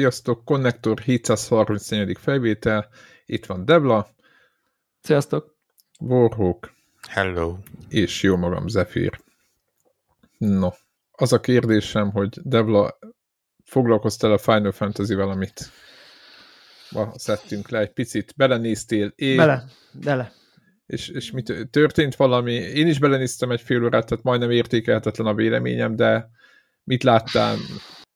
[0.00, 2.18] Sziasztok, Connector 734.
[2.18, 2.88] felvétel,
[3.26, 4.08] itt van Devla.
[5.00, 5.56] Sziasztok.
[5.98, 6.72] Warhawk.
[7.08, 7.56] Hello.
[7.88, 9.20] És jó magam, Zephyr.
[10.38, 10.68] No,
[11.10, 12.98] az a kérdésem, hogy Devla,
[13.64, 15.70] foglalkoztál a Final Fantasy-vel, amit
[16.90, 19.36] ma szedtünk le egy picit, belenéztél, és...
[19.36, 20.32] Bele, bele.
[20.86, 22.52] És, és mit, történt valami?
[22.52, 26.30] Én is belenéztem egy fél órát, tehát majdnem értékelhetetlen a véleményem, de
[26.84, 27.56] mit láttál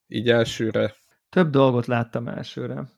[0.07, 1.03] így elsőre?
[1.35, 2.89] Több dolgot láttam elsőre.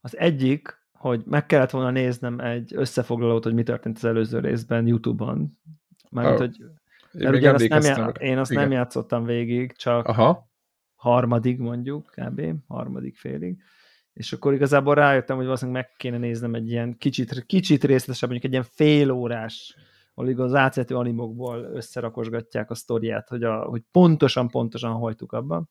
[0.00, 4.86] Az egyik, hogy meg kellett volna néznem egy összefoglalót, hogy mi történt az előző részben
[4.86, 5.58] YouTube-on.
[6.10, 6.46] Mármint, oh.
[6.46, 6.56] hogy
[7.12, 8.62] mert ugye azt nem já- én azt Igen.
[8.62, 10.50] nem játszottam végig, csak Aha.
[10.94, 12.42] harmadig mondjuk, kb.
[12.66, 13.62] harmadik félig.
[14.12, 18.52] És akkor igazából rájöttem, hogy valószínűleg meg kéne néznem egy ilyen kicsit, kicsit részletesebb, mondjuk
[18.52, 19.76] egy ilyen fél órás,
[20.14, 25.68] ahol az átvető animokból összerakosgatják a sztoriát, hogy, a, hogy pontosan, pontosan hajtuk abban.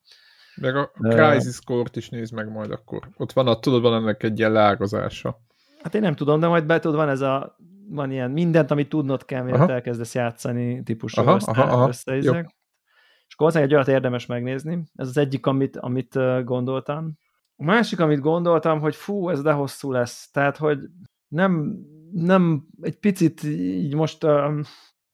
[0.61, 3.09] Meg a Crisis Core-t is nézd meg majd akkor.
[3.17, 5.39] Ott van, a, tudod, van ennek egy ilyen leágazása.
[5.83, 7.57] Hát én nem tudom, de majd be tudod, van ez a
[7.89, 11.87] van ilyen mindent, amit tudnod kell, mielőtt elkezdesz játszani típusú aha, aha, aha.
[11.87, 12.55] összeizek.
[13.27, 14.83] És akkor egy olyat érdemes megnézni.
[14.95, 17.17] Ez az egyik, amit, amit gondoltam.
[17.55, 20.29] A másik, amit gondoltam, hogy fú, ez de hosszú lesz.
[20.31, 20.79] Tehát, hogy
[21.27, 21.77] nem,
[22.11, 24.25] nem egy picit így most...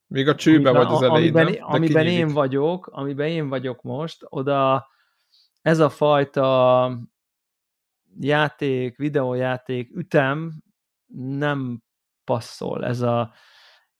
[0.07, 1.55] Még a csőbe vagy az elején, amiben, nem?
[1.61, 4.87] amiben én vagyok, amiben én vagyok most, oda
[5.65, 6.91] ez a fajta
[8.19, 10.53] játék, videójáték ütem
[11.15, 11.83] nem
[12.23, 12.85] passzol.
[12.85, 13.33] Ez a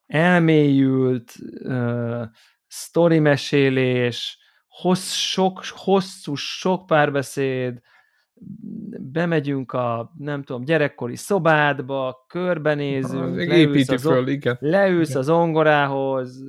[0.06, 2.24] elmélyült uh,
[2.68, 7.82] sztori mesélés, hossz, sok, hosszú, sok párbeszéd,
[9.00, 14.58] bemegyünk a, nem tudom, gyerekkori szobádba, körbenézünk, leülsz, az, föl, igen.
[14.60, 15.22] leülsz igen.
[15.22, 16.44] az ongorához,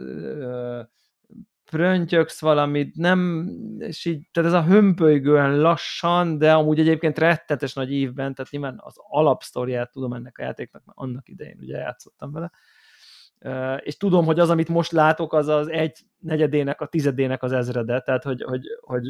[1.70, 7.92] pröntyöksz valamit, nem, és így, tehát ez a hömpölygően lassan, de amúgy egyébként rettetes nagy
[7.92, 12.50] ívben, tehát nyilván az alapsztoriát tudom ennek a játéknak, mert annak idején ugye játszottam vele,
[13.82, 18.00] és tudom, hogy az, amit most látok, az az egy negyedének, a tizedének az ezrede,
[18.00, 18.42] tehát hogy...
[18.42, 19.02] hogy, hogy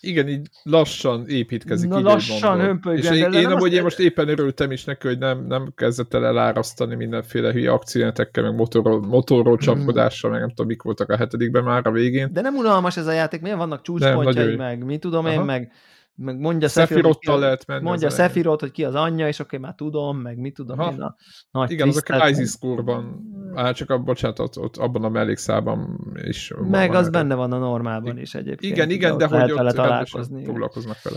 [0.00, 1.88] Igen, így lassan építkezik.
[1.88, 3.12] Na, lassan hömpölygen.
[3.12, 6.26] És én, én amúgy én most éppen örültem is neki, hogy nem, nem kezdett el
[6.26, 9.62] elárasztani mindenféle hülye akcidentekkel, meg motorról, motorról mhm.
[9.62, 12.32] csapkodással, meg nem tudom, mik voltak a hetedikben már a végén.
[12.32, 15.34] De nem unalmas ez a játék, milyen vannak csúcspontjai, meg mi tudom Aha.
[15.34, 15.72] én, meg
[16.14, 17.82] meg mondja Sephiroth, lehet menni.
[17.82, 20.90] Mondja Sephiroth, hogy ki az anyja, és oké, már tudom, meg mit tudom ha.
[20.92, 21.16] én a
[21.50, 23.22] nagy Igen, az a Crisis Core-ban,
[23.54, 26.52] hát csak a, bocsánat, ott, ott abban a mellékszában is.
[26.70, 28.72] Meg az benne van a normálban is egyébként.
[28.72, 30.44] Igen, igen, de hogy ott találkozni.
[30.44, 31.16] foglalkoznak vele.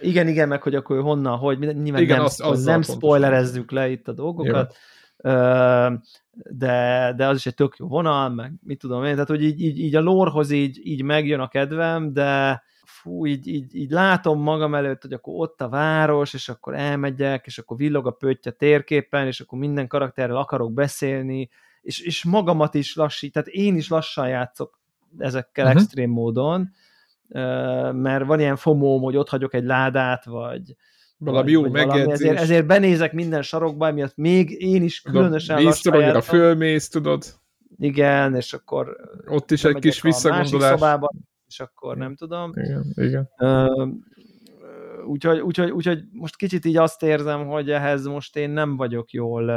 [0.00, 3.90] Igen, igen, meg hogy akkor honnan, hogy nyilván igen, nem, az, az nem spoilerezzük le
[3.90, 4.76] itt a dolgokat,
[6.32, 9.60] de, de az is egy tök jó vonal, meg mit tudom én, tehát hogy így,
[9.60, 14.42] így, így a lórhoz így, így megjön a kedvem, de fú, így, így, így látom
[14.42, 18.48] magam előtt, hogy akkor ott a város, és akkor elmegyek, és akkor villog a pötty
[18.48, 21.50] a térképen, és akkor minden karakterrel akarok beszélni,
[21.82, 24.80] és, és magamat is lassít, tehát én is lassan játszok
[25.18, 25.80] ezekkel uh-huh.
[25.80, 26.70] extrém módon,
[27.92, 30.76] mert van ilyen fomóm, hogy ott hagyok egy ládát, vagy,
[31.16, 32.12] valami jó megjegyzés.
[32.12, 37.24] Ezért, ezért benézek minden sarokba, miatt még én is különösen lassan a fölmész, tudod?
[37.78, 40.70] Igen, és akkor ott is egy kis visszagondolás.
[40.70, 41.10] Szobába,
[41.52, 42.52] és akkor nem tudom.
[42.54, 43.28] Igen, igen.
[45.06, 49.50] úgyhogy, úgyhogy, úgyhogy most kicsit így azt érzem, hogy ehhez most én nem vagyok jól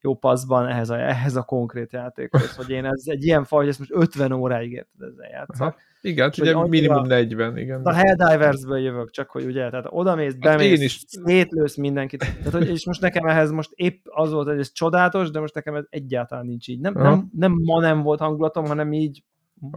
[0.00, 3.68] jó passzban ehhez a, ehhez a konkrét játékhoz, hogy én ez egy ilyen faj, hogy
[3.68, 5.78] ezt most 50 óráig érted ezzel játszak.
[6.00, 7.82] Igen, ugye annyira, minimum 40, igen.
[7.82, 11.04] A Helldiversből jövök, csak hogy ugye, tehát oda mész, hát bemész, hát én is.
[11.06, 12.18] szétlősz mindenkit.
[12.18, 15.54] Tehát, hogy, és most nekem ehhez most épp az volt, hogy ez csodálatos, de most
[15.54, 16.80] nekem ez egyáltalán nincs így.
[16.80, 19.24] Nem, nem, nem ma nem volt hangulatom, hanem így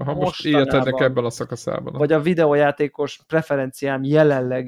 [0.05, 1.93] ha most életednek ebben a szakaszában.
[1.93, 4.67] Vagy a videójátékos preferenciám jelenleg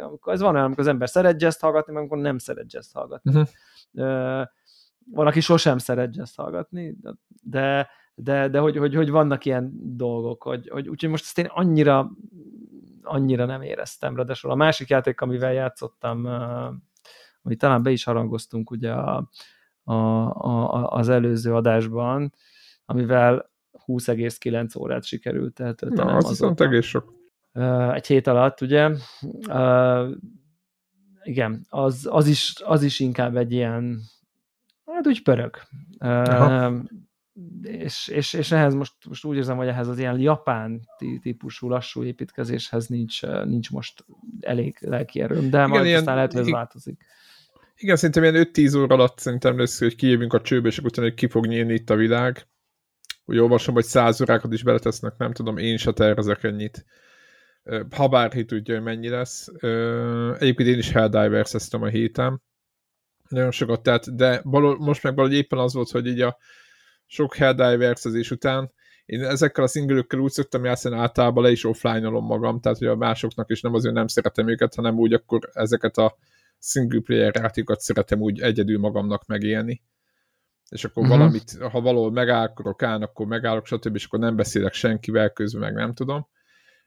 [0.00, 2.92] amikor ez van olyan, amikor az ember szeret jazz hallgatni, meg amikor nem szeret jazz
[2.92, 3.30] hallgatni.
[3.30, 3.48] Uh-huh.
[3.92, 4.46] Uh,
[5.10, 6.96] van, aki sosem szeret jazz hallgatni,
[7.42, 11.46] de, de, de hogy, hogy, hogy vannak ilyen dolgok, hogy, hogy úgyhogy most ezt én
[11.46, 12.10] annyira
[13.02, 16.24] annyira nem éreztem, ráadásul a másik játék, amivel játszottam,
[17.42, 19.28] amit talán be is harangoztunk ugye a,
[19.84, 22.34] a, a, az előző adásban,
[22.84, 23.50] amivel
[23.88, 27.14] 20,9 órát sikerült tehát Na, az viszont egész sok.
[27.92, 28.90] Egy hét alatt, ugye?
[31.22, 34.00] Igen, az, az, is, az is inkább egy ilyen,
[34.84, 35.56] hát úgy pörög.
[35.98, 36.72] Aha.
[37.62, 40.80] És, és, és ehhez most, most úgy érzem, hogy ehhez az ilyen japán
[41.22, 44.04] típusú lassú építkezéshez nincs, nincs most
[44.40, 47.04] elég lelki erőm, de Igen, majd ilyen, aztán lehet, hogy ez változik.
[47.76, 51.28] Igen, szerintem ilyen 5-10 óra alatt szerintem lesz, hogy kijövünk a csőbe, és utána ki
[51.28, 52.46] fog nyílni itt a világ
[53.28, 56.84] úgy olvasom, hogy száz órákat is beletesznek, nem tudom, én se tervezek ennyit.
[57.96, 59.48] ha bárki tudja, hogy mennyi lesz.
[60.38, 62.42] Egyébként én is helldivers a héten.
[63.28, 64.40] Nagyon sokat tett, de
[64.78, 66.38] most meg valahogy éppen az volt, hogy így a
[67.06, 68.72] sok helldivers után
[69.08, 72.96] én ezekkel a szingülökkel úgy szoktam játszani, általában le is offline-olom magam, tehát hogy a
[72.96, 76.16] másoknak is nem azért nem szeretem őket, hanem úgy akkor ezeket a
[76.58, 79.82] single player játékokat szeretem úgy egyedül magamnak megélni.
[80.68, 81.18] És akkor uh-huh.
[81.18, 83.94] valamit, ha valahol megállok, állni, akkor megállok, stb.
[83.94, 86.28] és akkor nem beszélek senkivel közben, meg nem tudom.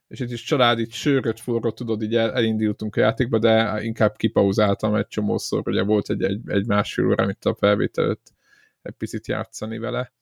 [0.08, 4.16] És itt is család, itt söröt forró, tudod, így el, elindultunk a játékba, de inkább
[4.16, 8.20] kipauzáltam egy csomószor, ugye volt egy, egy, egy másfél óra, amit a felvételt
[8.82, 10.14] egy picit játszani vele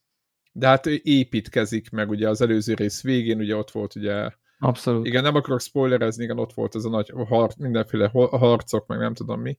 [0.52, 4.30] de hát ő építkezik meg, ugye az előző rész végén, ugye ott volt ugye
[4.62, 5.06] Abszolút.
[5.06, 9.14] Igen, nem akarok spoilerezni, igen, ott volt ez a nagy har, mindenféle harcok, meg nem
[9.14, 9.58] tudom mi.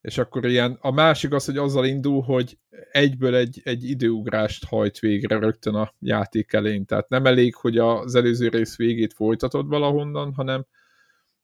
[0.00, 2.58] És akkor ilyen, a másik az, hogy azzal indul, hogy
[2.90, 6.84] egyből egy, egy időugrást hajt végre rögtön a játék elején.
[6.84, 10.66] Tehát nem elég, hogy az előző rész végét folytatod valahonnan, hanem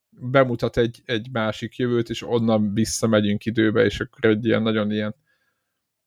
[0.08, 5.14] bemutat egy, egy másik jövőt, és onnan visszamegyünk időbe, és akkor egy ilyen nagyon ilyen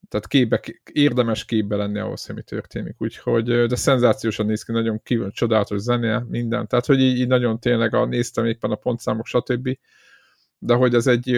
[0.07, 0.61] tehát képbe,
[0.91, 3.01] érdemes képbe lenni ahhoz, hogy mi történik.
[3.01, 6.67] Úgyhogy, de szenzációsan néz ki, nagyon kívül, csodálatos zene, minden.
[6.67, 9.77] Tehát, hogy így, így nagyon tényleg a, néztem éppen a pontszámok, stb.
[10.59, 11.37] De hogy ez egy,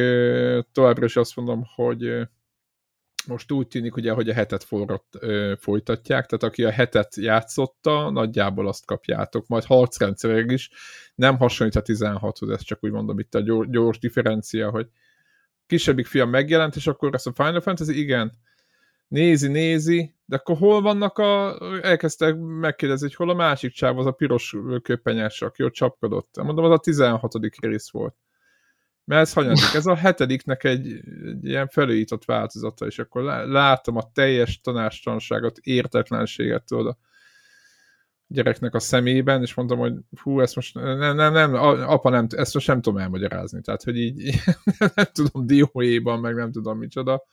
[0.72, 2.28] továbbra is azt mondom, hogy
[3.28, 5.20] most úgy tűnik, ugye, hogy a hetet forrott,
[5.60, 10.70] folytatják, tehát aki a hetet játszotta, nagyjából azt kapjátok, majd harcrendszerek is,
[11.16, 14.88] nem hasonlít a 16-hoz, ezt csak úgy mondom itt a gyors, gyors differencia, hogy
[15.66, 18.32] kisebbik fiam megjelent, és akkor ezt a Final Fantasy, igen,
[19.08, 21.58] nézi, nézi, de akkor hol vannak a...
[21.82, 26.38] Elkezdtek megkérdezni, hogy hol a másik csáv, az a piros köpenyes, aki ott csapkodott.
[26.44, 27.34] Mondom, az a 16.
[27.62, 28.16] rész volt.
[29.12, 29.74] Mert ez hanyadik?
[29.74, 36.64] Ez a hetediknek egy, egy ilyen felújított változata, és akkor látom a teljes tanástalanságot, értetlenséget
[36.64, 36.98] tudod a
[38.28, 41.54] gyereknek a szemében, és mondom, hogy hú, ezt most nem, nem, nem,
[41.88, 44.40] apa nem, ezt most nem tudom elmagyarázni, tehát, hogy így
[44.96, 47.28] nem tudom, dióéban, meg nem tudom micsoda,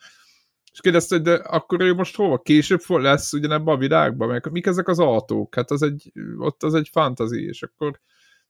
[0.73, 2.39] és kérdezte, hogy de akkor ő most hova?
[2.39, 4.29] Később lesz ugyanebben a világban?
[4.29, 5.55] Meg mik ezek az autók?
[5.55, 8.01] Hát az egy, ott az egy fantazi, és akkor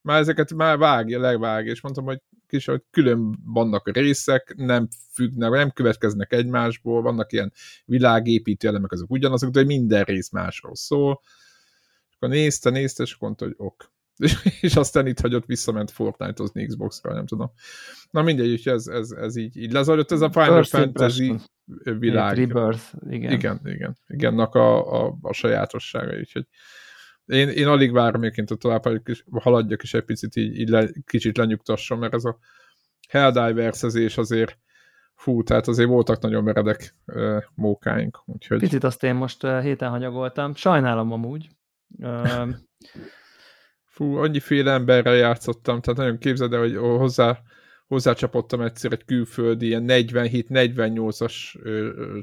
[0.02, 5.50] már ezeket már vágja, legvágja, és mondtam, hogy kis, hogy külön vannak részek, nem függnek,
[5.50, 7.52] nem következnek egymásból, vannak ilyen
[7.84, 11.20] világépítő elemek, azok ugyanazok, de minden rész másról szól.
[12.08, 13.92] És akkor nézte, nézte, és mondta, hogy ok.
[14.60, 17.52] és aztán itt hagyott, visszament Fortnite-ozni Xbox-ra, nem tudom.
[18.10, 21.34] Na mindegy, hogy ez, ez, ez így, így lezajlott, ez a Final First Fantasy
[21.98, 22.36] világ.
[22.36, 23.32] Rebirth, igen.
[23.32, 23.96] Igen, igen.
[24.06, 26.46] Igennak a, a, a sajátossága, úgyhogy
[27.28, 28.82] én, én alig várom egyébként, hogy tovább
[29.32, 32.38] haladjak is egy picit így, így le, kicsit lenyugtasson, mert ez a
[33.08, 34.58] Helldivers-ezés azért
[35.14, 38.22] fú, tehát azért voltak nagyon meredek uh, mókáink.
[38.26, 38.58] Úgyhogy...
[38.58, 40.54] Picit azt én most uh, héten hanyagoltam.
[40.54, 41.48] Sajnálom amúgy.
[41.98, 42.48] Uh,
[43.94, 47.40] fú, annyiféle emberrel játszottam, tehát nagyon képzeld el, hogy hozzá,
[47.86, 51.34] hozzácsapottam egyszer egy külföldi ilyen 47-48-as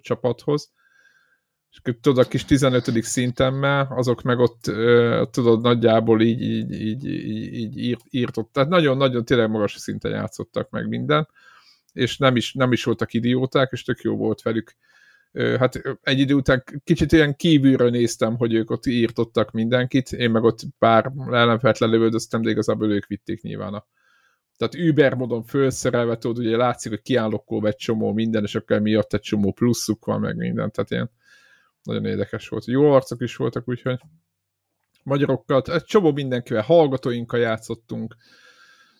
[0.02, 0.74] csapathoz,
[1.84, 3.04] és tudod, a kis 15.
[3.04, 4.62] szintemmel, azok meg ott,
[5.32, 7.06] tudod, nagyjából így, így, így,
[7.54, 8.52] így, írt, írtott.
[8.52, 11.28] Tehát nagyon-nagyon tényleg magas szinten játszottak meg minden,
[11.94, 14.76] és nem is, nem is voltak idióták, és tök jó volt velük
[15.60, 20.44] hát egy idő után kicsit ilyen kívülről néztem, hogy ők ott írtottak mindenkit, én meg
[20.44, 23.86] ott pár ellenfelt lelövöldöztem, de igazából ők vitték nyilván a
[24.58, 29.14] tehát Uber módon felszerelve, tudod, ugye látszik, hogy kiállokkolva egy csomó minden, és akkor miatt
[29.14, 31.12] egy csomó pluszuk van, meg minden, tehát ilyen
[31.86, 32.66] nagyon érdekes volt.
[32.66, 34.00] Jó arcok is voltak, úgyhogy
[35.04, 38.16] magyarokkal, egy csomó mindenkivel, hallgatóinkkal játszottunk,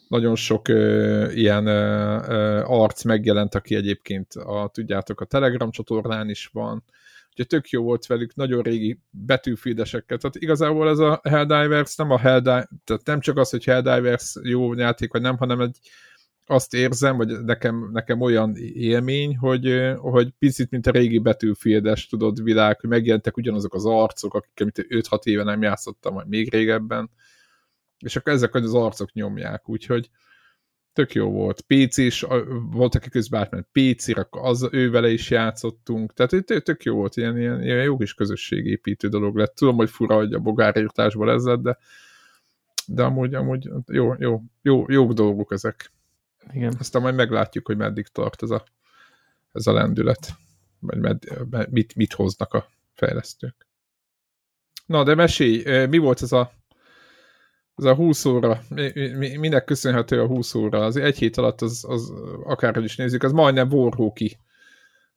[0.08, 6.30] nagyon sok ö, ilyen ö, ö, arc megjelent, aki egyébként, a, tudjátok, a Telegram csatornán
[6.30, 6.84] is van,
[7.30, 12.18] úgyhogy tök jó volt velük, nagyon régi betűfildesekkel, tehát igazából ez a Helldivers nem a
[12.18, 15.80] Helldivers, tehát nem csak az, hogy Helldivers jó játék, vagy nem, hanem egy,
[16.48, 22.44] azt érzem, vagy nekem, nekem olyan élmény, hogy, hogy picit, mint a régi betűfildes, tudod,
[22.44, 27.10] világ, hogy megjelentek ugyanazok az arcok, akik amit 5-6 éve nem játszottam, vagy még régebben,
[28.00, 30.10] és akkor ezek az arcok nyomják, úgyhogy
[30.94, 31.62] tök jó volt.
[31.62, 32.26] PC is,
[32.72, 37.18] volt, aki közben átment PC-re, akkor az, ő vele is játszottunk, tehát tök jó volt,
[37.18, 39.56] ilyen, ilyen, ilyen jó kis közösségépítő dolog lett.
[39.56, 41.78] Tudom, hogy fura, hogy a bogárírtásból ez lett, de,
[42.88, 45.92] de amúgy, amúgy jó, jó, jó, jó dolgok ezek.
[46.52, 46.76] Igen.
[46.80, 48.64] Aztán majd meglátjuk, hogy meddig tart ez a,
[49.52, 50.34] ez a lendület,
[50.80, 51.24] vagy med,
[51.70, 53.68] mit, mit hoznak a fejlesztők.
[54.86, 56.52] Na, de mesélj, mi volt ez a
[57.76, 58.62] ez a 20 óra,
[59.40, 60.86] minek köszönhető a 20 óra?
[60.86, 63.70] Az egy hét alatt, az, az akárhogy is nézzük, az majdnem
[64.14, 64.38] ki.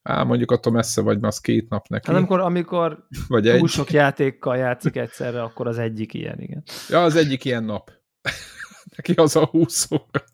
[0.02, 2.06] Á, mondjuk attól messze vagy, mert az két nap neki.
[2.06, 3.68] Hát amikor, amikor vagy túl egy.
[3.68, 6.62] sok játékkal játszik egyszerre, akkor az egyik ilyen, igen.
[6.88, 7.92] Ja, az egyik ilyen nap.
[8.96, 10.24] neki az a 20 óra.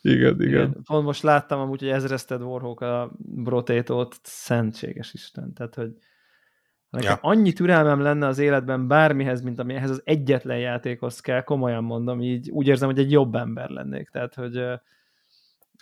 [0.00, 0.82] Igen, igen, igen.
[0.84, 5.52] Pont most láttam amúgy, hogy ezreszted Warhawk a brotétót, szentséges Isten.
[5.52, 5.90] Tehát, hogy
[6.90, 7.28] nekem ja.
[7.30, 12.20] annyi türelmem lenne az életben bármihez, mint ami ehhez az egyetlen játékhoz kell, komolyan mondom,
[12.20, 14.08] így úgy érzem, hogy egy jobb ember lennék.
[14.08, 14.52] Tehát, hogy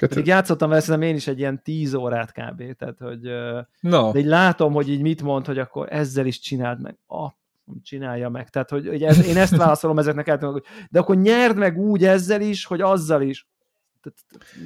[0.01, 0.15] Köszön.
[0.15, 2.77] Pedig játszottam vele szerintem én is egy ilyen tíz órát kb.
[2.77, 3.21] Tehát, hogy
[3.81, 4.13] no.
[4.13, 6.99] de így látom, hogy így mit mond, hogy akkor ezzel is csináld meg.
[7.07, 7.33] Ah,
[7.83, 8.49] csinálja meg.
[8.49, 12.41] Tehát, hogy, hogy ez, én ezt válaszolom ezeknek el, de akkor nyerd meg úgy ezzel
[12.41, 13.49] is, hogy azzal is.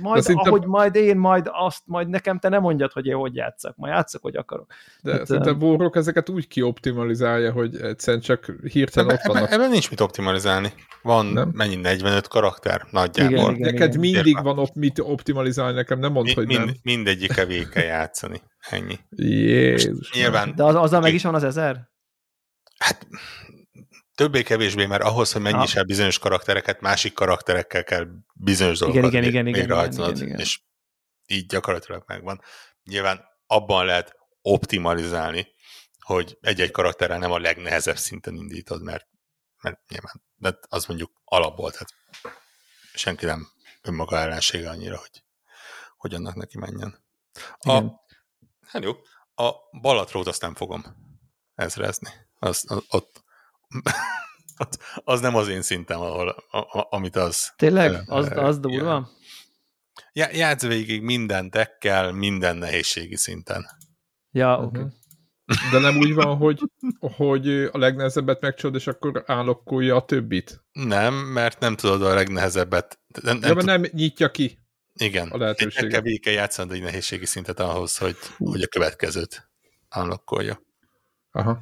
[0.02, 0.48] Majd, szinte...
[0.48, 3.92] ahogy majd én, majd azt, majd nekem te nem mondjad, hogy én hogy játszak, majd
[3.92, 4.72] játszak, hogy akarok.
[5.02, 5.58] De hát, szinte um...
[5.58, 9.50] Borok ezeket úgy kioptimalizálja, hogy egyszerűen csak hirtelen ebben, ott vannak.
[9.50, 10.72] Ebben nincs mit optimalizálni.
[11.02, 11.50] Van nem?
[11.52, 13.36] mennyi 45 karakter nagyjából.
[13.36, 14.00] Igen, igen, Neked igen.
[14.00, 14.40] mindig Érve.
[14.40, 16.74] van op- mit optimalizálni, nekem nem mond, Mi, hogy mind, nem.
[16.82, 18.40] Mindegyike végig kell játszani.
[18.70, 18.98] Ennyi.
[19.10, 20.12] Jézus.
[20.12, 20.52] Nyilván...
[20.54, 21.92] De az, azzal meg is van az ezer?
[22.84, 23.06] Hát
[24.14, 29.46] többé-kevésbé, mert ahhoz, hogy mennyis el bizonyos karaktereket, másik karakterekkel kell bizonyos dolgokat igen, igen,
[29.46, 30.60] igen, igen, igen, igen, és
[31.26, 32.40] így gyakorlatilag megvan.
[32.82, 35.46] Nyilván abban lehet optimalizálni,
[35.98, 39.06] hogy egy-egy karakterrel nem a legnehezebb szinten indítod, mert,
[39.62, 41.94] mert nyilván de az mondjuk alapból, tehát
[42.94, 43.48] senki nem
[43.82, 45.24] önmaga ellensége annyira, hogy,
[45.96, 47.04] hogy annak neki menjen.
[47.58, 47.82] A,
[48.66, 48.92] hát jó,
[49.34, 50.84] a Balatrót azt nem fogom
[51.54, 52.08] ezrezni.
[52.44, 53.24] Az, az, ott
[54.56, 57.52] az, az nem az én szintem, ahol, a, a, amit az...
[57.56, 58.02] Tényleg?
[58.06, 59.08] Az, az durva?
[60.12, 63.66] Ja, játsz végig minden tekkel, minden nehézségi szinten.
[64.30, 64.78] Ja, oké.
[64.78, 64.92] Okay.
[65.70, 66.60] De nem úgy van, hogy,
[66.98, 70.64] hogy a legnehezebbet megcsod, és akkor állokkolja a többit?
[70.72, 73.00] Nem, mert nem tudod a legnehezebbet.
[73.22, 73.64] Nem, nem, tud...
[73.64, 74.58] nem nyitja ki
[74.92, 75.28] Igen.
[75.28, 75.90] a lehetőséget.
[75.90, 79.50] Kell végig kell játszanod egy nehézségi szintet ahhoz, hogy, hogy a következőt
[79.88, 80.62] állokkolja.
[81.30, 81.60] Aha.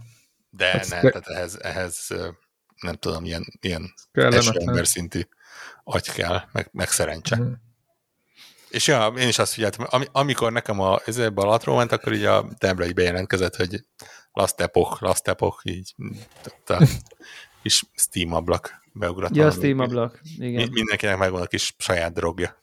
[0.57, 1.11] De hát nem, te...
[1.11, 2.09] tehát ehhez, ehhez
[2.81, 5.21] nem tudom, ilyen, ilyen ember szintű
[5.85, 7.37] agy kell, meg, meg szerencse.
[7.37, 7.53] Uh-huh.
[8.71, 12.25] És ja, én is azt figyeltem, am, amikor nekem a, ez balatról ment, akkor így
[12.25, 13.85] a Debra így bejelentkezett, hogy
[14.33, 15.95] last epoch, last epoch, így
[16.67, 16.87] a
[17.63, 19.35] kis Steam ablak beugrott.
[19.35, 20.69] Ja, Steam ablak, igen.
[20.71, 22.63] Mindenkinek megvan a kis saját drogja.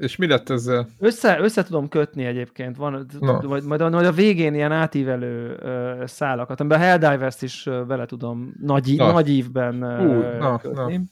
[0.00, 0.88] És mi lett ezzel?
[0.98, 3.32] Össze, össze tudom kötni egyébként, van, no.
[3.32, 8.06] majd, majd, majd a végén ilyen átívelő uh, szálakat, amiben a Helldivers-t is uh, bele
[8.06, 9.12] tudom nagy, na.
[9.12, 10.96] nagy ívben uh, uh, na, kötni.
[10.96, 11.02] Na.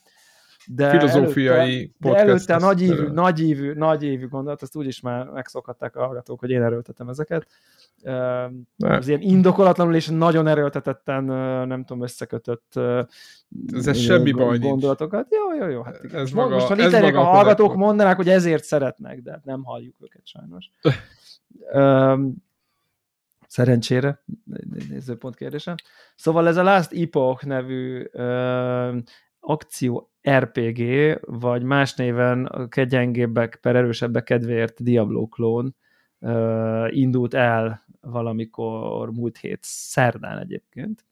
[0.67, 2.25] De Filozófiai előtte, podcast.
[2.25, 6.05] De előtte a nagy ívű, nagy, ívű, nagy ívű gondolat, azt úgyis már megszokhatták a
[6.05, 7.47] hallgatók, hogy én erőltetem ezeket.
[8.77, 11.25] Az ilyen indokolatlanul és nagyon erőltetetten,
[11.67, 12.73] nem tudom, összekötött
[13.73, 15.27] ez, ez semmi baj gondolatokat.
[15.31, 15.83] Jó, jó, jó.
[15.83, 16.21] Hát igen.
[16.21, 20.27] Ez maga, most, ha itt a, hallgatók mondanák, hogy ezért szeretnek, de nem halljuk őket
[20.27, 20.71] sajnos.
[23.47, 24.23] Szerencsére,
[24.89, 25.75] nézőpont kérdése.
[26.17, 28.05] Szóval ez a Last Epoch nevű
[29.41, 30.81] akció RPG,
[31.21, 35.77] vagy más néven a kegyengébbek per erősebbek kedvéért Diablo klón
[36.19, 41.07] uh, indult el valamikor múlt hét szerdán egyébként.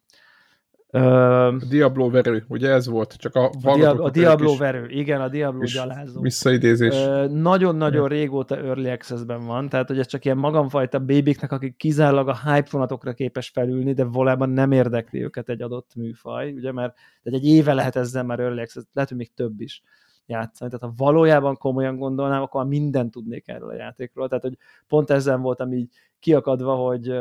[0.91, 3.17] A Diablo verő, ugye ez volt?
[3.17, 6.21] Csak a, a, Diab- a Diablo verő, igen, a Diablo gyalázó.
[6.21, 6.95] Visszaidézés.
[7.31, 12.39] Nagyon-nagyon régóta Early Access-ben van, tehát hogy ez csak ilyen magamfajta bébiknek, akik kizárólag a
[12.45, 17.45] hype vonatokra képes felülni, de valójában nem érdekli őket egy adott műfaj, ugye, mert egy
[17.45, 19.83] éve lehet ezzel már Early Access, lehet, hogy még több is
[20.27, 20.71] játszani.
[20.71, 24.29] Tehát ha valójában komolyan gondolnám, akkor már mindent tudnék erről a játékról.
[24.29, 25.91] Tehát, hogy pont ezen voltam így
[26.21, 27.13] kiakadva, hogy,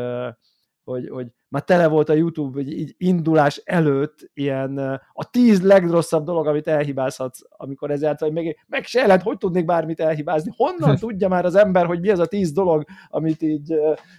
[0.86, 4.78] hogy, hogy már tele volt a YouTube hogy így indulás előtt ilyen
[5.14, 9.38] a tíz legrosszabb dolog, amit elhibázhatsz, amikor ez játszik, hogy meg, meg se lehet, hogy
[9.38, 10.52] tudnék bármit elhibázni.
[10.56, 13.74] Honnan tudja már az ember, hogy mi az a tíz dolog, amit így,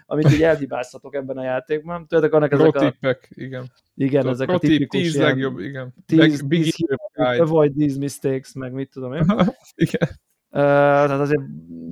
[0.06, 2.06] amit így elhibázhatok ebben a játékban?
[2.06, 2.78] Tudjátok, annak ezek a...
[2.78, 3.64] tippek, igen.
[3.94, 5.94] Igen, Tudod, ezek a tipikus tíz ilyen, legjobb, igen.
[6.06, 6.74] Tíz, Leg, tíz,
[7.38, 9.24] avoid these mistakes, meg mit tudom én.
[9.74, 10.08] igen.
[10.50, 11.42] Uh, tehát azért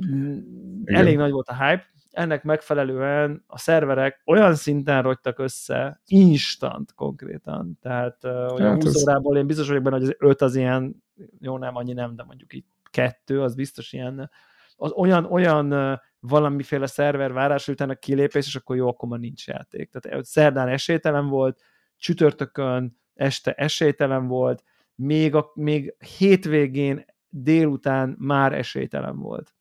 [0.01, 0.85] igen.
[0.85, 1.85] elég nagy volt a hype,
[2.15, 8.85] ennek megfelelően a szerverek olyan szinten rogytak össze, instant konkrétan, tehát hogy hát a 20
[8.85, 9.03] ez...
[9.03, 11.03] órából én biztos vagyok benne, hogy az 5 az ilyen,
[11.39, 14.31] jó nem, annyi nem, de mondjuk itt kettő, az biztos ilyen,
[14.77, 19.91] az olyan, olyan valamiféle szerver várás után kilépés, és akkor jó, akkor már nincs játék.
[19.91, 21.61] Tehát szerdán esélytelen volt,
[21.97, 29.55] csütörtökön este esélytelen volt, még, a, még hétvégén délután már esélytelen volt.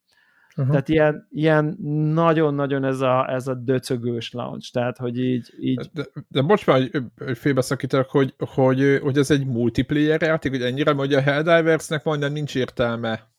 [0.56, 0.72] Uh-huh.
[0.72, 1.78] Tehát ilyen, ilyen
[2.14, 5.54] nagyon-nagyon ez a, ez a döcögős launch, tehát hogy így...
[5.60, 5.90] így...
[5.94, 10.92] De, de most már, hogy félbeszakítok, hogy, hogy, hogy ez egy multiplayer játék, hogy ennyire,
[10.92, 13.32] hogy a Helldiversnek majdnem nincs értelme,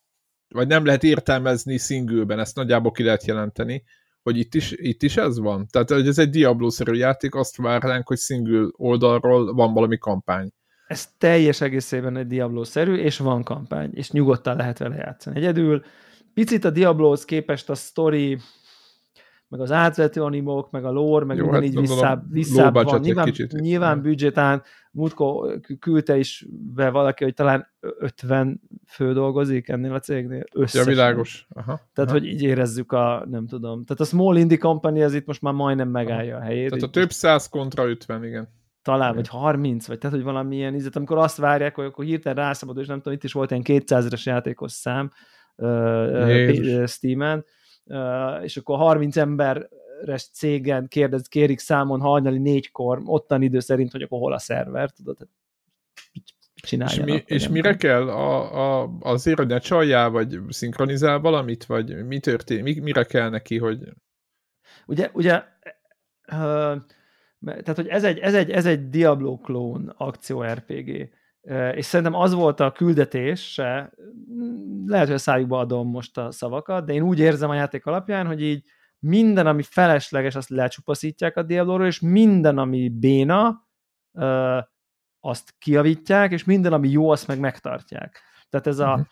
[0.47, 3.83] vagy nem lehet értelmezni singleben, ezt nagyjából ki lehet jelenteni,
[4.21, 5.67] hogy itt is, itt is ez van.
[5.67, 10.51] Tehát, hogy ez egy Diablo-szerű játék, azt várnánk, hogy single oldalról van valami kampány.
[10.87, 15.37] ez teljes egészében egy Diablo-szerű, és van kampány, és nyugodtan lehet vele játszani.
[15.37, 15.83] Egyedül
[16.35, 18.37] picit a Diablo-hoz képest a story,
[19.47, 22.99] meg az átvető animok, meg a lore, meg Jó, minden hát így visszább, visszább van.
[22.99, 23.51] Nyilván, kicsit.
[23.51, 25.47] nyilván büdzsétán Mutko
[25.79, 30.89] küldte is be valaki, hogy talán 50 fő dolgozik ennél a cégnél összesen.
[30.89, 31.47] Ja, világos.
[31.49, 32.19] Aha, Tehát, aha.
[32.19, 33.85] hogy így érezzük a, nem tudom.
[33.85, 36.69] Tehát a Small Indie Company az itt most már majdnem megállja a helyét.
[36.69, 38.47] Tehát a több száz kontra 50, igen.
[38.81, 42.81] Talán, vagy 30, vagy tehát, hogy valamilyen ízet, amikor azt várják, hogy akkor hirtelen rászabadul,
[42.81, 45.11] és nem tudom, itt is volt ilyen 200-es játékos szám
[45.55, 47.45] uh, Steam-en,
[47.83, 54.01] uh, és akkor 30 emberes cégen kérdez, kérik számon hajnali négykor, ottan idő szerint, hogy
[54.01, 55.17] akkor hol a szerver, tudod,
[56.71, 58.09] és, mi, és mire kell?
[58.09, 62.75] A, a, azért, hogy ne csaljál, vagy szinkronizál valamit, vagy mi történik?
[62.75, 63.93] Mi, mire kell neki, hogy...
[64.85, 65.43] Ugye, ugye
[67.39, 71.09] tehát, hogy ez egy, ez egy, ez egy Diablo klón akció RPG,
[71.73, 73.57] és szerintem az volt a küldetés,
[74.85, 78.25] lehet, hogy a szájukba adom most a szavakat, de én úgy érzem a játék alapján,
[78.25, 78.65] hogy így
[78.99, 83.67] minden, ami felesleges, azt lecsupaszítják a Diablo-ról, és minden, ami béna,
[85.19, 88.21] azt kiavítják, és minden, ami jó, azt meg megtartják.
[88.49, 89.05] Tehát ez a uh-huh.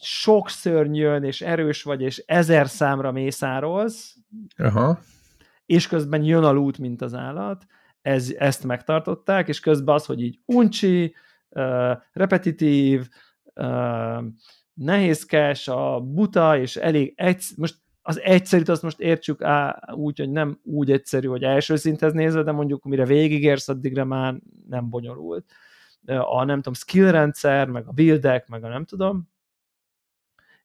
[0.00, 4.16] sok szörnyön, és erős vagy, és ezer számra mészárolsz,
[4.56, 4.98] Aha
[5.68, 7.66] és közben jön a lút, mint az állat,
[8.08, 11.14] ez, ezt megtartották, és közben az, hogy így uncsi,
[12.12, 13.08] repetitív,
[14.74, 20.30] nehézkes, a buta, és elég egy, most az egyszerűt azt most értsük á, úgy, hogy
[20.30, 24.34] nem úgy egyszerű, hogy első szinthez nézve, de mondjuk mire végigérsz, addigra már
[24.68, 25.44] nem bonyolult.
[26.06, 29.28] A nem tudom, skill rendszer, meg a buildek, meg a nem tudom,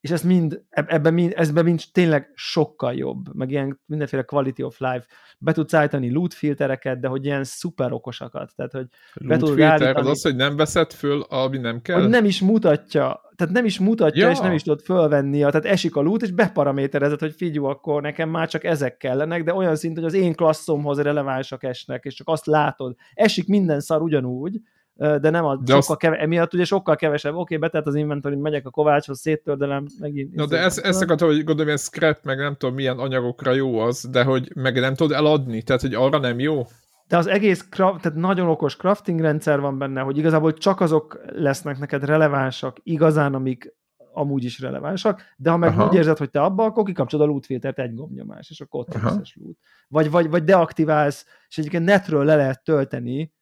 [0.03, 4.79] és ez mind, ebben mind, ezben mind tényleg sokkal jobb, meg ilyen mindenféle quality of
[4.79, 5.05] life.
[5.39, 8.51] Be tudsz állítani loot filtereket, de hogy ilyen szuper okosakat.
[8.55, 11.99] Tehát, hogy loot be filter állítani, az az, hogy nem veszed föl, ami nem kell?
[12.01, 14.31] Hogy nem is mutatja, tehát nem is mutatja, ja.
[14.31, 18.29] és nem is tudod fölvenni, tehát esik a loot, és beparaméterezed, hogy figyelj, akkor nekem
[18.29, 22.27] már csak ezek kellenek, de olyan szint, hogy az én klasszomhoz relevánsak esnek, és csak
[22.27, 22.95] azt látod.
[23.13, 24.61] Esik minden szar ugyanúgy,
[24.95, 25.97] de nem a de sokkal azt...
[25.97, 30.34] keve, emiatt ugye sokkal kevesebb, oké, okay, betett az inventory, megyek a kovácshoz, széttördelem, megint.
[30.34, 33.79] Na, de ezt, ezt akartam, hogy gondolom, hogy scrap, meg nem tudom, milyen anyagokra jó
[33.79, 36.63] az, de hogy meg nem tudod eladni, tehát, hogy arra nem jó.
[37.08, 41.21] De az egész, craft, tehát nagyon okos crafting rendszer van benne, hogy igazából csak azok
[41.25, 43.75] lesznek neked relevánsak igazán, amik
[44.13, 45.88] amúgy is relevánsak, de ha meg Aha.
[45.88, 48.95] úgy érzed, hogy te abba, akkor kikapcsolod a loot filtert egy gombnyomás, és akkor ott
[48.95, 49.58] összes loot.
[49.88, 53.34] Vagy, vagy, vagy deaktiválsz, és egyébként netről le lehet tölteni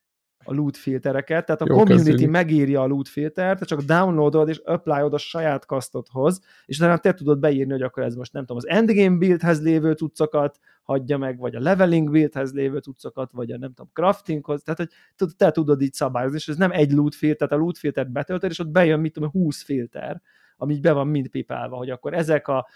[0.43, 2.29] a loot filtereket, tehát a Jó community kezdődik.
[2.29, 7.13] megírja a loot filtert, te csak downloadod és applyod a saját kasztodhoz, és utána te
[7.13, 11.37] tudod beírni, hogy akkor ez most nem tudom, az endgame buildhez lévő cuccokat hagyja meg,
[11.37, 14.79] vagy a leveling buildhez lévő cuccokat, vagy a nem tudom, craftinghoz, tehát
[15.17, 18.11] hogy te tudod így szabályozni, és ez nem egy loot filter, tehát a loot filtert
[18.11, 20.21] betöltöd, és ott bejön, mit tudom, 20 filter,
[20.57, 22.67] ami így be van mind pipálva, hogy akkor ezek a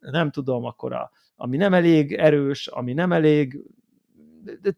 [0.00, 3.62] nem tudom, akkor a, ami nem elég erős, ami nem elég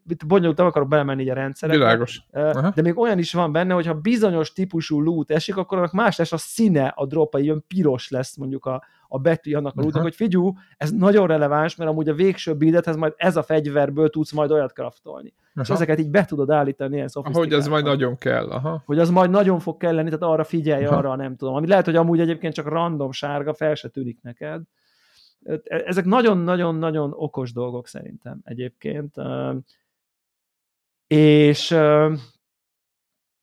[0.07, 1.83] itt bonyolult, nem akarok belemenni a rendszerekbe.
[1.83, 2.21] Világos.
[2.31, 2.71] Aha.
[2.75, 6.17] De még olyan is van benne, hogy ha bizonyos típusú loot esik, akkor annak más
[6.17, 10.03] lesz a színe a dropa, ilyen piros lesz mondjuk a, a betű annak a lootnak,
[10.03, 14.31] hogy figyú, ez nagyon releváns, mert amúgy a végső buildethez majd ez a fegyverből tudsz
[14.31, 15.33] majd olyat kraftolni.
[15.53, 15.61] Aha.
[15.61, 18.49] És ezeket így be tudod állítani ilyen Hogy ez majd nagyon kell.
[18.49, 18.81] Aha.
[18.85, 20.95] Hogy az majd nagyon fog kelleni, tehát arra figyelj, Aha.
[20.95, 21.55] arra nem tudom.
[21.55, 24.61] Ami lehet, hogy amúgy egyébként csak random sárga, fel se tűnik neked
[25.63, 29.15] ezek nagyon-nagyon-nagyon okos dolgok szerintem egyébként.
[31.07, 31.77] És,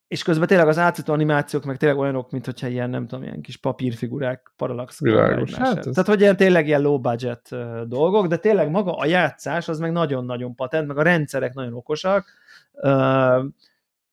[0.08, 3.40] és közben tényleg az átszító animációk meg tényleg olyanok, mint hogyha ilyen, nem tudom, ilyen
[3.40, 5.00] kis papírfigurák paralax.
[5.00, 5.54] Világos.
[5.54, 5.84] Hát ez...
[5.84, 7.48] Tehát, hogy ilyen tényleg ilyen low budget
[7.88, 12.28] dolgok, de tényleg maga a játszás az meg nagyon-nagyon patent, meg a rendszerek nagyon okosak,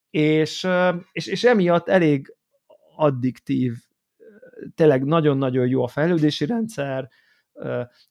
[0.10, 0.68] és,
[1.12, 2.36] és, és emiatt elég
[2.96, 3.74] addiktív,
[4.76, 7.10] tényleg nagyon-nagyon jó a fejlődési rendszer,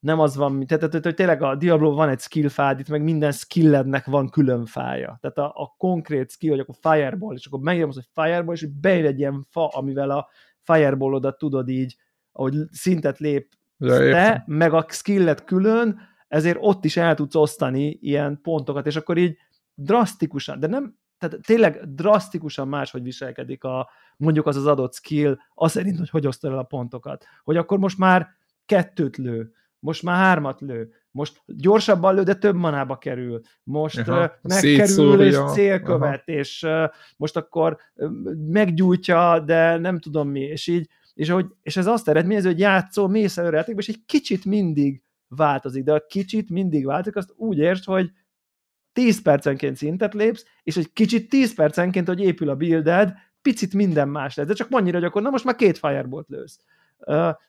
[0.00, 3.02] nem az van, tehát, tehát, hogy tényleg a Diablo van egy skill fád, itt meg
[3.02, 5.18] minden skillednek van külön fája.
[5.20, 8.66] Tehát a, a konkrét skill, hogy akkor fireball, és akkor megírom az, hogy fireball, és
[8.80, 10.28] bejön egy ilyen fa, amivel a
[10.62, 11.96] fireballodat tudod így,
[12.32, 17.98] ahogy szintet lép ja, te, meg a skillet külön, ezért ott is el tudsz osztani
[18.00, 19.36] ilyen pontokat, és akkor így
[19.74, 25.70] drasztikusan, de nem, tehát tényleg drasztikusan máshogy viselkedik a, mondjuk az az adott skill, az
[25.70, 27.24] szerint, hogy hogy osztod el a pontokat.
[27.44, 28.28] Hogy akkor most már
[28.66, 34.32] kettőt lő, most már hármat lő, most gyorsabban lő, de több manába kerül, most Aha,
[34.42, 36.38] megkerül és célkövet, Aha.
[36.38, 36.84] és uh,
[37.16, 38.10] most akkor uh,
[38.48, 43.06] meggyújtja, de nem tudom mi, és így, és, ahogy, és ez azt eredményezi, hogy játszó,
[43.06, 47.84] mész előre és egy kicsit mindig változik, de a kicsit mindig változik, azt úgy értsd,
[47.84, 48.10] hogy
[48.92, 54.08] 10 percenként szintet lépsz, és egy kicsit 10 percenként, hogy épül a builded, picit minden
[54.08, 56.58] más lesz, de csak annyira, hogy akkor na most már két firebolt lősz.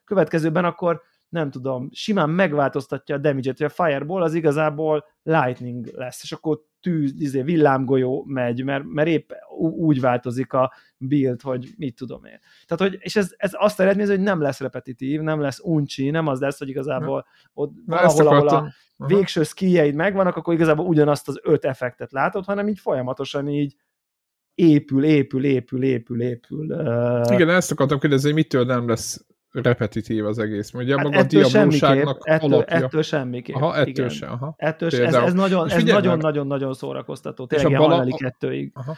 [0.04, 6.24] Következőben akkor nem tudom, simán megváltoztatja a damage-et, hogy a Fireball az igazából Lightning lesz,
[6.24, 11.96] és akkor tűz, izé, villámgolyó megy, mert, mert épp úgy változik a build, hogy mit
[11.96, 12.40] tudom én.
[12.66, 16.28] Tehát, hogy, és ez, ez azt eredményez, hogy nem lesz repetitív, nem lesz uncsi, nem
[16.28, 18.74] az lesz, hogy igazából ott valahol, ahol a
[19.08, 23.76] végső skilljeid megvannak, akkor igazából ugyanazt az öt effektet látod, hanem így folyamatosan így
[24.56, 26.64] épül, épül, épül, épül, épül.
[27.32, 30.74] Igen, ezt akartam kérdezni, hogy mitől nem lesz repetitív az egész.
[30.74, 32.76] Ugye hát maga a diablóságnak ettől, alapja.
[32.76, 33.56] Ettől semmiképp.
[33.56, 34.10] Aha, ettől igen.
[34.10, 34.32] sem.
[34.32, 34.54] Aha.
[34.58, 37.46] Ettől ez, ez nagyon, ez nagyon, nagyon, nagyon szórakoztató.
[37.46, 38.16] Tényleg ilyen bala...
[38.18, 38.72] kettőig.
[38.74, 38.98] Aha.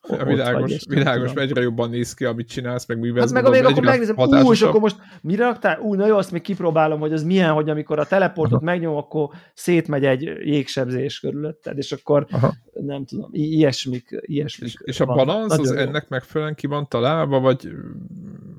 [0.00, 3.50] A világos, vagy, világos egyre jobban néz ki, amit csinálsz, meg mivel hát meg a
[3.50, 5.80] még akkor megnézem, ú, és akkor most mire raktál?
[5.80, 9.28] Ú, na jó, azt még kipróbálom, hogy az milyen, hogy amikor a teleportot megnyom, akkor
[9.54, 12.54] szétmegy egy jégsebzés körülötted, és akkor Aha.
[12.72, 15.76] nem tudom, ilyesmik, ilyesmik És, és a balansz az jó.
[15.76, 17.68] ennek megfelelően ki van találva, vagy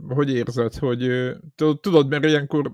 [0.10, 1.32] hogy érzed, hogy
[1.82, 2.72] tudod, mert ilyenkor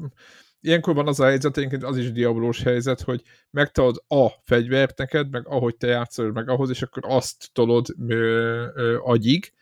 [0.65, 5.29] ilyenkor van az a helyzet, egyébként az is diabolós helyzet, hogy megtalad a fegyvert neked,
[5.29, 8.15] meg ahogy te játszol, meg ahhoz, és akkor azt tolod ö,
[8.75, 9.53] ö, agyig,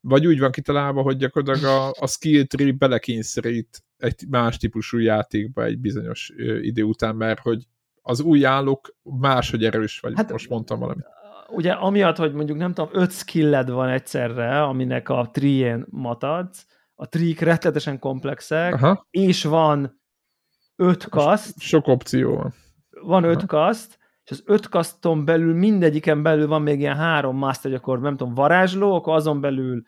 [0.00, 5.64] vagy úgy van kitalálva, hogy gyakorlatilag a, a skill tree belekényszerít egy más típusú játékba
[5.64, 7.66] egy bizonyos ö, idő után, mert hogy
[8.02, 11.06] az új állók máshogy erős vagy, hát, most mondtam valamit.
[11.48, 17.08] Ugye amiatt, hogy mondjuk nem tudom, öt skilled van egyszerre, aminek a trién matadsz, a
[17.08, 19.06] trik rettetesen komplexek, Aha.
[19.10, 20.01] és van
[20.82, 21.60] öt kaszt.
[21.60, 22.54] Sok opció van.
[23.02, 27.74] Van öt kaszt, és az öt kaszton belül mindegyiken belül van még ilyen három master,
[27.74, 29.82] akkor nem tudom, varázsló, akkor azon belül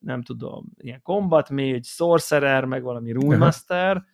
[0.00, 4.04] nem tudom, ilyen combat mage, sorcerer, meg valami rune master,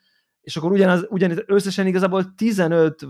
[0.40, 3.06] és akkor ugyanaz, ugyanaz összesen igazából 15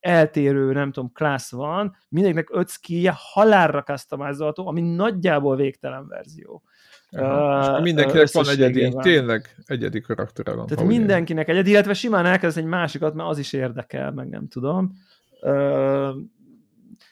[0.00, 6.62] eltérő, nem tudom, class van, mindegyiknek 5 skillje halálra customizolható, ami nagyjából végtelen verzió.
[7.16, 9.02] Uh, mindenkinek van egyedi, van.
[9.02, 10.66] tényleg egyedi karaktere van.
[10.66, 14.92] Tehát mindenkinek egyedi, illetve simán elkezd egy másikat, mert az is érdekel, meg nem tudom.
[15.42, 16.14] Uh,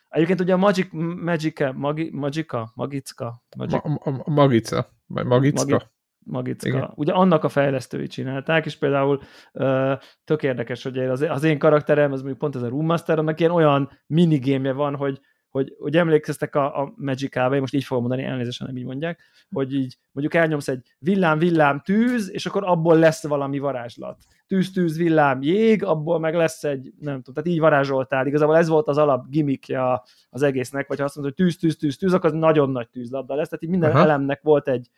[0.08, 0.88] egyébként ugye a Magic,
[1.22, 5.64] Magica, Magi, Magica, Magicka, Magic, Ma, ma, Magica, vagy Magicka.
[5.64, 5.84] Magi,
[6.24, 6.68] Magicka.
[6.68, 6.92] Igen.
[6.94, 9.92] Ugye annak a fejlesztői csinálták, és például uh,
[10.24, 13.40] tök érdekes, hogy az, az én karakterem, az mondjuk pont ez a Room Master, annak
[13.40, 15.20] ilyen olyan minigémje van, hogy
[15.52, 19.20] hogy, hogy emlékeztek a, a Magic-ába, én most így fogom mondani, elnézést, nem így mondják,
[19.50, 24.16] hogy így mondjuk elnyomsz egy villám, villám, tűz, és akkor abból lesz valami varázslat.
[24.46, 28.26] Tűz, tűz, villám, jég, abból meg lesz egy, nem tudom, tehát így varázsoltál.
[28.26, 31.76] Igazából ez volt az alap gimmickja az egésznek, vagy ha azt mondod, hogy tűz, tűz,
[31.76, 33.48] tűz, tűz, akkor az nagyon nagy tűzlabda lesz.
[33.48, 34.00] Tehát így minden Aha.
[34.00, 34.88] elemnek volt egy,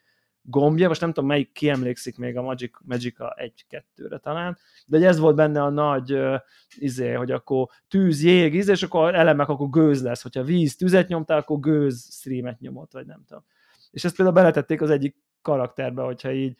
[0.46, 3.36] gombja, most nem tudom melyik kiemlékszik még a Magic, Magica
[3.70, 6.34] 1-2-re talán, de ez volt benne a nagy uh,
[6.78, 11.08] izé, hogy akkor tűz, jég, íz, és akkor elemek, akkor gőz lesz, hogyha víz, tüzet
[11.08, 13.44] nyomtál, akkor gőz streamet nyomott, vagy nem tudom.
[13.90, 16.56] És ezt például beletették az egyik karakterbe, hogyha így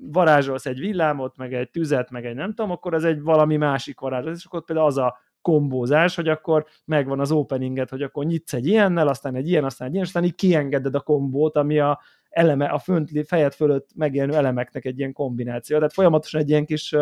[0.00, 4.00] varázsolsz egy villámot, meg egy tüzet, meg egy nem tudom, akkor ez egy valami másik
[4.00, 8.52] varázslat, és akkor például az a kombózás, hogy akkor megvan az openinget, hogy akkor nyitsz
[8.52, 12.00] egy ilyennel, aztán egy ilyen, aztán egy ilyen, aztán így kiengeded a kombót, ami a
[12.32, 15.76] eleme, a fönt, fejed fölött megjelenő elemeknek egy ilyen kombináció.
[15.76, 16.94] Tehát folyamatosan egy ilyen kis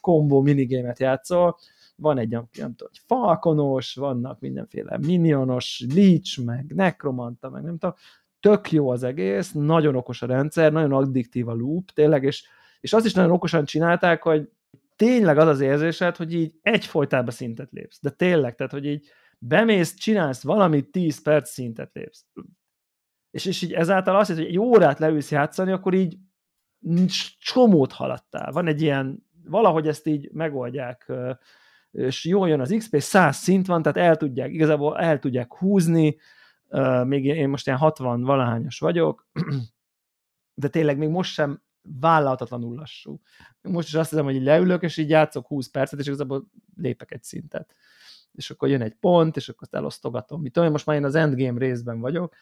[0.00, 1.58] kombó minigémet játszol,
[1.96, 7.94] van egy, nem egy falkonos, vannak mindenféle minionos, leech, meg nekromanta, meg nem tudom,
[8.40, 12.48] tök jó az egész, nagyon okos a rendszer, nagyon addiktív a loop, tényleg, és,
[12.80, 14.48] és azt is nagyon okosan csinálták, hogy
[14.96, 19.94] tényleg az az érzésed, hogy így egyfolytában szintet lépsz, de tényleg, tehát, hogy így bemész,
[19.94, 22.26] csinálsz valamit, 10 perc szintet lépsz
[23.30, 26.16] és, és így ezáltal azt hogy egy órát leülsz játszani, akkor így
[27.38, 28.52] csomót haladtál.
[28.52, 31.12] Van egy ilyen, valahogy ezt így megoldják,
[31.90, 36.16] és jól jön az XP, 100 szint van, tehát el tudják, igazából el tudják húzni,
[37.04, 39.28] még én most ilyen 60 valahányos vagyok,
[40.54, 43.20] de tényleg még most sem vállalhatatlanul lassú.
[43.62, 47.22] Most is azt hiszem, hogy leülök, és így játszok 20 percet, és igazából lépek egy
[47.22, 47.74] szintet.
[48.32, 50.40] És akkor jön egy pont, és akkor azt elosztogatom.
[50.40, 52.34] Mit tudom, most már én az endgame részben vagyok,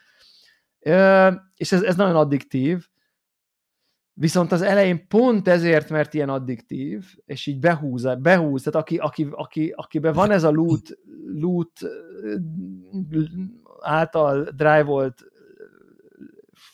[1.56, 2.88] és ez, ez nagyon addiktív,
[4.12, 9.28] viszont az elején pont ezért, mert ilyen addiktív, és így behúz, behúz tehát aki, aki,
[9.30, 10.98] aki, akiben van ez a loot,
[11.34, 11.80] loot
[13.80, 15.24] által drive-volt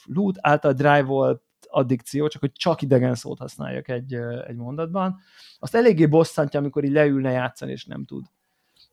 [0.04, 4.14] loot által drive-volt addikció, csak hogy csak idegen szót használjak egy,
[4.46, 5.16] egy mondatban,
[5.58, 8.24] azt eléggé bosszantja, amikor így leülne játszani, és nem tud.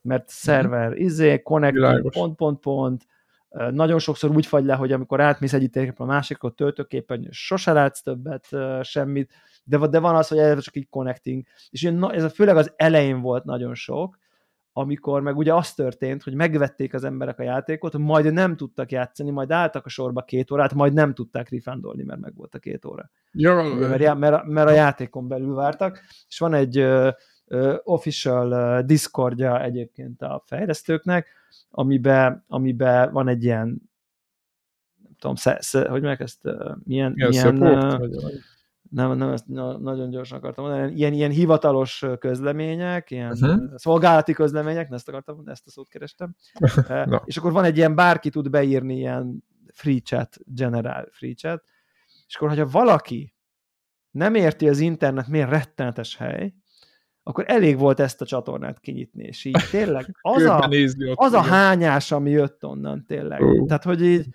[0.01, 3.05] Mert szerver, izé, connect, pont, pont, pont,
[3.51, 8.01] nagyon sokszor úgy fagy le, hogy amikor átmész egyik térképre a másikot töltőképen, sose látsz
[8.01, 8.47] többet,
[8.81, 9.33] semmit,
[9.63, 11.43] de, de van az, hogy ez csak így connecting.
[11.69, 14.19] És ez főleg az elején volt nagyon sok,
[14.73, 19.29] amikor meg ugye az történt, hogy megvették az emberek a játékot, majd nem tudtak játszani,
[19.29, 22.85] majd álltak a sorba két órát, majd nem tudták rifándolni, mert meg volt a két
[22.85, 23.11] óra.
[23.31, 26.87] Ja, mert, mert, mert a játékon belül vártak, és van egy
[27.83, 31.27] official Discordja egyébként a fejlesztőknek,
[31.69, 33.67] amiben, amiben van egy ilyen
[35.03, 38.31] nem tudom, sze, sze, hogy meg ezt, milyen, milyen, milyen support, uh,
[38.91, 43.75] nem, nem, ezt na, nagyon gyorsan akartam mondani, ilyen, ilyen hivatalos közlemények, ilyen uh-huh.
[43.75, 46.35] szolgálati közlemények, ezt akartam mondani, ezt a szót kerestem.
[47.05, 47.17] No.
[47.25, 51.63] És akkor van egy ilyen, bárki tud beírni ilyen free chat, general free chat,
[52.27, 53.35] és akkor, hogyha valaki
[54.11, 56.53] nem érti az internet, miért rettenetes hely,
[57.31, 60.69] akkor elég volt ezt a csatornát kinyitni, és így tényleg az a,
[61.13, 63.41] az a hányás, ami jött onnan tényleg.
[63.41, 63.65] Ó.
[63.65, 64.25] Tehát, hogy így,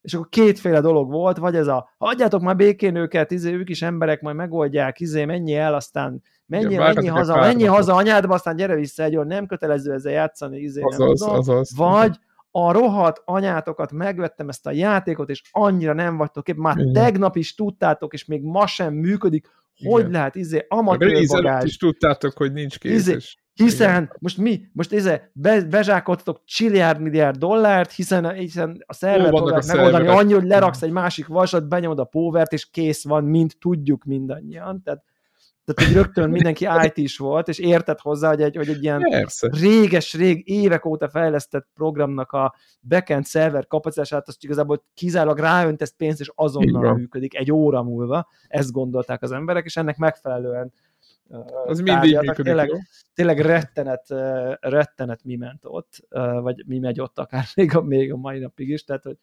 [0.00, 3.82] és akkor kétféle dolog volt, vagy ez a, hagyjátok már békén őket, izé, ők is
[3.82, 7.66] emberek, majd megoldják, izé, menj el, aztán menj várjatok egy haza, napot.
[7.66, 11.34] haza anyádba, aztán gyere vissza egy nem kötelező ezzel játszani, izé, nem Azaz, tudom.
[11.34, 11.76] azaz.
[11.76, 12.18] Vagy
[12.50, 16.92] a rohadt anyátokat megvettem ezt a játékot, és annyira nem vagytok kép, már Igen.
[16.92, 19.46] tegnap is tudtátok, és még ma sem működik,
[19.84, 20.12] hogy Igen.
[20.12, 24.12] lehet, izé, amatőr bagázs, is tudtátok, hogy nincs kész, Izé- hiszen Igen.
[24.18, 30.06] most mi, most izé, be, bezsákoltatok csilliárd milliárd dollárt, hiszen, hiszen a szerver a megoldani
[30.06, 34.82] annyi, hogy leraksz egy másik vasat, benyomod a povert, és kész van, mint tudjuk mindannyian.
[34.82, 35.02] Tehát,
[35.74, 39.00] tehát hogy rögtön mindenki IT is volt, és értett hozzá, hogy egy, hogy egy ilyen
[39.10, 39.48] persze.
[39.52, 42.54] réges-rég, évek óta fejlesztett programnak a
[42.88, 48.28] backend szerver kapacitását, azt igazából kizárólag ráöntesz pénzt, és azonnal működik egy óra múlva.
[48.46, 50.72] Ezt gondolták az emberek, és ennek megfelelően
[51.64, 52.76] Az mindig működik, Tényleg, jó?
[53.14, 54.06] tényleg rettenet,
[54.60, 56.06] rettenet mi ment ott,
[56.40, 59.16] vagy mi megy ott akár még a, még a mai napig is, tehát hogy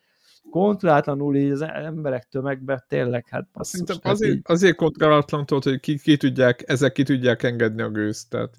[0.49, 5.79] kontrollatlanul így az emberek tömegbe tényleg, hát basszus, Szerintem azért, így- azért kontrollatlan tudod, hogy
[5.79, 8.29] ki, ki tudják, ezek ki tudják engedni a gőzt.
[8.29, 8.55] Tehát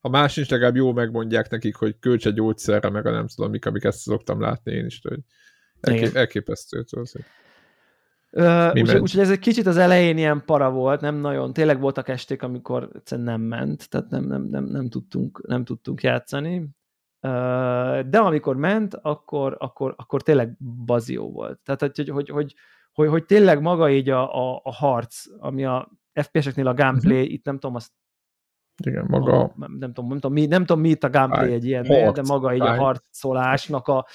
[0.00, 3.50] ha más nincs, legalább jó megmondják nekik, hogy költs egy gyógyszerre, meg a nem tudom
[3.50, 5.18] mik, amiket szoktam látni én is, hogy
[5.80, 6.82] elkép, elképesztő.
[6.82, 7.24] Tudod, hogy
[8.80, 12.42] Úgyhogy úgy, ez egy kicsit az elején ilyen para volt, nem nagyon, tényleg voltak esték,
[12.42, 16.68] amikor egyszerűen nem ment, tehát nem, nem, nem, nem, tudtunk, nem tudtunk játszani.
[18.10, 21.58] De amikor ment, akkor, akkor, akkor tényleg bazió volt.
[21.58, 22.54] Tehát, hogy, hogy, hogy,
[22.92, 27.32] hogy, hogy, tényleg maga így a, a, a harc, ami a FPS-eknél a gameplay, Mhm.
[27.32, 27.92] itt nem tudom, azt
[28.84, 31.64] igen, maga nem, nem, tudom, nem, tudom, mi, nem tudom, mi itt a gameplay egy
[31.64, 32.14] ilyen, Harc.
[32.14, 34.06] de maga így a harcolásnak a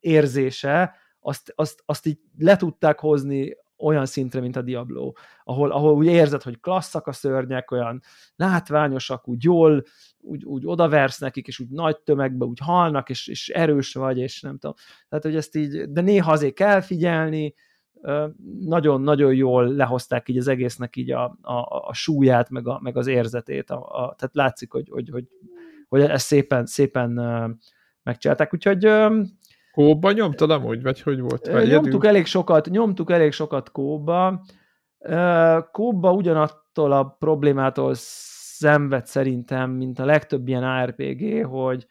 [0.00, 5.12] érzése, azt, azt, azt így le tudták hozni olyan szintre, mint a Diablo,
[5.44, 8.02] ahol, ahol úgy érzed, hogy klasszak a szörnyek, olyan
[8.36, 9.84] látványosak, úgy jól,
[10.20, 14.40] úgy, úgy odaversz nekik, és úgy nagy tömegbe úgy halnak, és, és erős vagy, és
[14.40, 14.76] nem tudom.
[15.08, 17.54] Tehát, hogy ezt így, de néha azért kell figyelni,
[18.60, 23.06] nagyon-nagyon jól lehozták így az egésznek így a, a, a súlyát, meg, a, meg az
[23.06, 23.70] érzetét.
[23.70, 25.28] A, a, tehát látszik, hogy, hogy, hogy,
[25.88, 27.10] hogy ezt szépen, szépen
[28.02, 28.54] megcsinálták.
[28.54, 28.88] Úgyhogy
[29.78, 31.46] kóba nyomtad amúgy, vagy hogy volt?
[31.46, 32.08] Vagy Nyomtuk egyedül?
[32.08, 34.44] elég sokat, nyomtuk elég sokat kóba.
[35.72, 41.86] Kóba ugyanattól a problémától szenved szerintem, mint a legtöbb ilyen ARPG, hogy,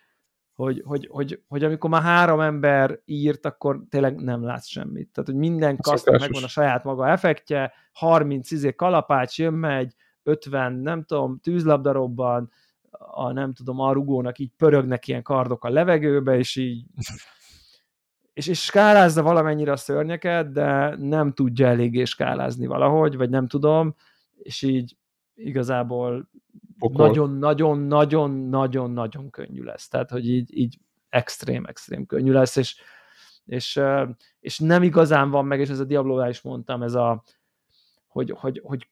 [0.54, 5.10] hogy, hogy, hogy, hogy amikor már három ember írt, akkor tényleg nem látsz semmit.
[5.14, 6.28] Tehát, hogy minden kasztnak Szokásos.
[6.28, 12.52] megvan a saját maga effektje, 30 izé kalapács jön, megy, 50, nem tudom, tűzlabdarobban,
[13.00, 16.86] a nem tudom, a rugónak így pörögnek ilyen kardok a levegőbe, és így
[18.38, 23.96] és, és skálázza valamennyire a szörnyeket, de nem tudja eléggé skálázni valahogy, vagy nem tudom,
[24.36, 24.98] és így
[25.36, 26.30] igazából
[26.80, 29.88] nagyon-nagyon-nagyon-nagyon-nagyon könnyű lesz.
[29.88, 32.82] Tehát, hogy így, így extrém, extrém könnyű lesz, és,
[33.46, 33.80] és,
[34.40, 37.24] és nem igazán van meg, és ez a diablo is mondtam, ez a,
[38.08, 38.90] hogy, hogy, hogy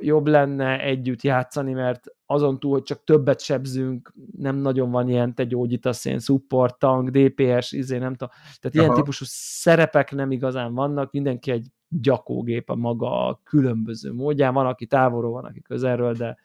[0.00, 5.34] jobb lenne együtt játszani, mert azon túl, hogy csak többet sebzünk, nem nagyon van ilyen,
[5.34, 8.34] te gyógyítasz, ilyen support, tank, DPS, izé, nem tudom.
[8.60, 8.94] Tehát ilyen Aha.
[8.94, 15.32] típusú szerepek nem igazán vannak, mindenki egy gyakógép a maga különböző módján, van, aki távolról,
[15.32, 16.36] van, aki közelről, de,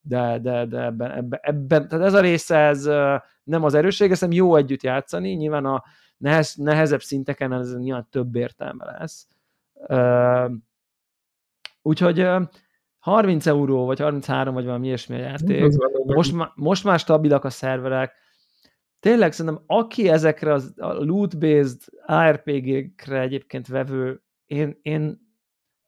[0.00, 2.84] de, de, de ebben, ebben, ebben, tehát ez a része, ez
[3.42, 5.84] nem az erősség, ez jó együtt játszani, nyilván a
[6.16, 9.28] nehez, nehezebb szinteken ez nyilván több értelme lesz.
[11.82, 12.42] Úgyhogy ö,
[12.98, 15.76] 30 euró, vagy 33, vagy valami ilyesmi a játék.
[16.04, 18.12] Most, má, most már stabilak a szerverek.
[19.00, 25.20] Tényleg szerintem, aki ezekre az, a loot-based ARPG-kre egyébként vevő, én, én,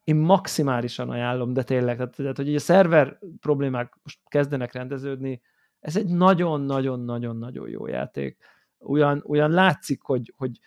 [0.04, 5.40] én maximálisan ajánlom, de tényleg, tehát, tehát hogy a szerver problémák most kezdenek rendeződni,
[5.80, 8.36] ez egy nagyon-nagyon-nagyon-nagyon jó játék.
[8.78, 10.58] Olyan, olyan látszik, hogy, hogy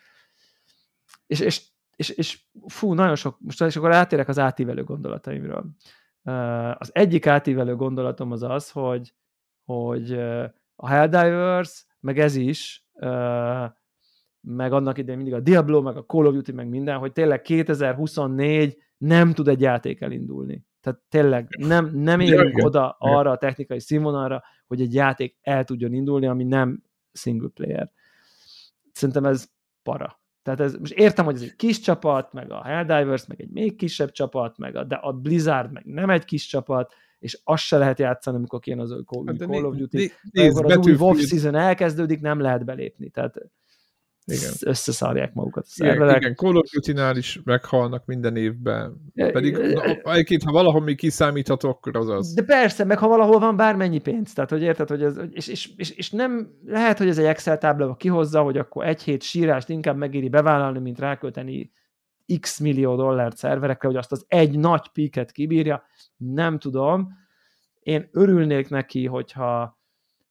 [1.28, 1.62] és, és,
[1.96, 5.66] és, és fú, nagyon sok, most és akkor átérek az átívelő gondolataimról.
[6.78, 9.14] Az egyik átívelő gondolatom az az, hogy,
[9.66, 10.12] hogy
[10.76, 12.88] a Helldivers, meg ez is,
[14.42, 17.42] meg annak idején mindig a Diablo, meg a Call of Duty, meg minden, hogy tényleg
[17.42, 20.66] 2024 nem tud egy játék elindulni.
[20.82, 25.64] Tehát tényleg nem, nem érünk ja, oda arra a technikai színvonalra, hogy egy játék el
[25.64, 27.92] tudjon indulni, ami nem single player.
[28.92, 29.50] Szerintem ez
[29.84, 30.23] para.
[30.44, 33.76] Tehát ez, most értem, hogy ez egy kis csapat, meg a Helldivers, meg egy még
[33.76, 37.78] kisebb csapat, meg a, de a Blizzard meg nem egy kis csapat, és azt se
[37.78, 39.98] lehet játszani, amikor kijön az új Call, hát of Duty.
[39.98, 43.10] Né, nézd, az új WoW season elkezdődik, nem lehet belépni.
[43.10, 43.36] Tehát
[44.26, 44.52] igen.
[44.66, 46.10] összeszarják magukat a szerverek.
[46.10, 49.12] Igen, igen, Call of Duty-nál is meghalnak minden évben.
[49.16, 49.58] Pedig
[50.04, 52.34] egyébként, ha valahol még kiszámítható, akkor az az.
[52.34, 54.34] De persze, meg ha valahol van bármennyi pénz.
[54.34, 57.58] Tehát, hogy érted, hogy ez, és, és, és, és nem lehet, hogy ez egy Excel
[57.58, 61.72] táblába kihozza, hogy akkor egy hét sírást inkább megéri bevállalni, mint rákölteni
[62.40, 65.84] x millió dollárt szerverekre, hogy azt az egy nagy píket kibírja.
[66.18, 67.10] Nem tudom.
[67.80, 69.80] Én örülnék neki, hogyha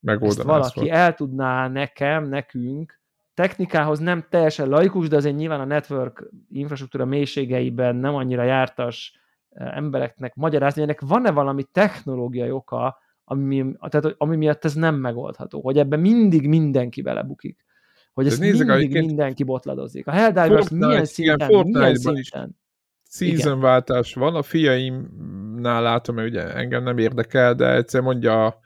[0.03, 0.91] ezt valaki volt.
[0.91, 3.01] el tudná nekem, nekünk
[3.33, 9.19] technikához nem teljesen laikus, de azért nyilván a network infrastruktúra mélységeiben nem annyira jártas
[9.49, 14.95] eh, embereknek magyarázni, hogy ennek van-e valami technológiai oka, ami, tehát, ami miatt ez nem
[14.95, 17.65] megoldható, hogy ebben mindig mindenki belebukik.
[18.13, 19.05] Hogy ez mindig egyébként...
[19.05, 20.07] mindenki botladozik.
[20.07, 22.61] A Helldivers milyen szinten, igen, milyen szinten?
[23.09, 28.59] Seasonváltás van, a fiaimnál látom, hogy ugye engem nem érdekel, de egyszer mondja a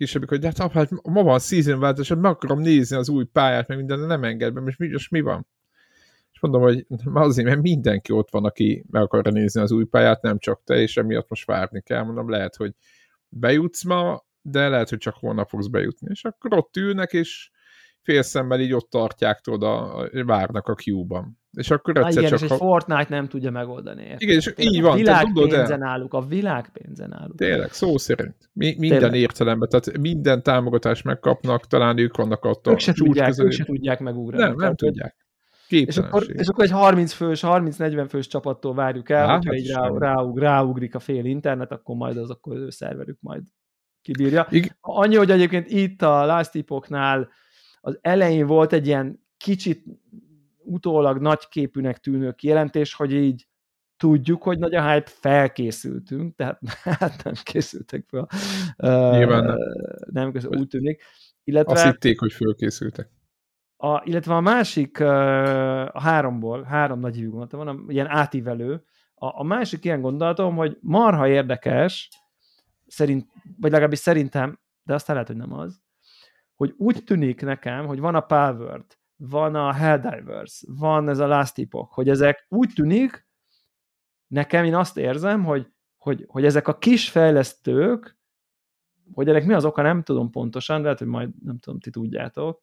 [0.00, 3.24] kisebbik, hogy de hát hát ma van season változás, hát meg akarom nézni az új
[3.24, 5.46] pályát, meg minden, nem enged be, most mi, most mi van?
[6.32, 10.22] És mondom, hogy azért, mert mindenki ott van, aki meg akarja nézni az új pályát,
[10.22, 12.02] nem csak te, és emiatt most várni kell.
[12.02, 12.74] Mondom, lehet, hogy
[13.28, 16.08] bejutsz ma, de lehet, hogy csak holnap fogsz bejutni.
[16.10, 17.50] És akkor ott ülnek, és
[18.10, 21.38] félszemmel így ott tartják oda, várnak a queue-ban.
[21.52, 22.40] És akkor egyszer igen, csak...
[22.40, 24.02] és egy Fortnite nem tudja megoldani.
[24.02, 24.20] Érted?
[24.20, 24.92] Igen, és így van.
[24.92, 27.36] A világ pénzen álluk, a világ pénzen álluk.
[27.36, 28.50] Tényleg, szó szerint.
[28.52, 29.20] Mi, minden Tényleg.
[29.20, 33.64] értelemben, tehát minden támogatást megkapnak, talán ők vannak ott a ők se tudják, ők se
[33.64, 34.42] tudják megugrani.
[34.42, 35.16] Nem, nem tudják.
[35.68, 39.60] És akkor, és akkor egy 30 fős, 30-40 fős csapattól várjuk el, Há, hogyha hát
[39.60, 43.42] így rá, ráug, ráugrik a fél internet, akkor majd az akkor ő szerverük majd
[44.02, 44.46] kibírja.
[44.50, 44.76] Igen.
[44.80, 47.28] Annyi, hogy egyébként itt a Last Epoch-nál
[47.80, 49.84] az elején volt egy ilyen kicsit
[50.58, 53.48] utólag nagyképűnek tűnő kijelentés, hogy így
[53.96, 56.60] tudjuk, hogy nagy a hype, felkészültünk, tehát
[56.98, 58.28] hát nem készültek fel.
[59.10, 59.56] Nyilván nem.
[60.10, 61.02] Nem, közül, úgy tűnik.
[61.44, 63.10] Illetve, Azt hitték, hogy fölkészültek.
[63.76, 68.84] A, illetve a másik, a háromból, három nagy gondolata van, ilyen átívelő.
[69.14, 72.08] A, a másik ilyen gondolatom, hogy marha érdekes,
[72.86, 75.80] szerint, vagy legalábbis szerintem, de aztán lehet, hogy nem az,
[76.60, 78.84] hogy úgy tűnik nekem, hogy van a Palworld,
[79.16, 83.26] van a Helldivers, van ez a Last Epoch, hogy ezek úgy tűnik,
[84.26, 88.18] nekem én azt érzem, hogy, hogy, hogy ezek a kis fejlesztők,
[89.12, 92.62] hogy ennek mi az oka, nem tudom pontosan, lehet, hogy majd nem tudom, ti tudjátok,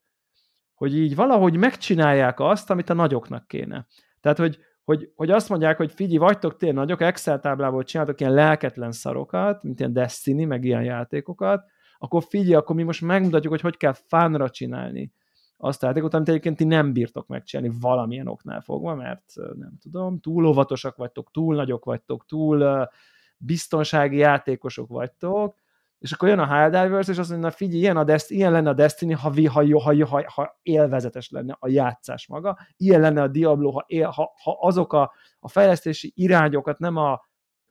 [0.73, 3.87] hogy így valahogy megcsinálják azt, amit a nagyoknak kéne.
[4.19, 8.33] Tehát, hogy, hogy, hogy azt mondják, hogy figyelj, vagytok tényleg nagyok, Excel táblából csináltok ilyen
[8.33, 13.61] lelketlen szarokat, mint ilyen Destiny, meg ilyen játékokat, akkor figyelj, akkor mi most megmutatjuk, hogy
[13.61, 15.11] hogy kell fánra csinálni
[15.57, 20.19] azt a játékot, amit egyébként ti nem bírtok megcsinálni valamilyen oknál fogva, mert nem tudom,
[20.19, 22.87] túl óvatosak vagytok, túl nagyok vagytok, túl
[23.37, 25.55] biztonsági játékosok vagytok,
[25.99, 28.69] és akkor jön a Helldivers, és azt mondja, na figyelj, ilyen, a Dest- ilyen lenne
[28.69, 33.27] a Destiny, ha, ha, ha, ha, ha élvezetes lenne a játszás maga, ilyen lenne a
[33.27, 37.21] Diablo, ha, él, ha, ha azok a, a fejlesztési irányokat nem a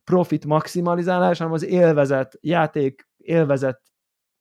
[0.04, 3.82] profit maximalizálás, hanem az élvezet, játék élvezet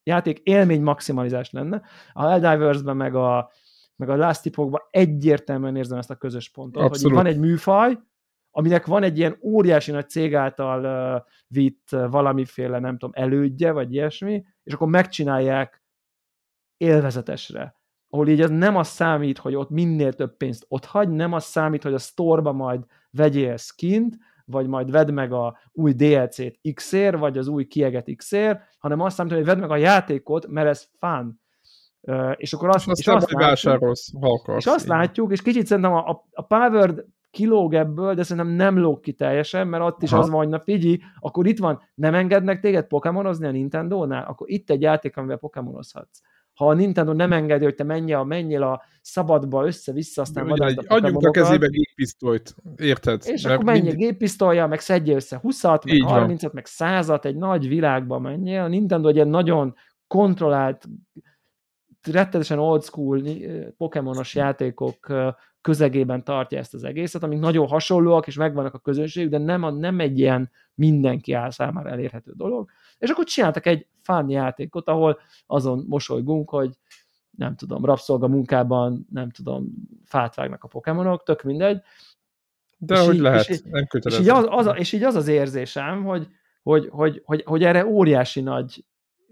[0.05, 1.81] játék élmény maximalizás lenne.
[2.13, 3.51] A Helldivers-ben meg a,
[3.95, 7.15] meg a Last Epoch-ban egyértelműen érzem ezt a közös pontot, Abszolút.
[7.15, 7.99] hogy van egy műfaj,
[8.51, 13.71] aminek van egy ilyen óriási nagy cég által uh, vitt uh, valamiféle, nem tudom, elődje,
[13.71, 15.83] vagy ilyesmi, és akkor megcsinálják
[16.77, 17.75] élvezetesre.
[18.09, 21.43] Ahol így az nem az számít, hogy ott minél több pénzt ott hagy, nem az
[21.43, 27.17] számít, hogy a sztorba majd vegyél skint, vagy majd vedd meg a új DLC-t X-ér,
[27.17, 30.87] vagy az új kieget X-ér, hanem azt számít, hogy vedd meg a játékot, mert ez
[30.99, 31.39] fun.
[32.35, 33.97] És akkor azt, és azt, látjuk,
[34.57, 38.79] és azt látjuk, és kicsit szerintem a, a, a Power kilóg ebből, de szerintem nem
[38.79, 40.17] lóg ki teljesen, mert ott is ha.
[40.17, 44.49] az van, hogy na figyelj, akkor itt van, nem engednek téged pokémonozni a Nintendo-nál, akkor
[44.49, 46.21] itt egy játék, amivel pokémonozhatsz
[46.55, 51.25] ha a Nintendo nem engedi, hogy te menjél, menjél a szabadba össze-vissza, aztán a Adjunk
[51.25, 53.21] a kezébe géppisztolyt, érted?
[53.25, 53.97] És Mert akkor menjél mind...
[53.97, 58.61] géppistolya, meg szedje össze 20-at, meg 30-at, meg 100-at, egy nagy világba menjél.
[58.61, 59.75] A Nintendo egy nagyon
[60.07, 60.87] kontrollált
[62.11, 63.21] rettenetesen old school
[63.77, 65.13] Pokémonos játékok
[65.61, 69.69] közegében tartja ezt az egészet, amik nagyon hasonlóak, és megvannak a közönség, de nem, a,
[69.69, 72.69] nem egy ilyen mindenki áll számára elérhető dolog.
[72.97, 76.77] És akkor csináltak egy fán játékot, ahol azon mosolygunk, hogy
[77.29, 79.73] nem tudom, rabszolga munkában, nem tudom,
[80.05, 81.81] fát vágnak a pokémonok, tök mindegy.
[82.77, 84.21] De hogy így, lehet, és, nem kötelező.
[84.21, 86.27] És így az, az, és így az az érzésem, hogy,
[86.63, 88.85] hogy, hogy, hogy, hogy erre óriási nagy,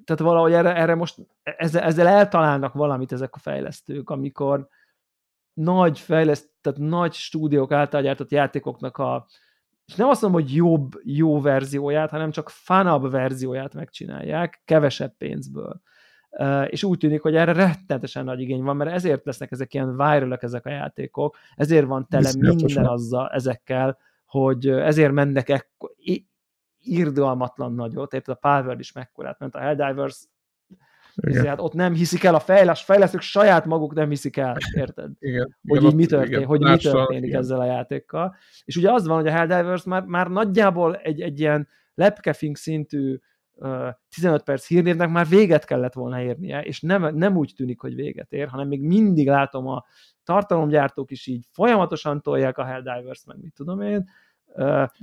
[0.05, 4.67] tehát valahogy erre, erre most ezzel, ezzel eltalálnak valamit ezek a fejlesztők, amikor
[5.53, 9.25] nagy fejleszt, tehát nagy stúdiók által gyártott játékoknak a,
[9.85, 15.81] és nem azt mondom, hogy jobb, jó verzióját, hanem csak fanabb verzióját megcsinálják, kevesebb pénzből.
[16.29, 19.91] Uh, és úgy tűnik, hogy erre rettenetesen nagy igény van, mert ezért lesznek ezek ilyen
[19.91, 25.91] viral ezek a játékok, ezért van tele minden azzal, ezekkel, hogy ezért mennek ekkor,
[26.83, 30.27] irdalmatlan nagyot, érted, a Power is mekkorát ment, a Helldivers
[31.15, 31.45] igen.
[31.45, 35.11] Hát ott nem hiszik el a fejlesz, fejlesztők saját maguk nem hiszik el, érted?
[35.19, 35.57] Igen.
[35.67, 36.47] Hogy igen, így mi történik, igen.
[36.47, 37.39] hogy mi történik igen.
[37.39, 38.35] ezzel a játékkal.
[38.63, 43.17] És ugye az van, hogy a Helldivers már, már nagyjából egy, egy ilyen lepkefing szintű
[43.53, 47.95] uh, 15 perc hírnévnek már véget kellett volna érnie, és nem, nem úgy tűnik, hogy
[47.95, 49.85] véget ér, hanem még mindig látom a
[50.23, 54.09] tartalomgyártók is így folyamatosan tolják a Helldivers, meg mit tudom én,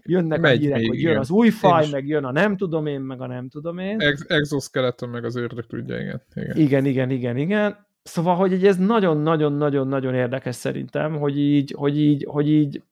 [0.03, 1.17] jönnek Megy a hírek, hogy jön igen.
[1.17, 4.01] az új faj, meg jön a nem tudom én, meg a nem tudom én.
[4.01, 6.23] Ex- exoskeleton, meg az ördög tudja, igen.
[6.35, 7.37] Igen, igen, igen, igen.
[7.37, 7.87] igen.
[8.03, 12.83] Szóval, hogy ez nagyon-nagyon-nagyon-nagyon érdekes szerintem, hogy így, hogy így, hogy így,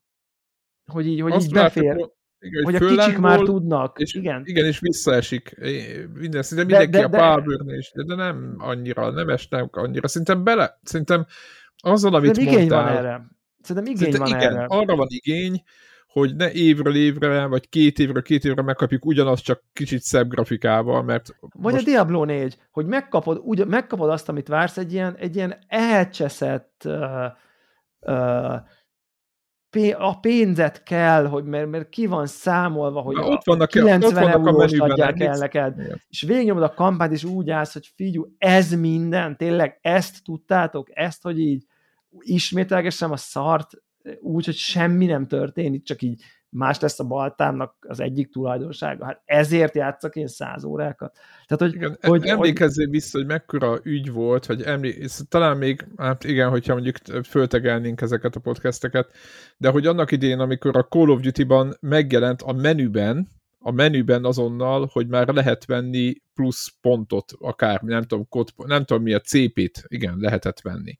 [0.92, 1.84] hogy így, hogy így befér.
[1.84, 3.98] Látok, igen, hogy, hogy a kicsik már tudnak.
[3.98, 4.42] És, igen.
[4.44, 5.56] igen, és visszaesik.
[6.14, 10.08] Minden, szinte mindenki de, de, a power is, de, de nem annyira, nem esnek annyira.
[10.08, 11.26] Szerintem bele, szerintem
[11.76, 13.26] azzal, amit Szerintem igény mondtál, van erre.
[13.62, 14.64] Szerintem igény szerintem van igen, erre.
[14.64, 15.62] arra van igény,
[16.12, 21.02] hogy ne évről évre, vagy két évről két évre megkapjuk ugyanazt, csak kicsit szebb grafikával,
[21.02, 21.36] mert...
[21.40, 21.86] Vagy most...
[21.86, 26.82] a Diablo 4, hogy megkapod, úgy, megkapod azt, amit vársz, egy ilyen, egy ilyen elcseszett
[26.84, 27.26] uh,
[28.00, 28.54] uh,
[29.98, 34.18] a pénzet kell, hogy mert, mert ki van számolva, hogy Na, ott vannak, 90 ott
[34.18, 36.02] vannak euróst adják el neked, igen.
[36.08, 41.22] és végignyomod a kampányt, és úgy állsz, hogy figyú, ez minden, tényleg ezt tudtátok, ezt,
[41.22, 41.64] hogy így
[42.20, 43.72] ismételgessem a szart,
[44.20, 49.04] úgy, hogy semmi nem történik, csak így más lesz a baltámnak az egyik tulajdonsága.
[49.04, 51.18] Hát ezért játszak én száz órákat.
[51.46, 52.94] Tehát, hogy, igen, hogy, emlékezzél hogy...
[52.94, 55.06] vissza, hogy mekkora ügy volt, hogy emlé...
[55.28, 56.96] talán még, hát igen, hogyha mondjuk
[57.26, 59.10] föltegelnénk ezeket a podcasteket,
[59.56, 64.88] de hogy annak idén, amikor a Call of Duty-ban megjelent a menüben, a menüben azonnal,
[64.92, 69.84] hogy már lehet venni plusz pontot, akár, nem tudom, kod, nem tudom mi a CP-t,
[69.86, 70.98] igen, lehetett venni.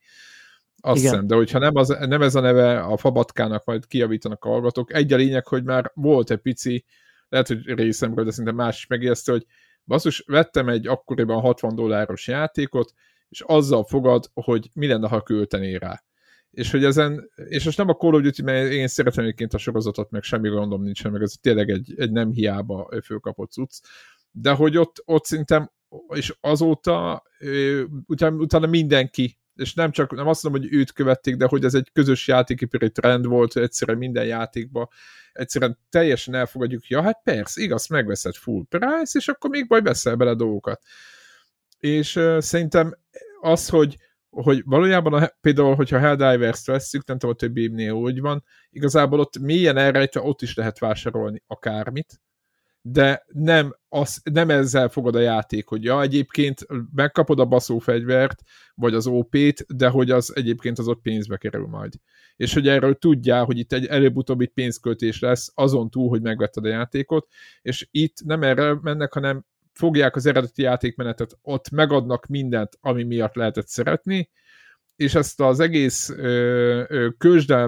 [0.81, 4.49] Azt hiszem, de hogyha nem, az, nem ez a neve a fabatkának, majd kiavítanak a
[4.49, 4.95] hallgatók.
[4.95, 6.85] Egy a lényeg, hogy már volt egy pici,
[7.29, 9.47] lehet, hogy részemről, de szinte más is megérezte, hogy
[9.85, 12.93] basszus, vettem egy akkoriban 60 dolláros játékot,
[13.29, 16.03] és azzal fogad, hogy mi lenne, ha költené rá.
[16.51, 19.59] És hogy ezen, és most nem a Call of Duty, mert én szeretem egyébként a
[19.59, 23.81] sorozatot, meg semmi gondom nincsen, meg ez tényleg egy, egy nem hiába fölkapott cucc,
[24.31, 25.70] de hogy ott, ott szintem,
[26.14, 27.22] és azóta
[28.07, 31.75] utána, utána mindenki és nem csak, nem azt mondom, hogy őt követték, de hogy ez
[31.75, 34.89] egy közös játékipari trend volt, hogy egyszerűen minden játékba
[35.33, 40.17] egyszerűen teljesen elfogadjuk, ja, hát persze, igaz, megveszed full price, és akkor még majd veszel
[40.17, 40.83] bele dolgokat.
[41.79, 42.99] És uh, szerintem
[43.41, 43.97] az, hogy
[44.31, 49.39] hogy valójában a, például, hogyha Helldivers-t vesszük, nem tudom, a többi úgy van, igazából ott
[49.39, 52.21] mélyen elrejtve ott is lehet vásárolni akármit,
[52.83, 58.43] de nem, az, nem ezzel fogod a játék, hogy ja, egyébként megkapod a baszófegyvert,
[58.74, 61.93] vagy az OP-t, de hogy az egyébként az ott pénzbe kerül majd.
[62.37, 66.64] És hogy erről tudjál, hogy itt egy előbb-utóbb itt pénzköltés lesz, azon túl, hogy megvetted
[66.64, 67.26] a játékot,
[67.62, 73.35] és itt nem erre mennek, hanem fogják az eredeti játékmenetet, ott megadnak mindent, ami miatt
[73.35, 74.31] lehetett szeretni,
[74.97, 77.09] és ezt az egész ö,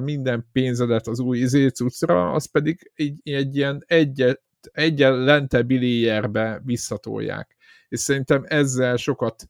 [0.03, 4.43] minden pénzedet az új izé cuccra, az pedig egy, egy ilyen egyet,
[4.73, 7.57] egyen lentebb léjerbe visszatolják.
[7.89, 9.49] És szerintem ezzel sokat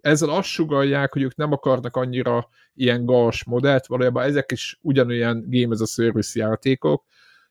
[0.00, 5.44] ezzel azt sugalják, hogy ők nem akarnak annyira ilyen gas modellt, valójában ezek is ugyanolyan
[5.46, 7.04] Game as a Service játékok,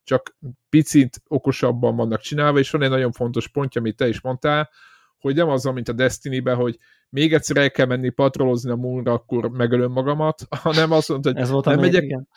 [0.04, 0.38] csak
[0.70, 4.70] picit okosabban vannak csinálva, és van egy nagyon fontos pontja, amit te is mondtál,
[5.18, 6.78] hogy nem az, mint a Destiny-be, hogy
[7.10, 11.42] még egyszer el kell menni patrolozni a moonra, akkor megölöm magamat, hanem azt mondta, hogy
[11.42, 12.28] Ez volt nem megyek, igen.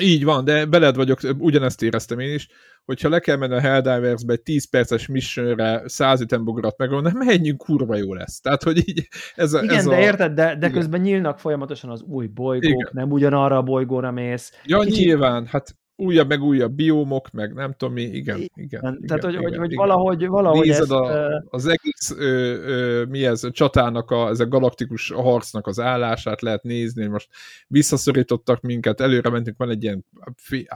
[0.00, 2.48] Így van, de beled vagyok, ugyanezt éreztem én is,
[2.84, 7.58] hogyha le kell menni a Helldivers-be egy 10 perces missionre 105 bogarat meg, nem menjünk,
[7.58, 8.40] kurva jó lesz.
[8.40, 9.98] Tehát, hogy így ez a, Igen, ez de a...
[9.98, 12.90] érted, de, de közben nyílnak folyamatosan az új bolygók, Igen.
[12.92, 14.52] nem ugyanarra a bolygóra mész.
[14.64, 15.04] Ja, Kicsit...
[15.04, 18.50] nyilván, hát újabb meg újabb biómok, meg nem tudom mi, igen, igen.
[18.54, 19.86] igen Tehát, hogy, igen, hogy, hogy igen.
[19.86, 24.40] valahogy, valahogy Nézed ezt, a, az egész, ö, ö, mi ez, a csatának, a, ez
[24.40, 27.28] a galaktikus harcnak az állását lehet nézni, hogy most
[27.66, 30.04] visszaszorítottak minket, előre mentünk, van egy ilyen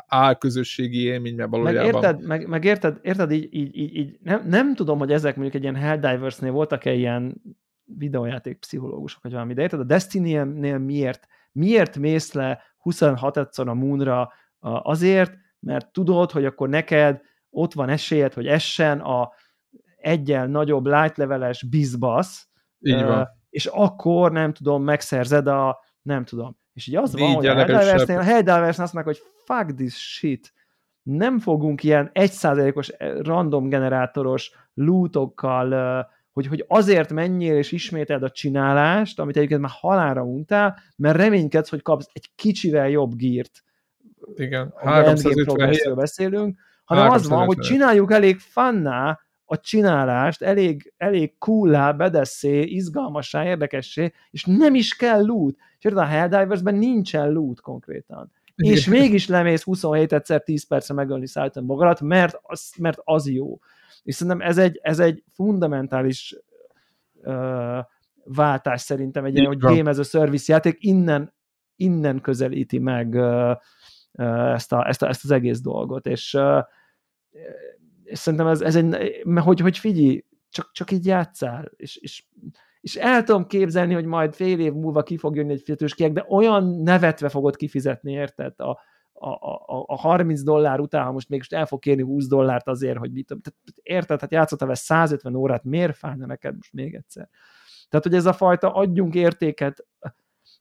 [0.07, 1.85] álközösségi élmény, mert valójában...
[1.85, 5.35] Meg érted, meg, meg érted, érted így, így, így, így nem, nem tudom, hogy ezek
[5.35, 7.43] mondjuk egy ilyen Helldivers-nél voltak-e ilyen
[7.85, 14.33] videójáték pszichológusok, vagy valami, de érted, a Destiny-nél miért, miért mész le 26 a Moonra
[14.61, 19.33] azért, mert tudod, hogy akkor neked ott van esélyed, hogy essen a
[19.97, 22.49] egyen nagyobb light leveles bizbasz,
[23.51, 26.57] és akkor nem tudom, megszerzed a nem tudom.
[26.73, 29.95] És így az Négy van, hogy a Helldiversnél, a Helldiversnél azt mondják, hogy fuck this
[29.95, 30.53] shit,
[31.03, 39.19] nem fogunk ilyen egyszázalékos random generátoros lootokkal, hogy, hogy azért menjél és ismételd a csinálást,
[39.19, 43.65] amit egyébként már halára untál, mert reménykedsz, hogy kapsz egy kicsivel jobb gírt.
[44.35, 51.93] Igen, 350 beszélünk, hanem az van, hogy csináljuk elég fanná a csinálást, elég, elég coolá,
[51.93, 55.57] bedesszé, izgalmassá, érdekessé, és nem is kell loot.
[55.79, 58.33] És a Helldiversben nincsen loot konkrétan.
[58.57, 58.73] Igen.
[58.73, 63.59] És mégis lemész 27 egyszer 10 percre megölni Szállton magarat, mert az, mert az jó.
[64.03, 66.37] És szerintem ez egy, ez egy fundamentális
[67.13, 67.79] uh,
[68.25, 71.35] váltás szerintem, egy ilyen, hogy game as a service játék innen,
[71.77, 73.51] innen közelíti meg uh,
[74.17, 76.39] ezt, a, ezt, a, ezt az egész dolgot, és,
[78.05, 82.25] és szerintem ez, ez egy, hogy, hogy figyelj, csak, csak így játszál, és, és,
[82.81, 86.13] és el tudom képzelni, hogy majd fél év múlva ki fog jönni egy fizetős kiek,
[86.13, 88.61] de olyan nevetve fogod kifizetni, érted?
[88.61, 88.81] A,
[89.13, 92.99] a, a, a 30 dollár után, ha most mégis el fog kérni 20 dollárt azért,
[92.99, 97.29] hogy mit, tehát érted, hát játszottál vele 150 órát, miért fájna neked most még egyszer?
[97.89, 99.87] Tehát, hogy ez a fajta adjunk értéket,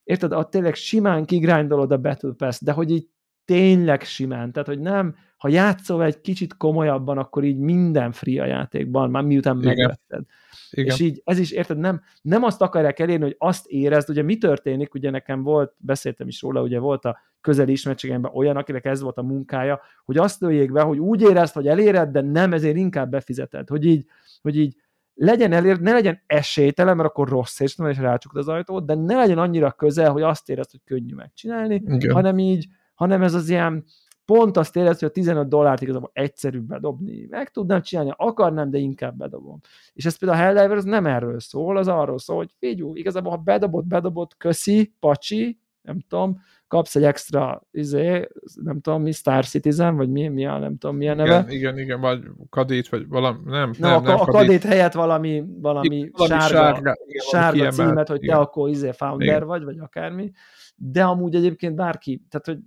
[0.03, 3.09] érted, a tényleg simán kigrindolod a Battle Pass, de hogy így
[3.45, 8.45] tényleg simán, tehát, hogy nem, ha játszol egy kicsit komolyabban, akkor így minden free a
[8.45, 9.75] játékban, már miután Igen.
[9.75, 10.23] megvetted.
[10.71, 10.93] Igen.
[10.93, 14.37] És így ez is, érted, nem, nem azt akarják elérni, hogy azt érezd, ugye mi
[14.37, 19.01] történik, ugye nekem volt, beszéltem is róla, ugye volt a közeli ismertségemben olyan, akinek ez
[19.01, 22.75] volt a munkája, hogy azt lőjék be, hogy úgy érezd, hogy eléred, de nem, ezért
[22.75, 24.05] inkább befizeted, hogy így,
[24.41, 24.75] hogy így
[25.13, 28.95] legyen elért, ne legyen esélytelen, mert akkor rossz és nem és rácsukod az ajtót, de
[28.95, 32.13] ne legyen annyira közel, hogy azt érezd, hogy könnyű megcsinálni, Igen.
[32.13, 33.85] hanem így, hanem ez az ilyen,
[34.25, 37.27] pont azt érez, hogy a 15 dollárt igazából egyszerűbb bedobni.
[37.29, 39.59] Meg tudnám csinálni, akarnám, de inkább bedobom.
[39.93, 43.37] És ez például a Helldivers nem erről szól, az arról szól, hogy figyú, igazából ha
[43.37, 48.27] bedobott, bedobott, köszi, pacsi, nem tudom, kapsz egy extra, izé,
[48.63, 51.37] nem tudom, mi Star Citizen, vagy mi, mi a, nem tudom, milyen neve.
[51.37, 54.93] Igen, igen, igen vagy kadét, vagy valami, nem, nem, nem, nem a, a kadét helyett
[54.93, 58.35] valami, valami, valami sárga, sárga, igen, sárga címet, hogy igen.
[58.35, 59.47] te akkor izé founder igen.
[59.47, 60.31] vagy, vagy akármi,
[60.75, 62.59] de amúgy egyébként bárki, tehát hogy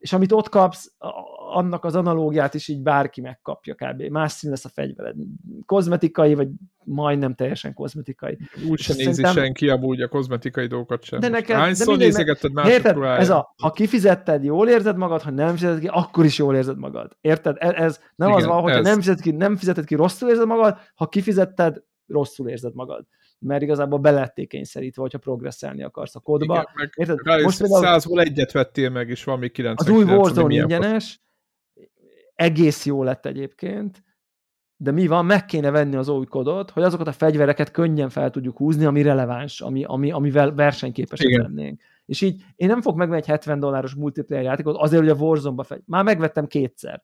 [0.00, 0.92] és amit ott kapsz,
[1.52, 4.02] annak az analógiát is így bárki megkapja kb.
[4.02, 5.16] Más szín lesz a fegyvered.
[5.66, 6.48] Kozmetikai, vagy
[6.84, 8.38] majdnem teljesen kozmetikai.
[8.68, 9.44] Úgy sem nézi szerintem...
[9.44, 11.20] senki amúgy a kozmetikai dolgokat sem.
[11.20, 13.02] De neked, Hányszor de nézegetted mások Érted?
[13.02, 16.78] Ez a, ha kifizetted, jól érzed magad, ha nem fizeted ki, akkor is jól érzed
[16.78, 17.16] magad.
[17.20, 17.56] Érted?
[17.58, 18.84] Ez, ez nem Igen, az van, hogyha ez.
[18.84, 23.06] nem fizeted ki, nem fizeted ki, rosszul érzed magad, ha kifizetted, rosszul érzed magad
[23.40, 26.54] mert igazából belették kényszerítve, hogyha progresszelni akarsz a kódba.
[26.54, 27.42] Igen, meg Érted?
[27.42, 29.98] Most például 100-ból egyet vettél meg, és van még 99.
[29.98, 31.20] Az új Warzone ingyenes,
[32.34, 34.02] egész jó lett egyébként,
[34.76, 38.30] de mi van, meg kéne venni az új kodot, hogy azokat a fegyvereket könnyen fel
[38.30, 41.80] tudjuk húzni, ami releváns, ami, ami, amivel versenyképesek lennénk.
[42.06, 45.62] És így én nem fogok megvenni egy 70 dolláros multiplayer játékot azért, hogy a Warzone-ba
[45.62, 45.82] fegy.
[45.86, 47.02] Már megvettem kétszer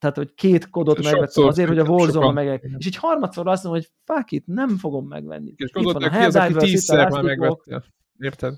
[0.00, 2.70] tehát, hogy két kodot Sokszor megvettem azért, hogy a warzone meg.
[2.78, 5.52] És így harmadszor azt mondom, hogy fuck it, nem fogom megvenni.
[5.56, 7.84] És kodot ki az, aki tízszer már megvettél.
[8.18, 8.54] Érted?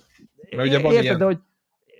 [0.57, 1.19] Mert ugye van Érted, ilyen.
[1.19, 1.39] de hogy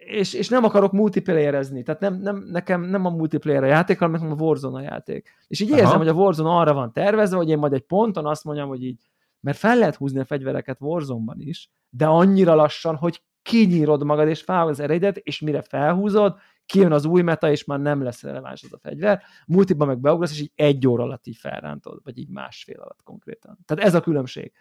[0.07, 4.21] és, és nem akarok multiplayerezni, tehát nem, nem, nekem nem a multiplayer a játék, hanem
[4.21, 5.29] nekem a Warzone a játék.
[5.47, 5.97] És így érzem, Aha.
[5.97, 9.01] hogy a Warzone arra van tervezve, hogy én majd egy ponton azt mondjam, hogy így,
[9.41, 14.43] mert fel lehet húzni a fegyvereket Warzone-ban is, de annyira lassan, hogy kinyírod magad, és
[14.43, 16.37] fel az eredet, és mire felhúzod,
[16.73, 20.33] kijön az új meta, és már nem lesz releváns az a fegyver, multiban meg beugrasz,
[20.33, 23.59] és így egy óra alatt így felrántod, vagy így másfél alatt konkrétan.
[23.65, 24.53] Tehát ez a különbség.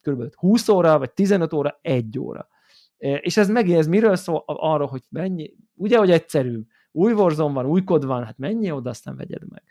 [0.00, 2.48] Körülbelül 20 óra, vagy 15 óra, egy óra.
[2.98, 4.42] És ez megint, ez miről szól?
[4.46, 6.60] Arról, hogy mennyi, ugye, hogy egyszerű,
[6.92, 9.62] új Warzone van, új kod van, hát mennyi oda, aztán vegyed meg.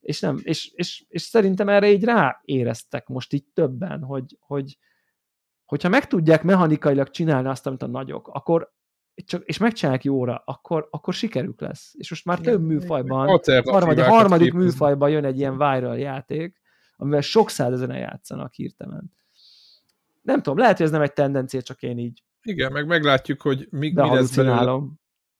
[0.00, 4.78] És, nem, és, és, és szerintem erre így ráéreztek most így többen, hogy, hogy,
[5.64, 8.72] hogyha meg tudják mechanikailag csinálni azt, amit a nagyok, akkor,
[9.24, 11.92] csak, és megcsinálják jóra, akkor, akkor sikerük lesz.
[11.96, 16.60] És most már több műfajban, harmadik, harmadik műfajban jön egy ilyen viral játék,
[16.96, 19.12] amivel sok százezeren játszanak hirtelen.
[20.22, 23.66] Nem tudom, lehet, hogy ez nem egy tendencia, csak én így igen, meg meglátjuk, hogy
[23.70, 24.80] mi, mi lesz belőle.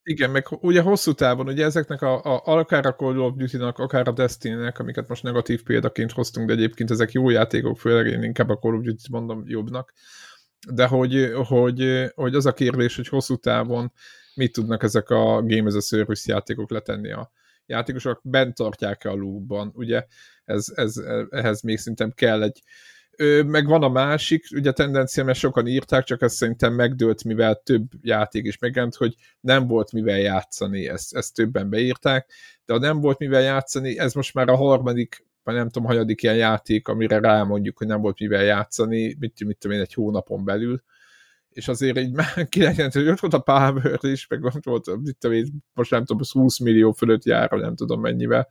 [0.03, 4.07] Igen, meg ugye hosszú távon, ugye ezeknek a, a akár a Call of Duty-nak, akár
[4.07, 8.49] a Destiny-nek, amiket most negatív példaként hoztunk, de egyébként ezek jó játékok, főleg én inkább
[8.49, 9.93] a Call of Duty-t mondom jobbnak,
[10.69, 13.91] de hogy, hogy, hogy az a kérdés, hogy hosszú távon
[14.35, 17.31] mit tudnak ezek a Game as a Service játékok letenni a
[17.65, 20.05] játékosok, bent tartják-e a loopban, ugye
[20.45, 20.95] ez, ez,
[21.29, 22.61] ehhez még szerintem kell egy
[23.45, 27.91] meg van a másik, ugye tendencia, mert sokan írták, csak ez szerintem megdőlt, mivel több
[28.01, 32.31] játék is megjelent, hogy nem volt mivel játszani, ezt, ezt többen beírták,
[32.65, 36.23] de ha nem volt mivel játszani, ez most már a harmadik, vagy nem tudom, hanyadik
[36.23, 40.45] ilyen játék, amire rámondjuk, hogy nem volt mivel játszani, mit, mit tudom én, egy hónapon
[40.45, 40.83] belül,
[41.49, 45.91] és azért így már 95 volt a Power is, meg volt, mit tudom én, most
[45.91, 48.47] nem tudom, 20 millió fölött jár, nem tudom mennyivel,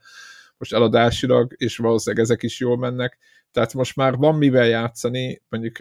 [0.57, 3.17] most eladásilag, és valószínűleg ezek is jól mennek,
[3.51, 5.75] tehát most már van mivel játszani, mondjuk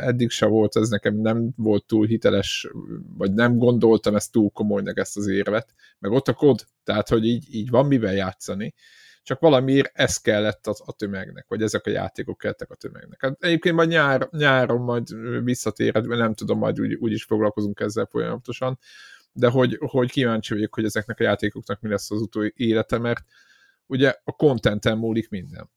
[0.00, 2.68] eddig se volt, ez nekem nem volt túl hiteles,
[3.16, 7.26] vagy nem gondoltam ezt túl komolynak ezt az érvet, meg ott a kod, tehát hogy
[7.26, 8.74] így, így van mivel játszani,
[9.22, 13.20] csak valamiért ez kellett a, a tömegnek, vagy ezek a játékok kellettek a tömegnek.
[13.20, 15.08] Hát egyébként majd nyár, nyáron majd
[15.44, 18.78] visszatéred, nem tudom, majd úgy, úgy is foglalkozunk ezzel folyamatosan,
[19.32, 23.24] de hogy, hogy kíváncsi vagyok, hogy ezeknek a játékoknak mi lesz az utó élete, mert
[23.86, 25.70] ugye a contenten múlik minden.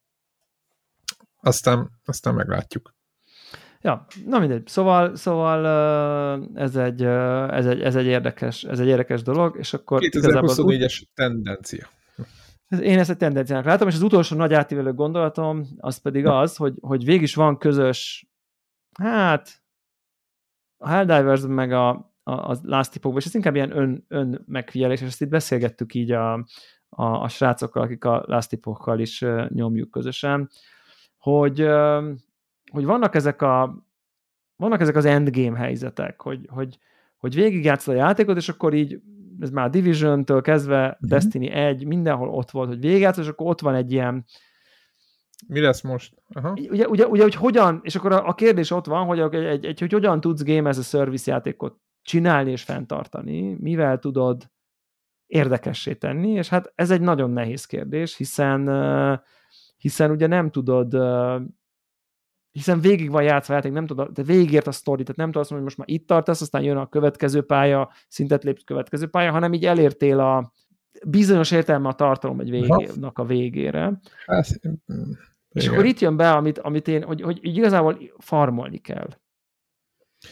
[1.42, 2.94] Aztán, aztán meglátjuk.
[3.82, 4.68] Ja, na mindegy.
[4.68, 5.66] Szóval, szóval
[6.56, 11.10] ez egy, ez egy, ez egy, érdekes, ez egy érdekes dolog, és akkor 2024-es ut-
[11.14, 11.90] tendencia.
[12.82, 16.74] Én ezt egy tendenciának látom, és az utolsó nagy átívelő gondolatom az pedig az, hogy,
[16.82, 18.28] hogy végig is van közös,
[19.00, 19.62] hát
[20.78, 21.90] a Helldivers meg a,
[22.24, 25.94] a, a Last Tipokban, és ez inkább ilyen ön, ön megfigyelés, és ezt itt beszélgettük
[25.94, 26.34] így a,
[26.90, 30.50] a, a srácokkal, akik a Last Tipokkal is nyomjuk közösen,
[31.18, 31.68] hogy,
[32.72, 33.84] hogy vannak ezek a
[34.56, 36.80] vannak ezek az endgame helyzetek, hogy, hogy,
[37.18, 39.02] hogy végigjátszod a játékot, és akkor így
[39.40, 40.96] ez már Division-től kezdve mm-hmm.
[41.00, 44.26] Destiny 1, mindenhol ott volt, hogy végigjátszod, és akkor ott van egy ilyen
[45.48, 46.14] mi lesz most?
[46.34, 46.52] Aha.
[46.52, 49.66] Ugye, ugye, ugye, hogy hogyan, és akkor a, a kérdés ott van, hogy, egy, egy,
[49.66, 54.52] egy, hogy hogyan tudsz Game as a Service játékot csinálni és fenntartani, mivel tudod
[55.26, 58.70] érdekessé tenni, és hát ez egy nagyon nehéz kérdés, hiszen
[59.78, 60.94] hiszen ugye nem tudod,
[62.54, 65.52] hiszen végig van játszva játék, nem tudod, de végigért a sztori, tehát nem tudod azt
[65.52, 69.32] mondani, hogy most már itt tartasz, aztán jön a következő pálya, szintet lépsz következő pálya,
[69.32, 70.52] hanem így elértél a
[71.08, 74.00] bizonyos értelme a tartalom egy végének a végére.
[74.26, 74.60] Hát,
[75.50, 79.10] és akkor itt jön be, amit, amit én, hogy, hogy igazából farmolni kell.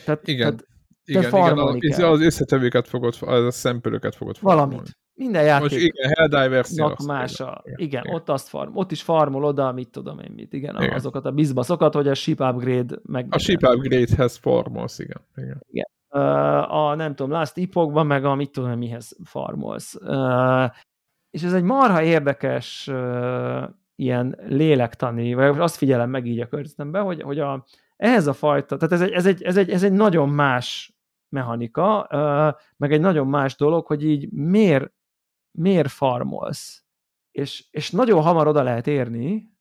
[0.06, 0.40] Tehát, igen.
[0.40, 0.68] Tehát,
[1.06, 2.10] igen, igen, kell.
[2.10, 4.72] az összetevőket fogod, az a szempölöket fogod farmolni.
[4.72, 5.00] Valamit.
[5.22, 5.62] Minden játék.
[5.62, 6.70] Most igen, Helldivers.
[7.06, 10.32] Más a, igen, igen, igen, ott azt farm, ott is farmol oda, mit tudom én
[10.36, 10.94] mit, igen, igen.
[10.94, 13.28] azokat a bizbaszokat, hogy a ship upgrade meg.
[13.30, 15.22] A ship upgrade-hez farmolsz, igen.
[15.36, 15.62] igen.
[15.70, 15.90] igen.
[16.64, 20.00] A nem tudom, Last Epoch-ban meg a mit tudom mihez farmolsz.
[21.30, 22.92] És ez egy marha érdekes
[23.96, 27.66] ilyen lélektani, vagy azt figyelem meg így a környezetemben, hogy, hogy a,
[27.96, 30.96] ehhez a fajta, tehát ez egy, ez egy, ez egy, ez egy nagyon más
[31.30, 32.08] mechanika,
[32.78, 34.92] meg egy nagyon más dolog, hogy így miért
[35.52, 36.84] miért farmolsz?
[37.32, 39.52] És, és nagyon hamar oda lehet érni,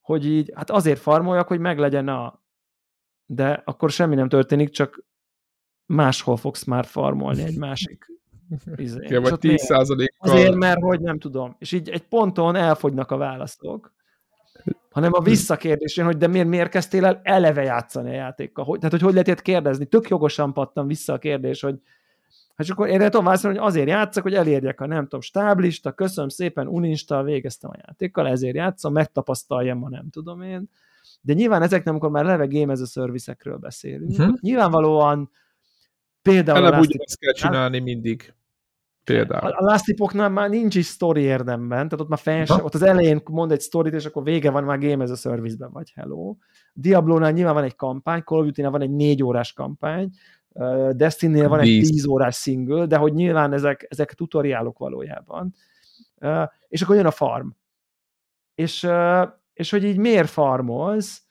[0.00, 2.42] hogy így, hát azért farmoljak, hogy meglegyen a...
[3.26, 5.04] De akkor semmi nem történik, csak
[5.86, 8.06] máshol fogsz már farmolni egy másik
[8.76, 9.06] izé.
[9.08, 10.30] Ja, vagy 10 százalékkal.
[10.30, 11.56] Azért, mert hogy nem tudom.
[11.58, 13.92] És így egy ponton elfogynak a választok,
[14.90, 18.64] hanem a visszakérdés hogy de miért, miért kezdtél el eleve játszani a játékkal?
[18.64, 19.86] Hogy, tehát, hogy hogy lehet kérdezni?
[19.86, 21.80] Tök jogosan pattam vissza a kérdés, hogy
[22.58, 25.92] Hát és akkor én tudom válaszolni, hogy azért játszok, hogy elérjek a nem tudom, stáblista,
[25.92, 30.70] köszönöm szépen, uninstall, végeztem a játékkal, ezért játszom, megtapasztaljam, ma nem tudom én.
[31.20, 34.38] De nyilván ezeknek, amikor már leve game as a service beszélünk, uh-huh.
[34.40, 35.30] nyilvánvalóan
[36.22, 36.58] például...
[36.58, 38.34] Eleve ugyanezt kell csinálni mindig.
[39.04, 39.50] Például.
[39.50, 43.22] A Last Epoch-nál már nincs is story érdemben, tehát ott már sem, ott az elején
[43.30, 46.36] mond egy sztorit, és akkor vége van, már Game as a Service-ben vagy, hello.
[46.72, 50.10] Diablo-nál nyilván van egy kampány, Call of Duty-nál van egy négy órás kampány,
[50.90, 55.54] Destiny-nél van egy 10 órás single, de hogy nyilván ezek, ezek tutoriálok valójában.
[56.68, 57.48] És akkor jön a farm.
[58.54, 58.88] És,
[59.52, 61.22] és hogy így miért farmolsz,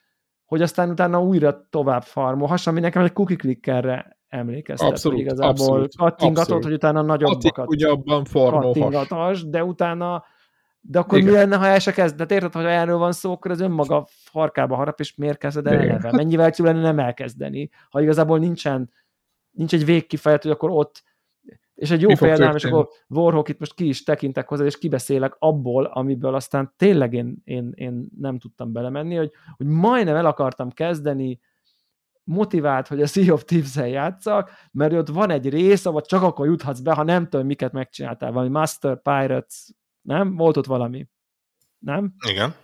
[0.45, 5.49] hogy aztán utána újra tovább farmolhass, ami nekem egy cookie clickerre emlékeztet, abszolút, hogy igazából
[5.49, 6.63] abszolút, kattingatod, abszolút.
[6.63, 7.67] hogy utána nagyobbakat
[8.45, 10.23] kattingathass, de utána
[10.89, 11.31] de akkor Igen.
[11.31, 12.15] mi lenne, ha el se kezd?
[12.15, 15.79] De érted, hogy erről van szó, akkor az önmaga farkába harap, és miért kezded el
[15.79, 16.11] eleve?
[16.11, 18.91] Mennyivel jó lenne nem elkezdeni, ha igazából nincsen
[19.57, 21.03] nincs egy végkifejlet, hogy akkor ott,
[21.73, 25.35] és egy jó példám, és akkor Warhawk itt most ki is tekintek hozzá, és kibeszélek
[25.39, 30.71] abból, amiből aztán tényleg én, én, én nem tudtam belemenni, hogy, hogy majdnem el akartam
[30.71, 31.39] kezdeni
[32.23, 36.45] motivált, hogy a Sea of Thieves-el játszak, mert ott van egy rész, ahol csak akkor
[36.45, 39.69] juthatsz be, ha nem tudom, miket megcsináltál, valami Master Pirates,
[40.01, 40.35] nem?
[40.35, 41.07] Volt ott valami.
[41.79, 42.13] Nem?
[42.29, 42.55] Igen.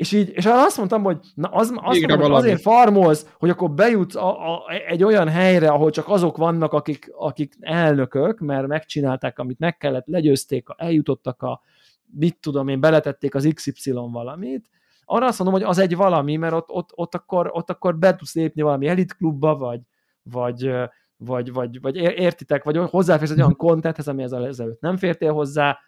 [0.00, 3.70] És így, és azt mondtam, hogy na az, azt mondom, hogy azért farmolsz, hogy akkor
[3.70, 9.38] bejutsz a, a, egy olyan helyre, ahol csak azok vannak, akik, akik elnökök, mert megcsinálták,
[9.38, 11.60] amit meg kellett, legyőzték, eljutottak a,
[12.18, 14.68] mit tudom én, beletették az XY valamit,
[15.04, 18.16] arra azt mondom, hogy az egy valami, mert ott, ott, ott, akkor, ott akkor be
[18.16, 19.80] tudsz lépni valami elitklubba, vagy,
[20.22, 20.70] vagy,
[21.16, 25.78] vagy, vagy, vagy értitek, vagy hozzáférsz egy olyan kontenthez, amihez ezelőtt nem fértél hozzá,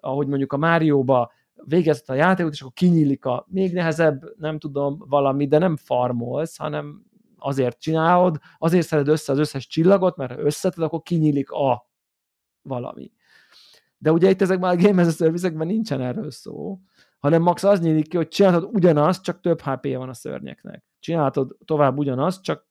[0.00, 1.32] ahogy mondjuk a Márióba
[1.64, 6.56] végezett a játékot, és akkor kinyílik a még nehezebb, nem tudom, valami, de nem farmolsz,
[6.56, 7.02] hanem
[7.36, 11.88] azért csinálod, azért szeded össze az összes csillagot, mert ha összeted, akkor kinyílik a
[12.62, 13.12] valami.
[13.98, 16.80] De ugye itt ezekben a Game as a service nincsen erről szó,
[17.18, 20.84] hanem max az nyílik ki, hogy csinálhatod ugyanazt, csak több hp van a szörnyeknek.
[21.00, 22.66] Csinálhatod tovább ugyanazt, csak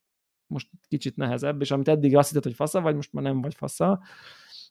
[0.48, 3.56] most kicsit nehezebb, és amit eddig azt hitted, hogy fasza vagy, most már nem vagy
[3.56, 4.02] fasza.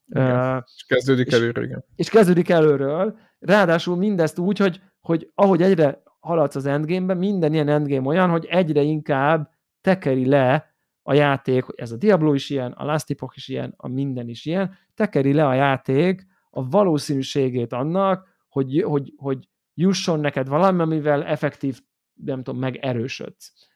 [0.06, 0.56] Igen.
[0.56, 1.84] Uh, és kezdődik és, előről, igen.
[1.96, 7.68] És kezdődik előről, ráadásul mindezt úgy, hogy, hogy ahogy egyre haladsz az endgame-ben, minden ilyen
[7.68, 12.84] endgame olyan, hogy egyre inkább tekeri le a játék, ez a Diablo is ilyen, a
[12.84, 18.28] Last Epoch is ilyen, a minden is ilyen, tekeri le a játék a valószínűségét annak,
[18.48, 21.80] hogy, hogy, hogy jusson neked valami, amivel effektív,
[22.14, 23.69] nem tudom, megerősödsz.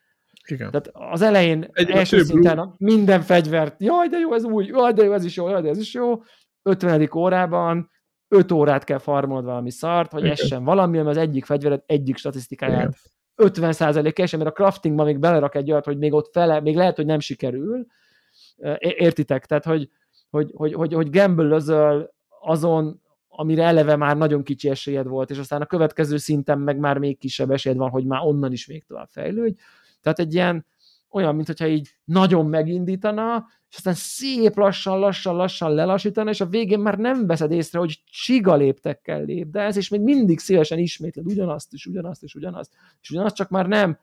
[0.47, 0.70] Igen.
[0.70, 2.68] Tehát az elején Egy első szinten blue.
[2.78, 5.68] minden fegyvert, jaj, de jó, ez új, jaj, de jó, ez is jó, jaj, de
[5.68, 6.22] ez is jó.
[6.62, 7.09] 50.
[7.14, 7.90] órában
[8.28, 12.16] 5 órát kell farmolnod valami szart, vagy ez sem valami, ami az egyik fegyvered egyik
[12.16, 12.95] statisztikáját Igen.
[13.36, 16.97] 50% esem, mert a craftingban még belerak egy olyat, hogy még ott fele, még lehet,
[16.97, 17.86] hogy nem sikerül.
[18.78, 19.47] Értitek?
[19.47, 19.90] Tehát, hogy,
[20.30, 21.61] hogy, hogy, hogy, hogy gamble
[22.40, 26.99] azon, amire eleve már nagyon kicsi esélyed volt, és aztán a következő szinten meg már
[26.99, 29.61] még kisebb esélyed van, hogy már onnan is még tovább fejlődj.
[30.05, 30.66] Tehát egy ilyen
[31.11, 36.80] olyan, mintha így nagyon megindítana, és aztán szép lassan, lassan, lassan lelassítana, és a végén
[36.80, 41.26] már nem veszed észre, hogy csiga léptekkel lép, de ez, és még mindig szívesen ismétled
[41.26, 43.98] ugyanazt, és ugyanazt, és ugyanazt, és ugyanazt, csak már nem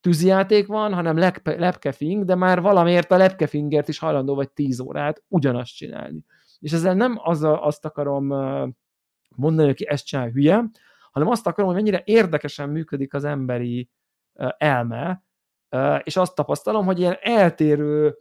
[0.00, 5.22] tűzijáték van, hanem lepke, lepkefing, de már valamiért a lepkefingert is hajlandó vagy 10 órát
[5.28, 6.24] ugyanazt csinálni.
[6.60, 8.26] És ezzel nem az a, azt akarom
[9.36, 10.64] mondani, hogy ezt csinál hülye,
[11.10, 13.90] hanem azt akarom, hogy mennyire érdekesen működik az emberi
[14.58, 15.22] elme,
[16.02, 18.16] és azt tapasztalom, hogy ilyen eltérő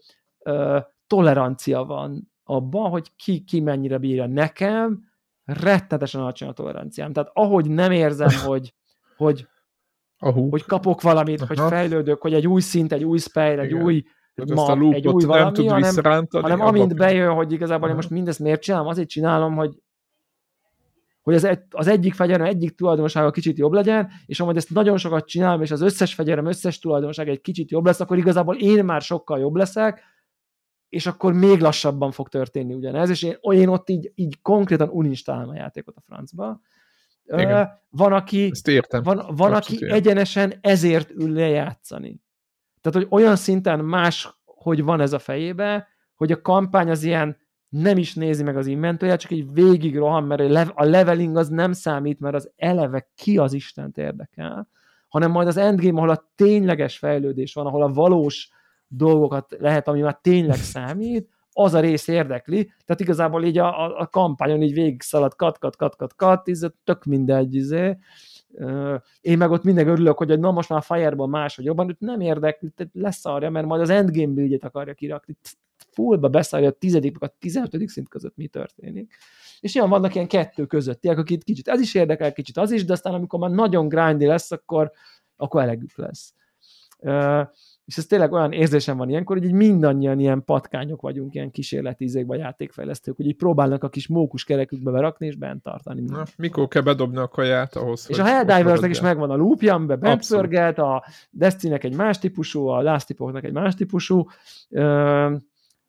[1.07, 4.27] tolerancia van abban, hogy ki, ki mennyire bírja.
[4.27, 5.11] Nekem
[5.43, 7.13] rettetesen alacsony a toleranciám.
[7.13, 8.73] Tehát ahogy nem érzem, hogy,
[9.17, 9.47] hogy,
[10.17, 10.49] Ahú.
[10.49, 11.53] hogy kapok valamit, Aha.
[11.55, 13.83] hogy fejlődök, hogy egy új szint, egy új spell, egy Igen.
[13.83, 14.03] új
[14.35, 18.87] ma, egy új valami, hanem, hanem amint bejön, hogy igazából én most mindezt miért csinálom,
[18.87, 19.77] azért csinálom, hogy
[21.23, 24.97] hogy az, egy, az egyik fegyverem egyik tulajdonsága kicsit jobb legyen, és amúgy ezt nagyon
[24.97, 28.85] sokat csinálom, és az összes fegyverem összes tulajdonsága egy kicsit jobb lesz, akkor igazából én
[28.85, 30.03] már sokkal jobb leszek,
[30.89, 35.49] és akkor még lassabban fog történni ugyanez, és én, én ott így, így konkrétan uninstálom
[35.49, 36.61] a játékot a francba.
[37.25, 37.69] Igen.
[37.89, 38.51] Van, aki.
[39.03, 39.95] Van, van aki értem.
[39.95, 42.21] egyenesen ezért ül le játszani.
[42.81, 47.37] Tehát, hogy olyan szinten más, hogy van ez a fejébe, hogy a kampány az ilyen
[47.73, 51.71] nem is nézi meg az inventóját, csak így végig rohan, mert a leveling az nem
[51.71, 54.67] számít, mert az eleve ki az Istent érdekel,
[55.07, 58.49] hanem majd az endgame, ahol a tényleges fejlődés van, ahol a valós
[58.87, 63.99] dolgokat lehet, ami már tényleg számít, az a rész érdekli, tehát igazából így a, a,
[63.99, 67.97] a kampányon így végig szalad, kat, kat, kat, kat, kat, ez tök mindegy, izé.
[69.21, 72.73] Én meg ott mindig örülök, hogy na most már Fireball hogy jobban, őt nem érdekli,
[72.93, 75.37] lesz arra, mert majd az endgame buildjét akarja kirakni,
[75.93, 79.13] fullba beszállja a tizedik, a tizenötödik szint között mi történik.
[79.59, 82.93] És ilyen vannak ilyen kettő közöttiek, akit kicsit ez is érdekel, kicsit az is, de
[82.93, 84.91] aztán amikor már nagyon grindy lesz, akkor,
[85.35, 86.33] akkor elegük lesz.
[86.97, 87.47] Uh,
[87.85, 92.25] és ez tényleg olyan érzésem van ilyenkor, hogy így mindannyian ilyen patkányok vagyunk, ilyen kísérletizék
[92.25, 96.01] vagy játékfejlesztők, hogy így próbálnak a kis mókus kerekükbe berakni és bent tartani.
[96.01, 99.99] Na, mikor kell bedobni a kaját ahhoz, És a Helldiversnek is megvan a loopja, amiben
[99.99, 103.09] bepörgelt, a Destiny-nek egy más típusú, a Last
[103.41, 104.25] egy más típusú,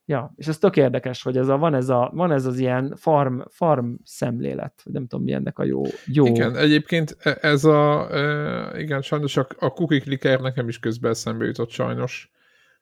[0.07, 2.94] Ja, és ez tök érdekes, hogy ez a, van, ez a, van ez az ilyen
[2.96, 6.26] farm, farm szemlélet, nem tudom mi ennek a jó, jó...
[6.26, 11.11] Igen, egyébként e, ez a, e, igen, sajnos a, a cookie clicker nekem is közben
[11.11, 12.32] eszembe jutott sajnos.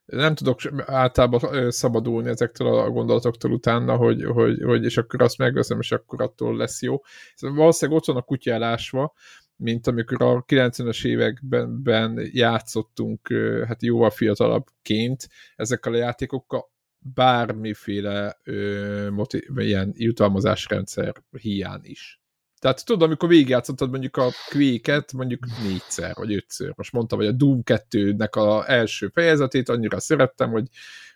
[0.04, 5.78] Nem tudok általában szabadulni ezektől a gondolatoktól utána, hogy, hogy, hogy és akkor azt megveszem,
[5.80, 7.00] és akkor attól lesz jó.
[7.40, 9.12] Valószínűleg ott van a kutya elásva,
[9.56, 13.28] mint amikor a 90-es években játszottunk,
[13.66, 16.71] hát jóval fiatalabbként ezekkel a játékokkal,
[17.02, 22.21] bármiféle ö, motiv- ilyen jutalmazásrendszer hiány is.
[22.62, 26.72] Tehát tudod, amikor végigjátszottad mondjuk a quake mondjuk négyszer, vagy ötször.
[26.76, 30.68] Most mondtam, hogy a Doom 2-nek a első fejezetét annyira szerettem, hogy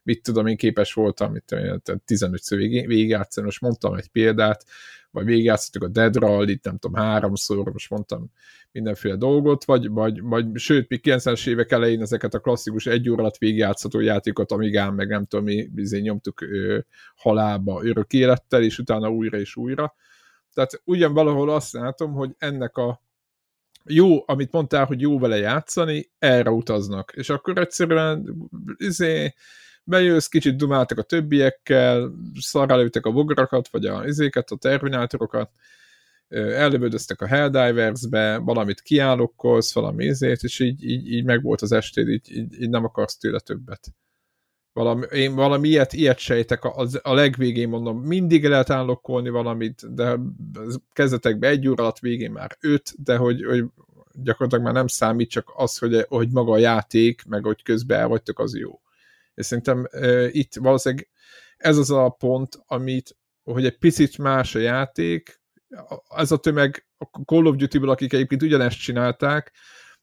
[0.03, 4.65] mit tudom, én képes voltam, mit tudom, 15-ször végigjátszani, most mondtam egy példát,
[5.11, 8.31] vagy végigjátszottuk a Dead Rally, nem tudom, háromszor, most mondtam
[8.73, 13.21] mindenféle dolgot, vagy, vagy, vagy sőt, még 90-es évek elején ezeket a klasszikus egy óra
[13.21, 16.79] alatt végigjátszható játékot, Amigán, meg nem tudom, mi bizony nyomtuk ö,
[17.17, 19.95] halába örök élettel, és utána újra és újra.
[20.57, 23.01] Tehát ugyan valahol azt látom, hogy ennek a
[23.85, 27.13] jó, amit mondtál, hogy jó vele játszani, erre utaznak.
[27.15, 29.35] És akkor egyszerűen izé,
[29.85, 35.51] bejössz, kicsit dumáltak a többiekkel, szarrálőtek a vogarakat, vagy a izéket, a terminátorokat,
[36.29, 42.09] ellövődöztek a Helldivers-be, valamit kiállokkolsz, valami izét, és így, így, így meg volt az estéd,
[42.09, 43.89] így, így, így nem akarsz tőle többet.
[44.77, 50.19] Valami, én valami ilyet, ilyet sejtek, a, a legvégén mondom, mindig lehet állokkolni valamit, de
[50.93, 53.65] kezdetekben egy óra alatt végén már öt, de hogy, hogy
[54.13, 58.09] gyakorlatilag már nem számít, csak az, hogy, hogy maga a játék, meg hogy közben el
[58.09, 58.81] vagytok, az jó.
[59.35, 61.09] És szerintem uh, itt valószínűleg
[61.57, 65.41] ez az a pont, amit, hogy egy picit más a játék,
[66.17, 69.53] ez a tömeg a Call of Duty-ból, akik egyébként ugyanezt csinálták,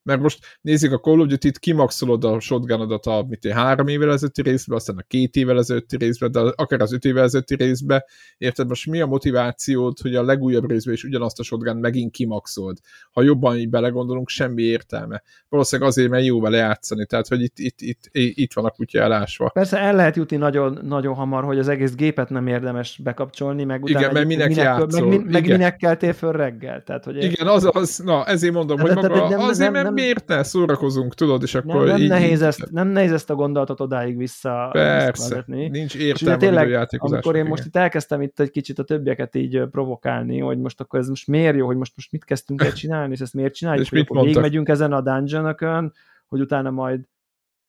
[0.03, 4.41] mert most nézzük a Call of Duty-t, kimaxolod a shotgunodat a mit három évvel ezelőtti
[4.41, 8.05] részbe, aztán a két évvel ezelőtti részbe, de akár az öt évvel ezelőtti részbe,
[8.37, 12.77] érted, most mi a motivációd, hogy a legújabb részben is ugyanazt a shotgun megint kimaxold?
[13.11, 15.21] Ha jobban így belegondolunk, semmi értelme.
[15.49, 18.99] Valószínűleg azért, mert jó vele játszani, tehát hogy itt, itt, itt, itt van a kutya
[18.99, 19.49] elásva.
[19.49, 23.83] Persze el lehet jutni nagyon, nagyon hamar, hogy az egész gépet nem érdemes bekapcsolni, meg
[23.83, 25.07] utána Igen, mert minek, minek játszol.
[25.07, 25.57] Meg, meg Igen.
[25.57, 26.83] minek keltél föl reggel.
[26.83, 29.71] Tehát, hogy Igen, az, az, na ezért mondom, de, hogy maga, de, de, nem, azért,
[29.71, 33.11] nem, nem, miért ne szórakozunk, tudod, és akkor nem, nem, így, nehéz ezt, nem nehéz
[33.11, 38.39] ezt a gondolatot odáig vissza Persze, nincs értelme tényleg, amikor én most itt elkezdtem itt
[38.39, 41.93] egy kicsit a többieket így provokálni, hogy most akkor ez most miért jó, hogy most,
[41.95, 44.69] most mit kezdtünk el csinálni, és ezt miért csináljuk, és hogy mit akkor még megyünk
[44.69, 45.93] ezen a dungeon
[46.27, 47.07] hogy utána majd,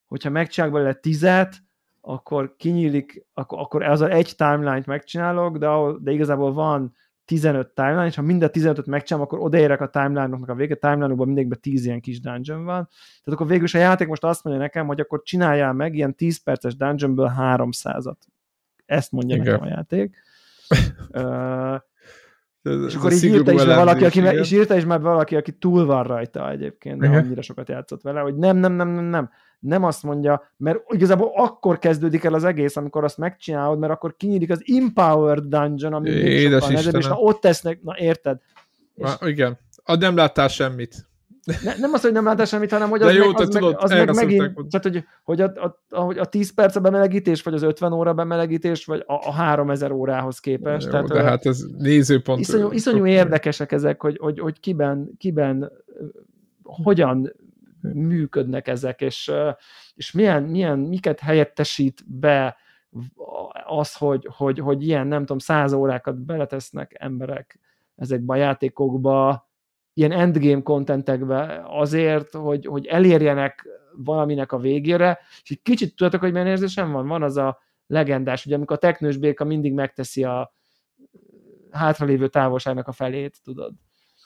[0.07, 1.57] hogyha megcsinálok belőle tizet,
[2.01, 6.95] akkor kinyílik, akkor, akkor az egy timeline-t megcsinálok, de, ahol, de igazából van
[7.25, 10.77] 15 timeline, és ha mind a 15-öt megcsinálom, akkor odaérek a timeline-oknak a vége, a
[10.77, 12.89] timeline-okban mindegyikben 10 ilyen kis dungeon van.
[12.89, 16.15] Tehát akkor végül is a játék most azt mondja nekem, hogy akkor csináljál meg ilyen
[16.15, 18.17] 10 perces dungeonből 300-at.
[18.87, 19.53] Ezt mondja Igen.
[19.53, 20.17] nekem a játék.
[21.11, 21.81] uh,
[22.63, 25.87] ez, és akkor így írta is, valaki, aki, és írta is már valaki, aki túl
[25.87, 29.31] van rajta egyébként, de annyira sokat játszott vele, hogy nem, nem, nem, nem, nem
[29.65, 34.17] nem azt mondja, mert igazából akkor kezdődik el az egész, amikor azt megcsinálod, mert akkor
[34.17, 38.39] kinyílik az Empowered Dungeon, ami sokkal nehezebb, és na ott tesznek, na érted?
[38.95, 39.17] És...
[39.21, 41.07] Na, igen, a nem láttál semmit.
[41.63, 43.83] Ne, nem az, hogy nem láttál semmit, hanem hogy az, jó, meg, az, tudod, meg,
[43.83, 47.55] az meg megint, tehát, hogy, hogy a, a, a, a 10 perc a bemelegítés, vagy
[47.55, 50.85] az 50 óra bemelegítés, vagy a, a 3000 órához képest.
[50.85, 52.41] Jó, tehát, de hát ez nézőpont.
[52.41, 55.73] Iszonyú, iszonyú érdekesek ezek, hogy, hogy, hogy kiben, kiben
[56.63, 57.33] hogyan
[57.93, 59.33] működnek ezek, és,
[59.95, 62.57] és milyen, milyen, miket helyettesít be
[63.67, 67.59] az, hogy, hogy, hogy ilyen, nem tudom, száz órákat beletesznek emberek
[67.97, 69.49] ezekbe a játékokba,
[69.95, 76.33] ilyen endgame kontentekbe azért, hogy, hogy elérjenek valaminek a végére, és egy kicsit tudjátok, hogy
[76.33, 77.07] milyen érzésem van?
[77.07, 80.55] Van az a legendás, ugye amikor a teknős béka mindig megteszi a
[81.71, 83.75] hátralévő távolságnak a felét, tudod.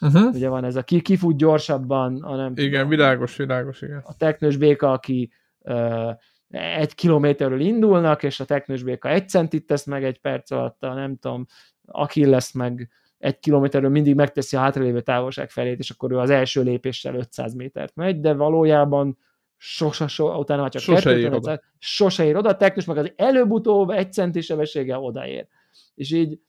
[0.01, 0.33] Uh-huh.
[0.33, 4.01] Ugye van ez a ki, kifut gyorsabban, a nem Igen, tudom, világos, világos, igen.
[4.05, 6.11] A teknős béka, aki uh,
[6.49, 10.93] egy kilométerről indulnak, és a teknős béka egy centit tesz meg egy perc alatt, a
[10.93, 11.45] nem tudom,
[12.13, 16.63] lesz meg egy kilométerről mindig megteszi a hátralévő távolság felét, és akkor ő az első
[16.63, 19.17] lépéssel 500 métert megy, de valójában
[19.57, 21.61] sose, so, utána már csak sose ér oda.
[21.77, 25.47] Sose ér oda, a teknős meg az előbb-utóbb egy centi sebességgel odaér.
[25.95, 26.39] És így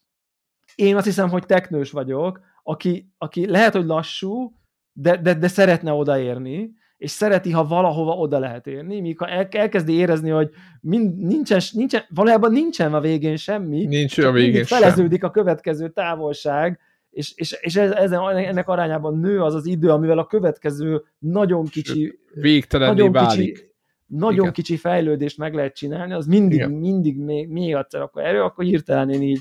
[0.74, 4.52] én azt hiszem, hogy teknős vagyok, aki, aki lehet, hogy lassú,
[4.92, 9.48] de, de, de szeretne odaérni, és szereti, ha valahova oda lehet érni, míg ha el,
[9.50, 10.50] elkezdi érezni, hogy
[10.80, 15.28] mind, nincsen, nincsen, valójában nincsen a végén semmi, Nincs a végén feleződik sem.
[15.28, 16.78] a következő távolság,
[17.10, 21.66] és, és, és ez, ezen, ennek arányában nő az az idő, amivel a következő nagyon
[21.66, 23.54] kicsi, végtelenné válik.
[23.54, 23.68] Kicsi,
[24.06, 24.52] nagyon Igen.
[24.52, 26.70] kicsi fejlődést meg lehet csinálni, az mindig, Igen.
[26.70, 29.40] mindig még, még egyszer akkor erő, akkor hirtelen én így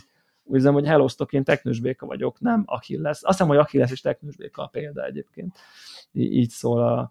[0.49, 3.21] úgy hogy Hellostok, én teknős béka vagyok, nem Achilles.
[3.21, 5.59] Azt hiszem, hogy Achilles és teknős béka a példa egyébként.
[6.11, 7.09] Í- így szól a,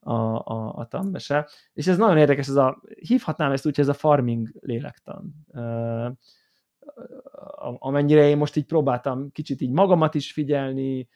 [0.00, 1.48] a, a, a tanmese.
[1.72, 5.46] És ez nagyon érdekes, ez a, hívhatnám ezt úgy, hogy ez a farming lélektan.
[7.78, 11.08] Amennyire én most így próbáltam kicsit így magamat is figyelni,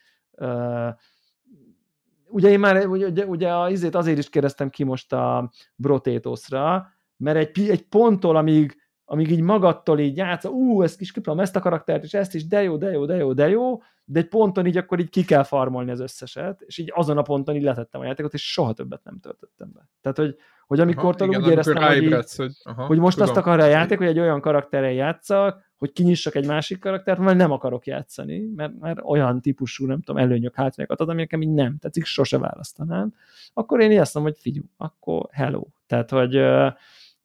[2.26, 7.68] ugye én már ugye, ugye azért, azért is kérdeztem ki most a Brotétoszra, mert egy,
[7.68, 8.79] egy ponttól, amíg
[9.12, 12.46] amíg így magadtól így játsz, ú, ezt kis kiplom, ezt a karaktert, és ezt is,
[12.46, 15.24] de jó, de jó, de jó, de jó, de egy ponton így akkor így ki
[15.24, 18.72] kell farmolni az összeset, és így azon a ponton így letettem a játékot, és soha
[18.72, 19.88] többet nem töltöttem be.
[20.00, 20.36] Tehát, hogy,
[20.66, 23.30] hogy amikor aha, igen, úgy éreztem, hogy, így, hogy, aha, hogy most tudom.
[23.30, 27.36] azt akar a játék, hogy egy olyan karakterrel játszak, hogy kinyissak egy másik karaktert, mert
[27.36, 31.52] nem akarok játszani, mert, mert olyan típusú, nem tudom, előnyök, hátrányokat ad, ami nekem így
[31.52, 33.14] nem tetszik, sose választanám,
[33.52, 35.66] akkor én így azt mondom, hogy figyú, akkor hello.
[35.86, 36.36] Tehát, hogy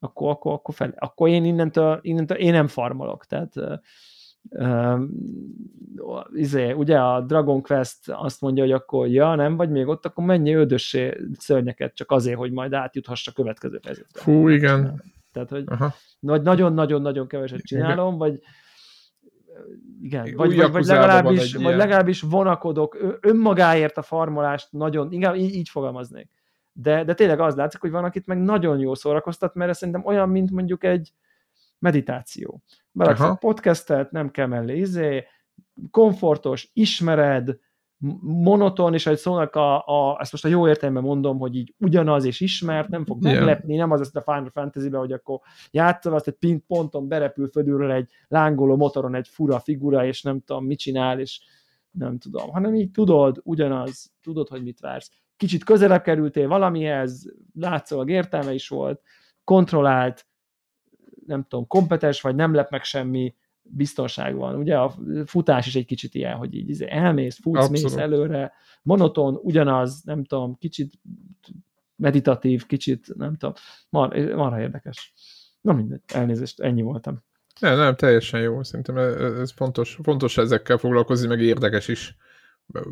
[0.05, 3.25] akkor, akkor, akkor, fel, akkor én innentől, innentől én nem farmolok.
[3.25, 3.53] Tehát
[4.49, 4.99] uh,
[6.33, 10.25] izé, ugye a Dragon Quest azt mondja, hogy akkor ja, nem vagy még ott, akkor
[10.25, 14.21] mennyi ödössé szörnyeket csak azért, hogy majd átjuthass a következő fejezetre.
[14.21, 15.03] Fú, igen.
[15.31, 15.93] Tehát, hogy Aha.
[16.19, 18.17] vagy nagyon-nagyon-nagyon keveset csinálom, igen.
[18.17, 18.41] vagy
[20.01, 25.69] igen, vagy, vagy, vagy, legalábbis, vagy legalábbis vonakodok önmagáért a farmolást nagyon, inkább így, így
[25.69, 26.29] fogalmaznék
[26.77, 30.05] de, de tényleg az látszik, hogy van, akit meg nagyon jó szórakoztat, mert ez szerintem
[30.05, 31.13] olyan, mint mondjuk egy
[31.79, 32.61] meditáció.
[32.91, 35.25] Beraksz a podcastet, nem kell mellé izé,
[35.91, 37.57] komfortos, ismered,
[38.21, 42.25] monoton, és ahogy szólnak, a, a, ezt most a jó értelemben mondom, hogy így ugyanaz
[42.25, 43.35] és ismert, nem fog yeah.
[43.35, 45.39] meglepni, nem az ezt a Final Fantasy-be, hogy akkor
[45.71, 50.41] játszol, azt egy pint ponton berepül fölülről egy lángoló motoron egy fura figura, és nem
[50.41, 51.41] tudom, mit csinál, és
[51.91, 58.09] nem tudom, hanem így tudod, ugyanaz, tudod, hogy mit vársz kicsit közelebb kerültél valamihez, látszólag
[58.09, 59.01] értelme is volt,
[59.43, 60.25] kontrollált,
[61.25, 64.55] nem tudom, kompetens vagy, nem lep meg semmi, biztonság van.
[64.55, 64.93] Ugye a
[65.25, 67.81] futás is egy kicsit ilyen, hogy így izé elmész, futsz, Abszolút.
[67.81, 70.93] mész előre, monoton, ugyanaz, nem tudom, kicsit
[71.95, 73.53] meditatív, kicsit, nem tudom,
[73.89, 75.13] mar, marha érdekes.
[75.61, 77.23] Na mindegy, elnézést, ennyi voltam.
[77.59, 82.15] Nem, nem, teljesen jó, szerintem ez, ez fontos, fontos ezekkel foglalkozni, meg érdekes is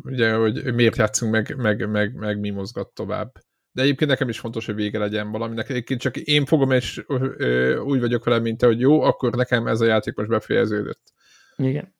[0.02, 3.32] ugye, hogy miért játszunk, meg, meg, meg, meg mi mozgat tovább.
[3.72, 5.68] De egyébként nekem is fontos, hogy vége legyen valaminek.
[5.68, 9.66] Egyébként csak én fogom, és ö, úgy vagyok vele, mint te, hogy jó, akkor nekem
[9.66, 11.12] ez a játék most befejeződött.
[11.56, 11.94] Igen.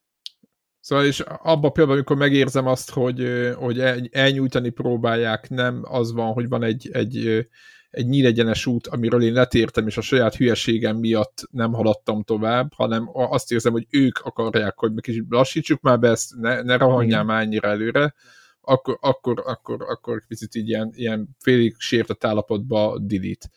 [0.79, 3.79] Szóval és abban például, amikor megérzem azt, hogy, hogy
[4.11, 7.47] elnyújtani próbálják, nem az van, hogy van egy, egy
[7.95, 13.09] egy nyílegyenes út, amiről én letértem, és a saját hülyeségem miatt nem haladtam tovább, hanem
[13.13, 17.41] azt érzem, hogy ők akarják, hogy kicsit lassítsuk már be ezt, ne, ne rohanjál már
[17.41, 18.13] ennyire előre,
[18.61, 23.49] akkor, akkor, akkor, akkor picit így ilyen, ilyen félig sértett állapotba delete.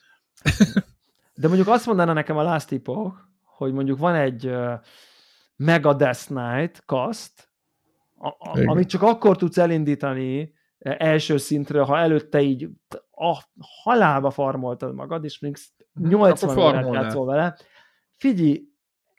[1.34, 3.14] De mondjuk azt mondaná nekem a Last Epoch,
[3.45, 4.72] hogy mondjuk van egy uh,
[5.57, 7.49] Mega Death Knight cast,
[8.18, 12.68] a, a, amit csak akkor tudsz elindítani első szintről, ha előtte így
[13.11, 13.45] a
[13.83, 15.57] halálba farmoltad magad, és még
[16.01, 16.61] 80 mhm.
[16.61, 17.57] órát játszol vele,
[18.16, 18.62] figyelj,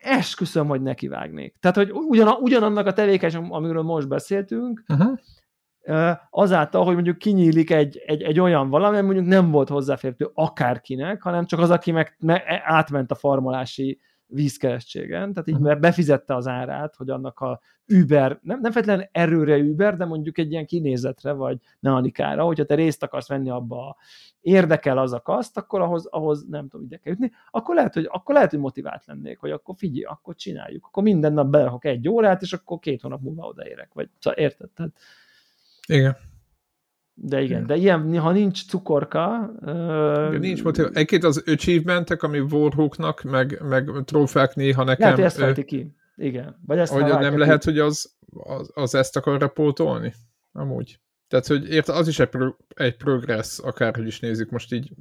[0.01, 1.55] esküszöm, hogy nekivágnék.
[1.59, 6.17] Tehát, hogy ugyan, ugyanannak a tevékenység, amiről most beszéltünk, uh-huh.
[6.29, 11.21] azáltal, hogy mondjuk kinyílik egy, egy, egy olyan valami, ami mondjuk nem volt hozzáférhető akárkinek,
[11.21, 13.99] hanem csak az, aki meg, meg átment a farmolási
[14.31, 19.97] vízkeresztségen, tehát így befizette az árát, hogy annak a Uber, nem, nem feltétlenül erőre Uber,
[19.97, 23.97] de mondjuk egy ilyen kinézetre, vagy mechanikára, hogyha te részt akarsz venni abba,
[24.41, 28.07] érdekel az a kaszt, akkor ahhoz, ahhoz nem tudom, ide kell jutni, akkor lehet, hogy,
[28.11, 32.09] akkor lehet, hogy motivált lennék, hogy akkor figyelj, akkor csináljuk, akkor minden nap berakok egy
[32.09, 34.69] órát, és akkor két hónap múlva odaérek, vagy szóval érted?
[34.69, 34.91] Tehát,
[35.87, 36.17] Igen.
[37.21, 39.51] De igen, de ilyen, ha nincs cukorka...
[39.61, 40.85] Uh, nincs motiv.
[40.85, 45.01] Egyébként az achievementek, ami Warhawknak, meg, meg trófák néha nekem...
[45.01, 45.95] Lehet, hogy ezt fejti ki.
[46.15, 46.59] Igen.
[46.65, 47.69] Vagy ezt hogy nem lehet, ki.
[47.69, 50.13] hogy az, az, az ezt akar repótolni?
[50.51, 50.99] Amúgy.
[51.27, 54.91] Tehát, hogy érte, az is egy, pro, egy progress, akárhogy is nézzük, most így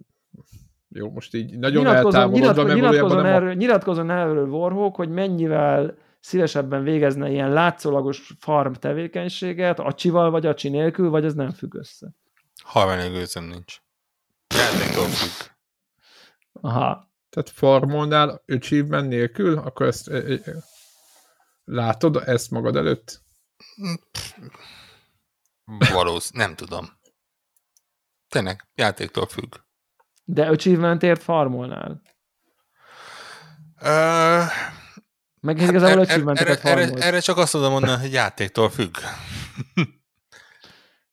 [0.89, 3.53] jó, most így nagyon nyilatkozom, nyilatkozom, nyilatkozom, erről, a...
[3.53, 11.11] nyilatkozom erről Warhawk, hogy mennyivel szívesebben végezne ilyen látszólagos farm tevékenységet, acsival vagy acsi nélkül,
[11.11, 12.15] vagy ez nem függ össze?
[12.63, 13.81] Halvány gőzöm nincs.
[14.55, 15.51] Játéktól függ.
[16.53, 17.11] Aha.
[17.31, 20.41] Tehát farmolnál achievement nélkül, akkor ezt e, e,
[21.65, 23.23] látod ezt magad előtt?
[25.93, 26.89] Valósz, nem tudom.
[28.29, 29.55] Tényleg, játéktól függ.
[30.25, 32.03] De achievementért farmolnál?
[33.81, 34.45] Uh,
[35.49, 38.97] meg hát igazából hát, achievementeket erre, erre, erre csak azt tudom mondani, hogy játéktól függ.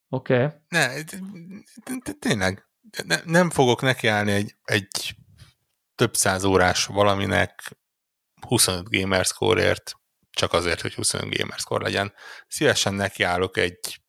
[0.09, 0.33] Oké.
[0.33, 0.49] Okay.
[0.67, 1.03] Ne,
[2.19, 2.67] tényleg,
[3.25, 5.15] nem fogok nekiállni egy, egy
[5.95, 7.77] több száz órás valaminek
[8.47, 9.93] 25 gamerscore-ért,
[10.31, 12.13] csak azért, hogy 25 gamerscore legyen.
[12.47, 14.01] Szívesen nekiállok egy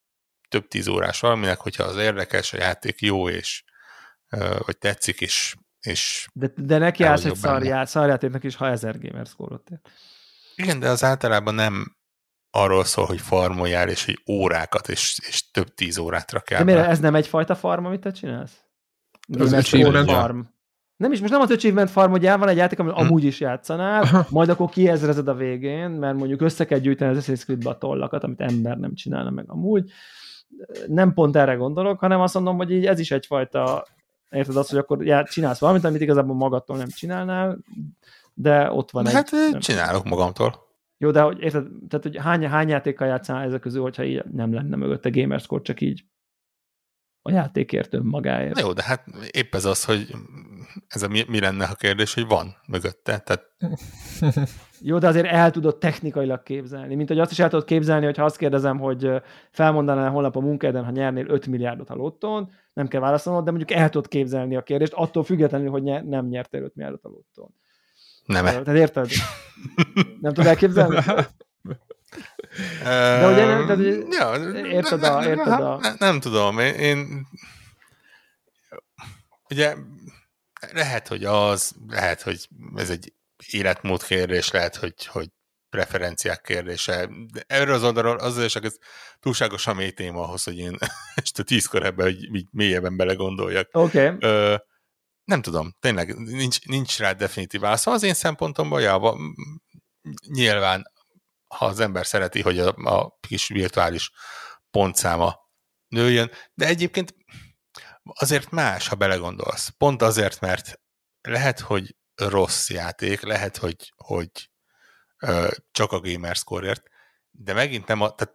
[0.48, 3.64] több tíz órás valaminek, hogyha az érdekes, a játék jó, és
[4.66, 9.26] vagy tetszik, és és de, de neki állsz egy szarját, szarjátéknak is, ha 1000 gamer
[9.26, 9.80] score-ot ér.
[10.57, 11.96] Igen, de az általában nem
[12.50, 16.64] arról szól, hogy farmoljál, és hogy órákat, és, és több tíz órát rakjál.
[16.64, 18.61] De miért ez nem egyfajta farm, amit te csinálsz?
[19.38, 20.07] Ez egy farm.
[20.07, 20.40] farm.
[20.96, 23.07] nem is, most nem az achievement farm, hogy el van egy játék, amit hmm.
[23.07, 24.26] amúgy is játszanál, Aha.
[24.30, 28.24] majd akkor kiezrezed a végén, mert mondjuk össze kell gyűjteni az Assassin's creed a tollakat,
[28.24, 29.90] amit ember nem csinálna meg amúgy.
[30.86, 33.86] Nem pont erre gondolok, hanem azt mondom, hogy így ez is egyfajta,
[34.30, 37.59] érted azt, hogy akkor já, csinálsz valamit, amit igazából magadtól nem csinálnál,
[38.39, 39.53] de ott van hát, egy...
[39.53, 40.64] Hát csinálok magamtól.
[40.99, 44.55] Jó, de hogy érted, tehát hogy hány, hány játékkal játszál ezek közül, hogyha így nem
[44.55, 46.05] lenne mögötte gamerscore, csak így
[47.22, 48.55] a játékért önmagáért.
[48.55, 50.14] Na jó, de hát épp ez az, hogy
[50.89, 53.18] ez a mi, mi lenne a kérdés, hogy van mögötte.
[53.18, 53.45] Tehát...
[54.80, 56.95] Jó, de azért el tudod technikailag képzelni.
[56.95, 59.11] Mint hogy azt is el tudod képzelni, hogy ha azt kérdezem, hogy
[59.51, 63.78] felmondanál holnap a munkáden, ha nyernél 5 milliárdot a lottón, nem kell válaszolnod, de mondjuk
[63.78, 67.55] el tudod képzelni a kérdést, attól függetlenül, hogy nem nyertél 5 milliárdot a lottón.
[68.26, 68.44] Nem.
[68.44, 69.10] Tehát érted?
[70.20, 70.98] Nem tudod elképzelni?
[72.82, 75.24] De ugye nem, tehát, ja, érted a...
[75.24, 75.78] Érted a...
[75.80, 77.26] Nem, nem tudom, én, én
[79.50, 79.74] ugye
[80.72, 83.12] lehet, hogy az, lehet, hogy ez egy
[83.50, 85.28] életmód kérdés, lehet, hogy, hogy
[85.70, 87.08] preferenciák kérdése.
[87.32, 88.76] De erről az oldalról az is, ez
[89.20, 90.76] túlságosan mély téma ahhoz, hogy én
[91.14, 93.68] este tízkor ebbe hogy mélyebben belegondoljak.
[93.72, 94.08] Oké.
[94.08, 94.56] Okay.
[95.26, 97.86] Nem tudom, tényleg nincs, nincs rá definitív válasz.
[97.86, 99.14] Az én szempontomban, ja,
[100.28, 100.92] nyilván
[101.46, 104.10] ha az ember szereti, hogy a, a kis virtuális
[104.70, 105.38] pontszáma
[105.88, 107.14] nőjön, de egyébként
[108.02, 109.68] azért más, ha belegondolsz.
[109.68, 110.80] Pont azért, mert
[111.20, 114.50] lehet, hogy rossz játék, lehet, hogy, hogy
[115.18, 116.74] ö, csak a gamerscore
[117.38, 118.34] de megint nem a, tehát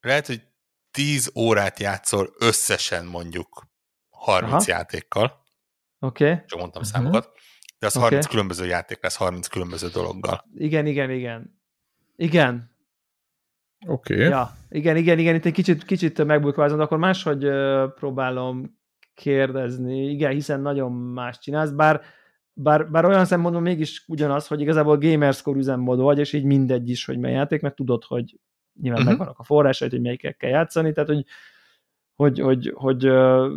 [0.00, 0.42] lehet, hogy
[0.90, 3.66] 10 órát játszol összesen mondjuk
[4.08, 4.62] 30 Aha.
[4.66, 5.46] játékkal.
[5.98, 6.24] Oké.
[6.24, 6.44] Okay.
[6.46, 6.96] Csak mondtam uh-huh.
[6.96, 7.32] számokat.
[7.78, 8.08] De az okay.
[8.08, 10.44] 30 különböző játék lesz, 30 különböző dologgal.
[10.54, 11.60] Igen, igen, igen.
[12.16, 12.76] Igen.
[13.86, 14.14] Oké.
[14.14, 14.26] Okay.
[14.26, 18.78] Ja, igen, igen, igen, itt egy kicsit, kicsit megbukvázom, akkor máshogy uh, próbálom
[19.14, 22.00] kérdezni, igen, hiszen nagyon más csinálsz, bár,
[22.52, 27.04] bár, bár olyan szempontból mégis ugyanaz, hogy igazából gamerscore üzemmód vagy, és így mindegy is,
[27.04, 28.38] hogy mely játék, mert tudod, hogy
[28.80, 29.16] nyilván uh-huh.
[29.16, 31.24] megvannak a forrásai, hogy melyikkel kell játszani, tehát hogy,
[32.14, 33.50] hogy, hogy, hogy ja,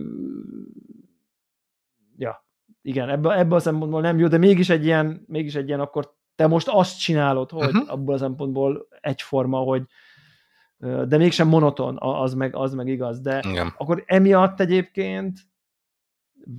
[2.82, 6.13] igen, ebből, ebből a szempontból nem jó, de mégis egy ilyen, mégis egy ilyen akkor
[6.36, 7.91] te most azt csinálod, hogy uh-huh.
[7.91, 9.84] abból a szempontból egyforma, hogy
[11.07, 13.21] de mégsem monoton, az meg, az meg igaz.
[13.21, 13.73] De Igen.
[13.77, 15.39] akkor emiatt egyébként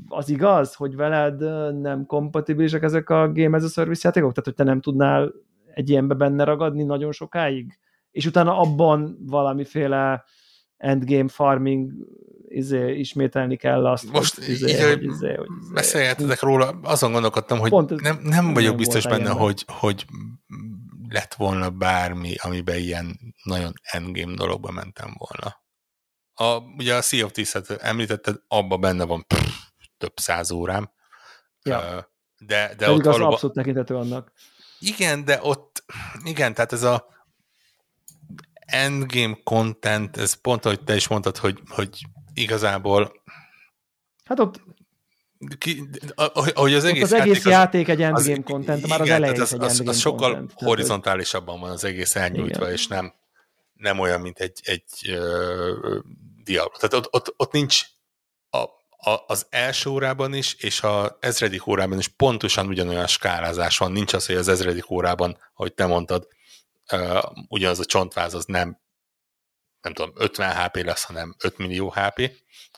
[0.09, 1.41] az igaz, hogy veled
[1.81, 4.31] nem kompatibilisek ezek a Game as a Service játékok?
[4.31, 5.33] Tehát, hogy te nem tudnál
[5.75, 7.79] egy ilyenbe benne ragadni nagyon sokáig?
[8.11, 10.25] És utána abban valamiféle
[10.83, 11.93] endgame farming
[12.49, 14.13] izé, ismételni kell azt.
[14.13, 18.19] Most hogy, izé, így, hogy, izé, hogy izé, beszéljetek róla, azon gondolkodtam, hogy Pont nem,
[18.23, 20.07] nem vagyok biztos benne, hogy, hogy
[21.09, 25.61] lett volna bármi, amiben ilyen nagyon endgame dologba mentem volna.
[26.35, 29.57] A, ugye a Sea of Thieves-et említetted, abban benne van pff,
[29.99, 30.91] több száz órám.
[31.63, 32.11] Ja.
[32.39, 33.33] De, de ott az valóban...
[33.33, 34.33] abszolút tekintető annak.
[34.79, 35.85] Igen, de ott,
[36.25, 37.07] igen, tehát ez a
[38.73, 43.23] endgame content, ez pont, ahogy te is mondtad, hogy, hogy igazából
[44.25, 44.61] Hát ott
[45.59, 49.41] ki, ahogy az egész, az egész játék, az, egy endgame az, content, már az elején
[49.41, 52.73] az, az, az, az sokkal content, horizontálisabban van az egész elnyújtva, igen.
[52.73, 53.13] és nem,
[53.75, 55.97] nem olyan, mint egy, egy uh,
[56.45, 56.77] dialog.
[56.77, 57.83] Tehát ott, ott, ott nincs
[58.51, 58.59] a,
[59.11, 63.93] a, az első órában is, és az ezredik órában is pontosan ugyanolyan skálázás van.
[63.93, 66.29] Nincs az, hogy az ezredik órában, ahogy te mondtad,
[66.93, 68.81] uh, ugyanaz a csontváz az nem
[69.83, 72.31] nem tudom, 50 HP lesz, hanem 5 millió HP.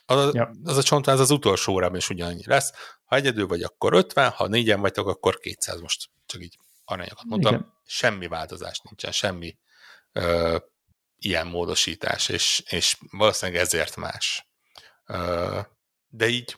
[0.05, 0.51] Az, ja.
[0.63, 2.71] az a csontváz az utolsó órában is ugyanannyi lesz.
[3.05, 5.81] Ha egyedül vagy, akkor 50, ha négyen vagytok, akkor 200.
[5.81, 7.53] Most csak így aranyokat mondtam.
[7.53, 7.73] Igen.
[7.85, 9.57] Semmi változás nincsen, semmi
[10.11, 10.57] ö,
[11.17, 14.47] ilyen módosítás, és, és valószínűleg ezért más.
[15.05, 15.59] Ö,
[16.07, 16.57] de így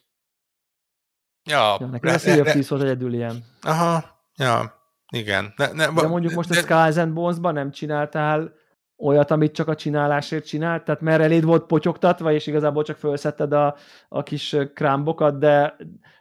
[1.43, 3.45] Ja, ja nekem a Sea of volt egyedül ilyen.
[3.61, 4.76] Aha, ja,
[5.13, 5.53] igen.
[5.55, 8.53] Ne, ne, de mondjuk most de, a Skies and Bones-ban nem csináltál
[8.97, 13.53] olyat, amit csak a csinálásért csinált, tehát mert eléd volt potyogtatva, és igazából csak felszetted
[13.53, 13.75] a,
[14.09, 15.75] a kis krámbokat, de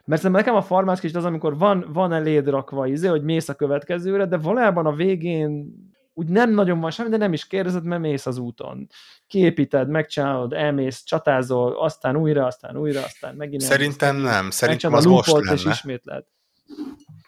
[0.05, 3.49] mert szerintem nekem a farmász kicsit az, amikor van, van eléd rakva izé, hogy mész
[3.49, 5.73] a következőre, de valójában a végén
[6.13, 8.87] úgy nem nagyon van semmi, de nem is kérdezed, mert mész az úton.
[9.27, 15.05] Kiépíted, megcsinálod, elmész, csatázol, aztán újra, aztán újra, aztán megint Szerintem elmész, nem, szerintem az
[15.05, 15.53] most lenne.
[15.53, 16.25] És ismétled.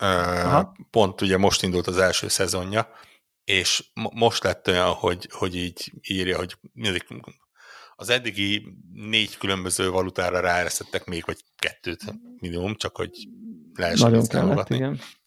[0.02, 2.90] Uh, pont ugye most indult az első szezonja,
[3.44, 6.58] és most lett olyan, hogy, hogy így írja, hogy
[7.96, 12.02] az eddigi négy különböző valutára ráeresztettek még, vagy kettőt
[12.40, 13.12] minimum, csak hogy
[13.74, 14.70] lehessen ezt kellett,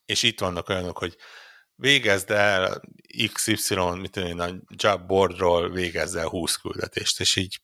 [0.05, 1.17] És itt vannak olyanok, hogy
[1.75, 2.83] végezd el
[3.33, 7.61] XY, mit tudom a job boardról végezd el 20 küldetést, és így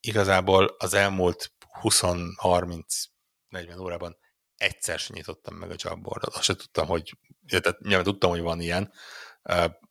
[0.00, 1.52] igazából az elmúlt
[1.82, 4.16] 20-30-40 órában
[4.60, 6.34] egyszer sem nyitottam meg a Jamboardot.
[6.34, 7.18] Azt sem tudtam, hogy,
[7.48, 8.92] tehát nyilván tudtam, hogy van ilyen,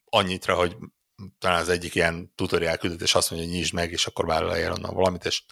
[0.06, 0.76] annyitra, hogy
[1.40, 4.94] talán az egyik ilyen tutoriál küldetés azt mondja, hogy nyisd meg, és akkor vállalja onnan
[4.94, 5.44] valamit, és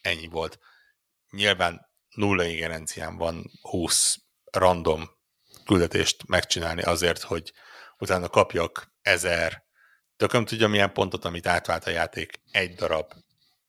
[0.00, 0.58] ennyi volt.
[1.30, 4.16] Nyilván nulla ingerencián van 20
[4.50, 5.10] random
[5.64, 7.52] küldetést megcsinálni azért, hogy
[7.98, 9.64] utána kapjak ezer,
[10.16, 13.12] tököm tudja milyen pontot, amit átvált a játék, egy darab,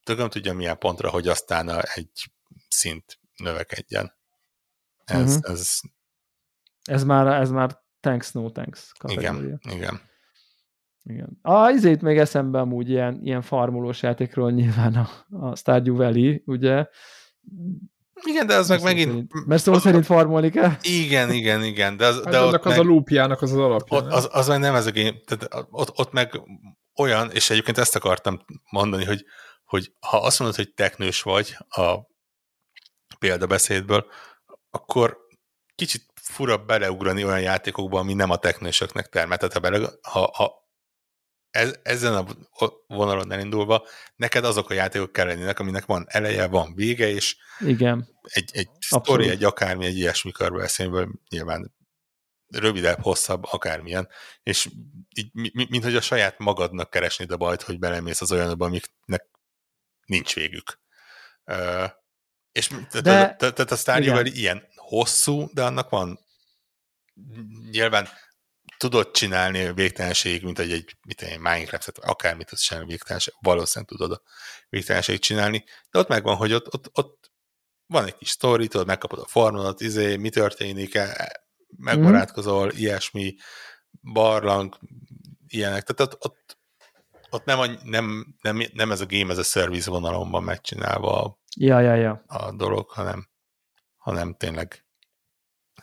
[0.03, 2.31] tököm tudja milyen pontra, hogy aztán egy
[2.67, 4.16] szint növekedjen.
[5.07, 5.51] Ez, uh-huh.
[5.51, 5.79] ez...
[6.83, 9.29] ez már, ez már thanks, no thanks kategória.
[9.29, 10.01] Igen, igen.
[11.03, 11.39] Igen.
[11.41, 15.09] A izét még eszembe amúgy ilyen, ilyen farmolós játékról nyilván a,
[15.45, 16.85] a Stardew Valley, ugye?
[18.25, 19.09] Igen, de az meg megint...
[19.09, 20.71] Szerint, mert szó szerint farmolni kell.
[20.81, 21.97] Igen, igen, igen.
[21.97, 23.97] De az, hát de ott az meg, a loopjának az az alapja.
[23.97, 26.41] Ott, az, az meg nem ez a game, tehát ott, ott meg
[26.95, 28.39] olyan, és egyébként ezt akartam
[28.71, 29.25] mondani, hogy,
[29.65, 31.97] hogy ha azt mondod, hogy teknős vagy a
[33.19, 34.05] példabeszédből,
[34.77, 35.17] akkor
[35.75, 39.37] kicsit fura beleugrani olyan játékokba, ami nem a technősöknek termel.
[39.37, 40.67] Tehát ha, bele, ha, ha
[41.49, 42.25] ez, ezen a
[42.87, 48.07] vonalon elindulva, neked azok a játékok kell lennének, aminek van eleje, van vége, és Igen.
[48.21, 51.75] egy, egy sztori, egy akármi, egy ilyesmi körbeszélből nyilván
[52.47, 54.07] rövidebb, hosszabb, akármilyen,
[54.43, 54.69] és
[55.15, 55.31] így,
[55.69, 59.25] mint hogy a saját magadnak keresnéd a bajt, hogy belemész az olyanokba, amiknek
[60.05, 60.79] nincs végük.
[62.57, 62.67] És
[62.97, 66.19] tehát a Stardew ilyen hosszú, de annak van
[67.71, 68.07] nyilván
[68.77, 74.11] tudod csinálni végtelenség, mint egy, egy mit egy Minecraft-et, akármit tudsz csinálni végtelenség, valószínűleg tudod
[74.11, 74.21] a
[74.69, 77.31] végtelenség csinálni, de ott megvan, hogy ott, ott, ott
[77.85, 81.31] van egy kis sztori, tudod, megkapod a formodat, izé, mi történik, e,
[81.77, 82.77] megbarátkozol, mm.
[82.77, 83.35] ilyesmi,
[84.01, 84.77] barlang,
[85.47, 85.83] ilyenek.
[85.83, 86.57] Tehát ott, ott,
[87.29, 91.39] ott nem, a, nem, nem, nem ez a game, ez a service vonalon van megcsinálva
[91.59, 92.23] ja, ja, ja.
[92.27, 93.27] a dolog, hanem,
[93.97, 94.85] hanem tényleg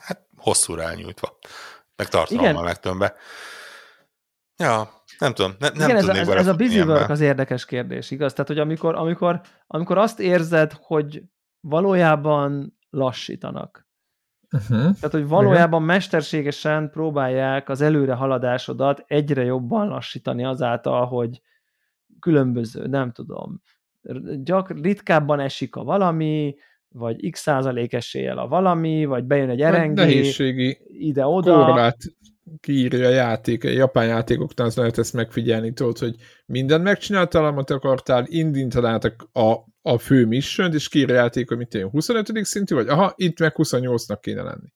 [0.00, 1.38] hát hosszúra elnyújtva
[1.96, 3.14] meg tartalommal megtömbe.
[4.56, 8.10] Ja, nem tudom, ne, nem Igen, ez, ez, ez a busy work az érdekes kérdés,
[8.10, 8.32] igaz?
[8.32, 11.22] Tehát, hogy amikor, amikor, amikor azt érzed, hogy
[11.60, 13.88] valójában lassítanak.
[14.50, 14.78] Uh-huh.
[14.78, 15.94] Tehát, hogy valójában Igen.
[15.94, 21.42] mesterségesen próbálják az előre haladásodat egyre jobban lassítani azáltal, hogy
[22.20, 23.62] különböző, nem tudom,
[24.42, 26.56] gyak, ritkábban esik a valami,
[26.88, 31.64] vagy x százalék eséllyel a valami, vagy bejön egy nehézségi ide-oda.
[31.64, 31.96] Korlát
[32.60, 36.16] kiírja a játék, a japán játékoknál az lehet ezt megfigyelni, tudod, hogy
[36.46, 41.56] mindent megcsináltál, amit akartál, indítad át a, a fő mission és kiírja a játék, hogy
[41.56, 42.44] mit 25.
[42.44, 44.72] szintű, vagy aha, itt meg 28-nak kéne lenni.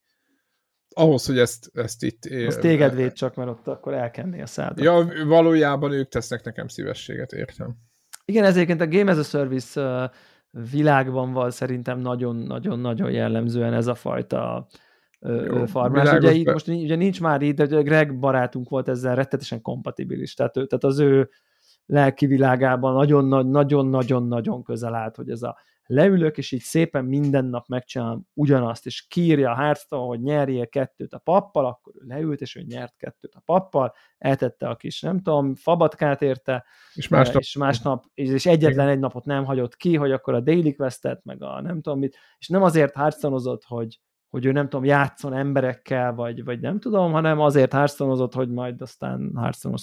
[0.94, 2.24] Ahhoz, hogy ezt, ezt itt...
[2.46, 4.84] Az téged véd csak, mert ott akkor elkenni a szádat.
[4.84, 7.76] Ja, valójában ők tesznek nekem szívességet, értem.
[8.30, 10.10] Igen, ezért a Game as a Service
[10.70, 14.66] világban van szerintem nagyon-nagyon-nagyon jellemzően ez a fajta
[15.20, 16.12] Jó, farmás.
[16.12, 20.34] Ugye itt most ugye nincs már így, de Greg barátunk volt ezzel rettetesen kompatibilis.
[20.34, 21.30] Tehát, tehát az ő
[21.86, 22.94] lelki világában
[23.46, 25.56] nagyon-nagyon-nagyon közel állt, hogy ez a
[25.88, 31.12] leülök, és így szépen minden nap megcsinálom ugyanazt, és kírja a Hearthstone, hogy nyerjél kettőt
[31.12, 35.22] a pappal, akkor ő leült, és ő nyert kettőt a pappal, eltette a kis, nem
[35.22, 40.12] tudom, fabatkát érte, és másnap, és, másnap, és egyetlen egy napot nem hagyott ki, hogy
[40.12, 44.44] akkor a Daily Questet, meg a nem tudom mit, és nem azért hearthstone hogy hogy
[44.44, 49.32] ő nem tudom, játszon emberekkel, vagy, vagy nem tudom, hanem azért hearthstone hogy majd aztán
[49.36, 49.76] hearthstone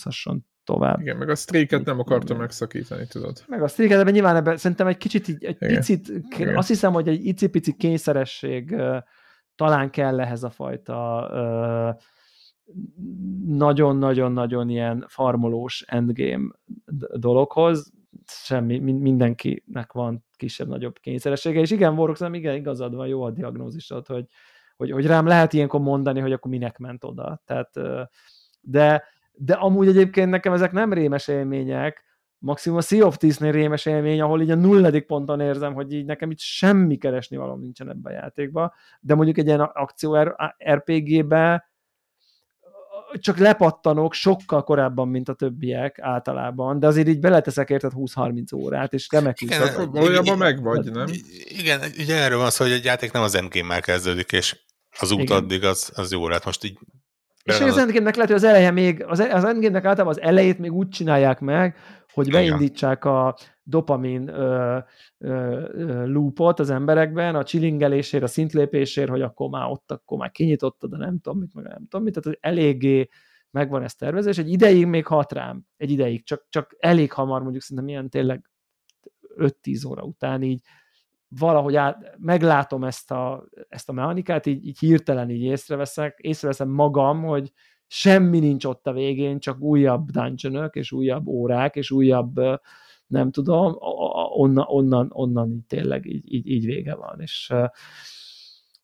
[0.65, 0.99] tovább.
[0.99, 3.43] Igen, meg a streaket nem akarta megszakítani, tudod.
[3.47, 5.75] Meg a streaket, de nyilván ebben szerintem egy kicsit, így, egy Igen.
[5.75, 6.57] picit, Igen.
[6.57, 8.97] azt hiszem, hogy egy icipici kényszeresség uh,
[9.55, 12.01] talán kell ehhez a fajta uh,
[13.47, 16.51] nagyon-nagyon-nagyon ilyen farmolós endgame
[17.15, 17.93] dologhoz,
[18.27, 24.25] semmi, mindenkinek van kisebb-nagyobb kényszeressége, és igen, Vorok, igen, igazad van, jó a diagnózisod, hogy,
[24.75, 27.41] hogy, hogy rám lehet ilyenkor mondani, hogy akkor minek ment oda.
[27.45, 27.79] Tehát,
[28.61, 29.03] de
[29.37, 32.03] de amúgy egyébként nekem ezek nem rémes élmények,
[32.37, 36.05] maximum a Sea of Thieves-nél rémes élmény, ahol így a nulladik ponton érzem, hogy így
[36.05, 40.17] nekem itt semmi keresni való nincsen ebben a játékban, de mondjuk egy ilyen akció
[40.73, 41.69] RPG-be
[43.19, 48.93] csak lepattanok sokkal korábban, mint a többiek általában, de azért így beleteszek érted 20-30 órát,
[48.93, 49.47] és remekül.
[49.47, 51.07] Igen, valójában meg vagy, nem?
[51.43, 54.59] Igen, ugye erről van szó, hogy egy játék nem az endgame-mel kezdődik, és
[54.99, 55.37] az út Igen.
[55.37, 56.45] addig az, az jó lehet.
[56.45, 56.77] Most így
[57.45, 60.73] és az endgame-nek lehet, hogy az eleje még, az, az endgame-nek általában az elejét még
[60.73, 61.77] úgy csinálják meg,
[62.13, 64.77] hogy beindítsák a dopamin ö,
[65.17, 70.31] ö, ö, loopot az emberekben, a csilingelésért, a szintlépésért, hogy akkor már ott, akkor már
[70.31, 73.07] kinyitottad, de nem tudom mit, meg nem tudom mit, tehát eléggé
[73.51, 77.63] megvan ez tervezés, egy ideig még hat rám, egy ideig, csak, csak elég hamar mondjuk
[77.63, 78.49] szerintem ilyen tényleg
[79.37, 80.61] 5-10 óra után így
[81.39, 87.23] valahogy át, meglátom ezt a, ezt a mechanikát, így, így hirtelen így észreveszek, észreveszem magam,
[87.23, 87.51] hogy
[87.87, 92.39] semmi nincs ott a végén, csak újabb dungeonök, és újabb órák, és újabb
[93.07, 93.75] nem tudom,
[94.37, 97.21] onnan, onnan, onnan így tényleg így, így, így vége van.
[97.21, 97.53] És,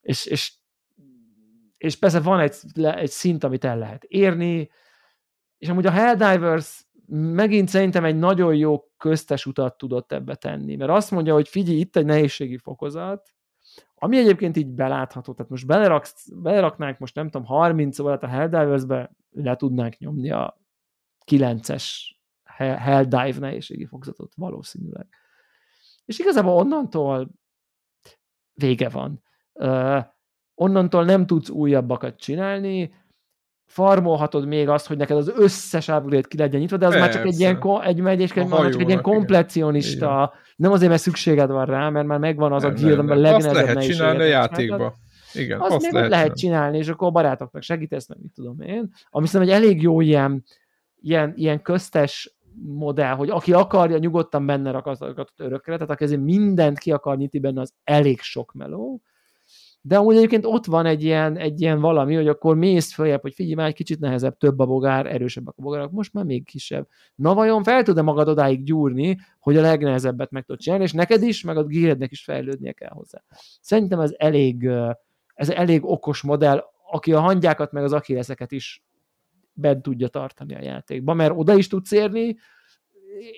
[0.01, 0.53] és, és,
[1.77, 4.69] és persze van egy, egy szint, amit el lehet érni,
[5.57, 10.91] és amúgy a Helldivers megint szerintem egy nagyon jó köztes utat tudott ebbe tenni, mert
[10.91, 13.29] azt mondja, hogy figyelj, itt egy nehézségi fokozat,
[13.95, 19.11] ami egyébként így belátható, tehát most beleraksz, beleraknánk most nem tudom 30 órát a Helldivers-be,
[19.29, 20.61] le tudnánk nyomni a
[21.31, 21.85] 9-es
[22.57, 25.07] Helldive nehézségi fokozatot valószínűleg.
[26.05, 27.29] És igazából onnantól
[28.53, 29.23] vége van.
[29.53, 30.03] Uh,
[30.53, 32.93] onnantól nem tudsz újabbakat csinálni,
[33.71, 37.07] farmolhatod még azt, hogy neked az összes upgrade ki legyen nyitva, de az Persze.
[37.07, 41.01] már csak egy ilyen, egy, egy, egy, már csak egy ilyen komplekcionista, nem azért, mert
[41.01, 43.83] szükséged van rá, mert már megvan az nem, a guild, amiben a legnehezebb Azt lehet
[43.83, 44.99] csinálni a játékba.
[45.33, 48.91] Igen, azt, azt lehet, lehet csinálni, és akkor a barátoknak segítesz, meg mit tudom én.
[49.09, 50.43] Ami szerintem egy elég jó ilyen,
[51.01, 56.79] ilyen, ilyen köztes modell, hogy aki akarja, nyugodtan benne rakasztagatott örökre, tehát aki ezért mindent
[56.79, 59.01] ki akar nyitni benne, az elég sok meló,
[59.83, 63.33] de amúgy egyébként ott van egy ilyen, egy ilyen valami, hogy akkor mész följebb, hogy
[63.33, 66.87] figyelj már egy kicsit nehezebb, több a bogár, erősebbek a bogárok, most már még kisebb.
[67.15, 71.21] Na vajon fel tud-e magad odáig gyúrni, hogy a legnehezebbet meg tudod csinálni, és neked
[71.21, 73.23] is, meg a gírednek is fejlődnie kell hozzá.
[73.61, 74.69] Szerintem ez elég,
[75.33, 78.83] ez elég okos modell, aki a hangyákat meg az akileszeket is
[79.53, 82.37] bent tudja tartani a játékba, mert oda is tudsz érni,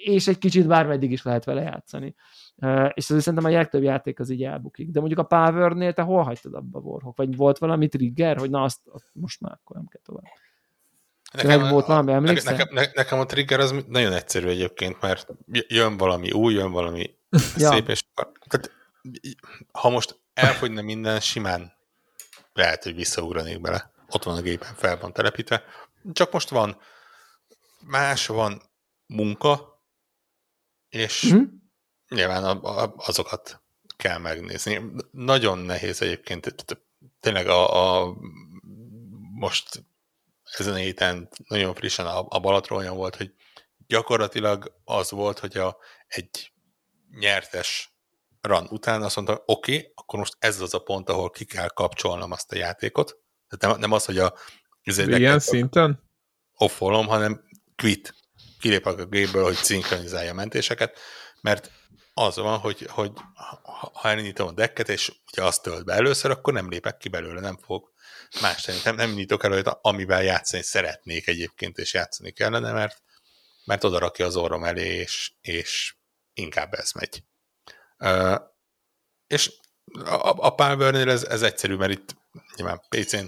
[0.03, 2.15] és egy kicsit bármeddig is lehet vele játszani.
[2.93, 4.89] És azért szerintem a legtöbb játék az így elbukik.
[4.89, 7.17] De mondjuk a Power-nél te hol hagytad abba Warhawk?
[7.17, 10.23] Vagy volt valami trigger, hogy na azt, azt most már akkor nem kell tovább.
[11.33, 12.51] Nekem, volt valami, emlékszel?
[12.51, 15.27] Nekem, ne, nekem a trigger az nagyon egyszerű egyébként, mert
[15.67, 17.15] jön valami új, jön valami
[17.57, 17.71] ja.
[17.71, 18.03] szép, és
[18.47, 18.71] tehát,
[19.71, 21.73] ha most elfogyna minden, simán
[22.53, 23.91] lehet, hogy visszaugranék bele.
[24.09, 25.63] Ott van a gépen, fel van telepítve.
[26.11, 26.77] Csak most van
[27.85, 28.61] más, van
[29.05, 29.72] munka,
[30.93, 31.43] és mm-hmm.
[32.09, 32.59] nyilván
[32.95, 33.61] azokat
[33.95, 34.81] kell megnézni.
[35.11, 36.55] Nagyon nehéz egyébként,
[37.19, 38.15] tényleg a, a
[39.35, 39.83] most
[40.57, 43.33] ezen a héten nagyon frissen a, a Balaton volt, hogy
[43.87, 46.51] gyakorlatilag az volt, hogy a, egy
[47.19, 47.93] nyertes
[48.41, 51.67] run után azt mondta, oké, okay, akkor most ez az a pont, ahol ki kell
[51.67, 53.17] kapcsolnom azt a játékot.
[53.47, 54.33] Tehát nem, nem az, hogy a
[54.83, 56.03] ilyen szinten?
[56.53, 57.43] Offolom, hanem
[57.75, 58.22] quit
[58.63, 60.99] kilépek a gépből, hogy szinkronizálja a mentéseket,
[61.41, 61.71] mert
[62.13, 63.11] az van, hogy, hogy
[63.93, 67.39] ha elindítom a dekket, és ugye azt tölt be először, akkor nem lépek ki belőle,
[67.39, 67.91] nem fog
[68.41, 68.79] más tenni.
[68.83, 73.01] Nem, nem nyitok elő, amivel játszani szeretnék egyébként, és játszani kellene, mert,
[73.65, 75.95] mert oda rakja az orrom elé, és, és
[76.33, 77.23] inkább ez megy.
[77.97, 78.41] Uh,
[79.27, 79.53] és
[79.93, 82.15] a, a Power ez, ez egyszerű, mert itt
[82.55, 83.25] nyilván PC-n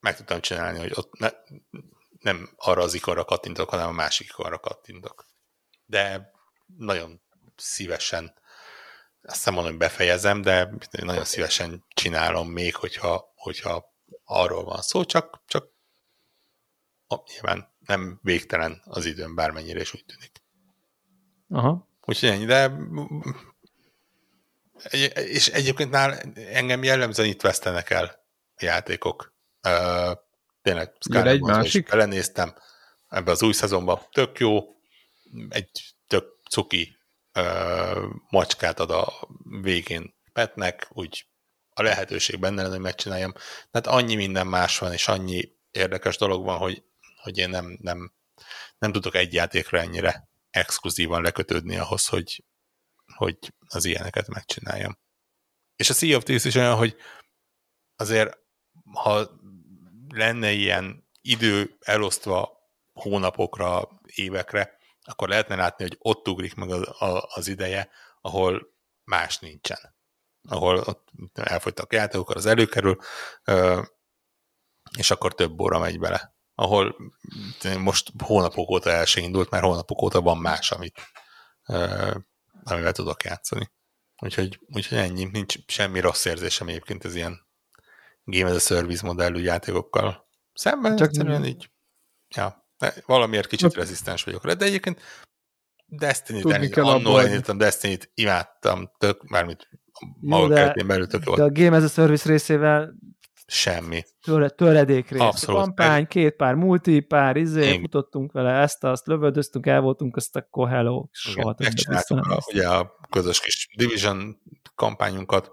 [0.00, 1.30] meg tudtam csinálni, hogy ott ne,
[2.26, 5.26] nem arra az ikonra kattintok, hanem a másik ikonra kattintok.
[5.86, 6.32] De
[6.76, 7.20] nagyon
[7.56, 8.34] szívesen,
[9.22, 13.94] azt hiszem mondom, hogy befejezem, de nagyon szívesen csinálom még, hogyha, hogyha
[14.24, 15.68] arról van szó, csak, csak
[17.26, 20.42] nyilván nem végtelen az időm, bármennyire is úgy tűnik.
[21.48, 21.88] Aha.
[22.04, 22.72] Úgyhogy ennyi, de
[25.14, 28.24] és egyébként nál engem jellemzően itt vesztenek el
[28.56, 29.34] a játékok
[30.66, 31.88] tényleg Skyrim egy másik.
[31.88, 32.54] belenéztem
[33.08, 34.00] ebbe az új szezonban.
[34.10, 34.60] Tök jó,
[35.48, 35.70] egy
[36.06, 36.96] tök cuki
[37.34, 39.28] uh, macskát ad a
[39.60, 41.26] végén Petnek, úgy
[41.70, 43.32] a lehetőség benne lenne, hogy megcsináljam.
[43.70, 46.84] Tehát annyi minden más van, és annyi érdekes dolog van, hogy,
[47.22, 48.12] hogy én nem, nem,
[48.78, 52.44] nem tudok egy játékra ennyire exkluzívan lekötődni ahhoz, hogy,
[53.16, 53.38] hogy
[53.68, 54.98] az ilyeneket megcsináljam.
[55.76, 56.96] És a Sea of Thieves is olyan, hogy
[57.96, 58.38] azért,
[58.92, 59.30] ha
[60.16, 62.58] lenne ilyen idő elosztva
[62.92, 66.88] hónapokra, évekre, akkor lehetne látni, hogy ott ugrik meg az,
[67.34, 67.88] az ideje,
[68.20, 68.74] ahol
[69.04, 69.94] más nincsen.
[70.48, 72.98] Ahol ott elfogytak játékok, az előkerül,
[74.98, 76.34] és akkor több óra megy bele.
[76.54, 76.96] Ahol
[77.78, 81.00] most hónapok óta el se indult, mert hónapok óta van más, amit,
[82.62, 83.70] amivel tudok játszani.
[84.22, 87.45] Úgyhogy, úgyhogy ennyi, nincs semmi rossz érzésem egyébként ez ilyen
[88.26, 91.48] Game as a Service modellű játékokkal szemben, Csak egyszerűen nem.
[91.48, 91.70] így,
[92.36, 92.68] ja,
[93.06, 93.78] valamiért kicsit Csak...
[93.78, 95.00] rezisztens vagyok rá, de egyébként
[95.86, 99.68] Destiny-t, annól elindítottam Destiny-t, imádtam, tök, mármint
[100.20, 101.34] maga keretén belül tök.
[101.34, 102.94] De a Game as a Service részével
[103.46, 104.02] semmi.
[104.20, 105.20] Töre, töredékrész.
[105.20, 105.60] Abszolút.
[105.60, 107.80] Kampány, két pár multi, pár izé, Én...
[107.80, 112.98] futottunk vele ezt, azt, lövöldöztünk, el voltunk, azt akkor hello, soha Megcsináltuk a, ugye a
[113.10, 114.40] közös kis Division
[114.74, 115.50] kampányunkat.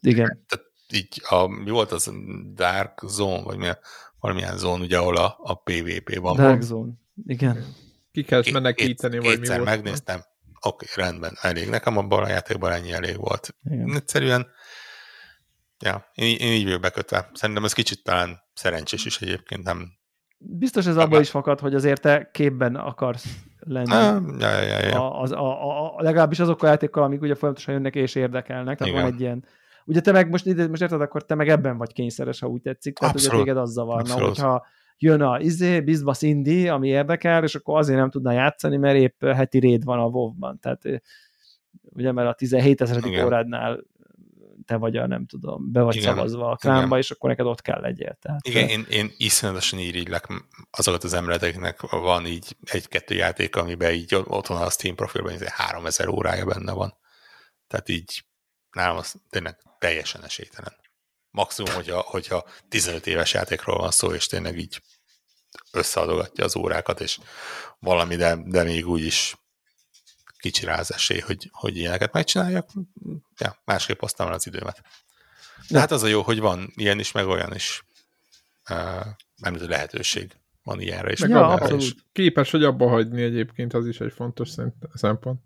[0.00, 0.44] Igen.
[0.48, 2.12] Tehát így, a, mi volt az
[2.54, 3.68] Dark Zone, vagy mi,
[4.20, 6.36] valamilyen zón, ugye, ahol a, a PvP van.
[6.36, 6.92] Dark Zone,
[7.26, 7.64] igen.
[8.12, 9.64] Ki kell menekíteni, vagy mi volt?
[9.64, 10.20] megnéztem,
[10.60, 11.68] oké, okay, rendben, elég.
[11.68, 13.56] Nekem abban a játékban ennyi elég volt.
[13.64, 13.94] Igen.
[13.94, 14.46] Egyszerűen
[15.84, 17.30] Ja, én, én így vagyok bekötve.
[17.32, 19.98] Szerintem ez kicsit talán szerencsés is egyébként, nem...
[20.38, 23.26] Biztos ez abból is fakad, hogy azért te képben akarsz
[23.58, 23.92] lenni.
[23.92, 25.10] Ah, ja, ja, ja.
[25.10, 28.78] A, az, a, a, a, legalábbis azok a játékkal, amik ugye folyamatosan jönnek és érdekelnek.
[28.78, 29.04] Tehát Igen.
[29.04, 29.44] van egy ilyen...
[29.84, 32.98] Ugye te meg most, most érted, akkor te meg ebben vagy kényszeres, ha úgy tetszik.
[32.98, 33.34] Tehát Abszolút.
[33.34, 34.26] ugye téged az zavarna, Abszolút.
[34.26, 34.66] hogyha
[34.98, 39.24] jön a izé, Bizbasz Indi, ami érdekel, és akkor azért nem tudna játszani, mert épp
[39.24, 40.58] heti réd van a WoW-ban.
[40.58, 40.82] Tehát
[41.82, 43.84] ugye, mert a 17 ezeredik órádnál
[44.64, 46.14] te vagy a, nem tudom, be vagy Igen.
[46.14, 46.98] szavazva a klánba, Igen.
[46.98, 48.18] és akkor neked ott kell legyél.
[48.20, 50.26] Tehát, Igen, én, én iszonyatosan irigylek
[50.70, 55.46] azokat az embereknek, van így egy-kettő játék, amiben így ott van a Steam profilban, hogy
[55.48, 56.94] 3000 órája benne van.
[57.66, 58.24] Tehát így
[58.72, 60.76] nálam az tényleg teljesen esélytelen.
[61.30, 64.82] Maximum, hogyha, hogyha 15 éves játékról van szó, és tényleg így
[65.72, 67.18] összeadogatja az órákat, és
[67.78, 69.36] valami, de, de még úgy is
[70.38, 72.68] kicsi rá az esély, hogy, hogy ilyeneket megcsináljak.
[73.38, 74.82] Ja, másképp osztam az időmet.
[75.68, 77.84] De hát az a jó, hogy van ilyen is, meg olyan is.
[78.70, 79.06] Uh,
[79.36, 81.20] nem lehetőség van ilyenre is.
[81.20, 81.82] Meg ja, abszolút.
[81.82, 81.94] Is.
[82.12, 84.48] Képes, hogy abba hagyni egyébként, az is egy fontos
[84.94, 85.40] szempont.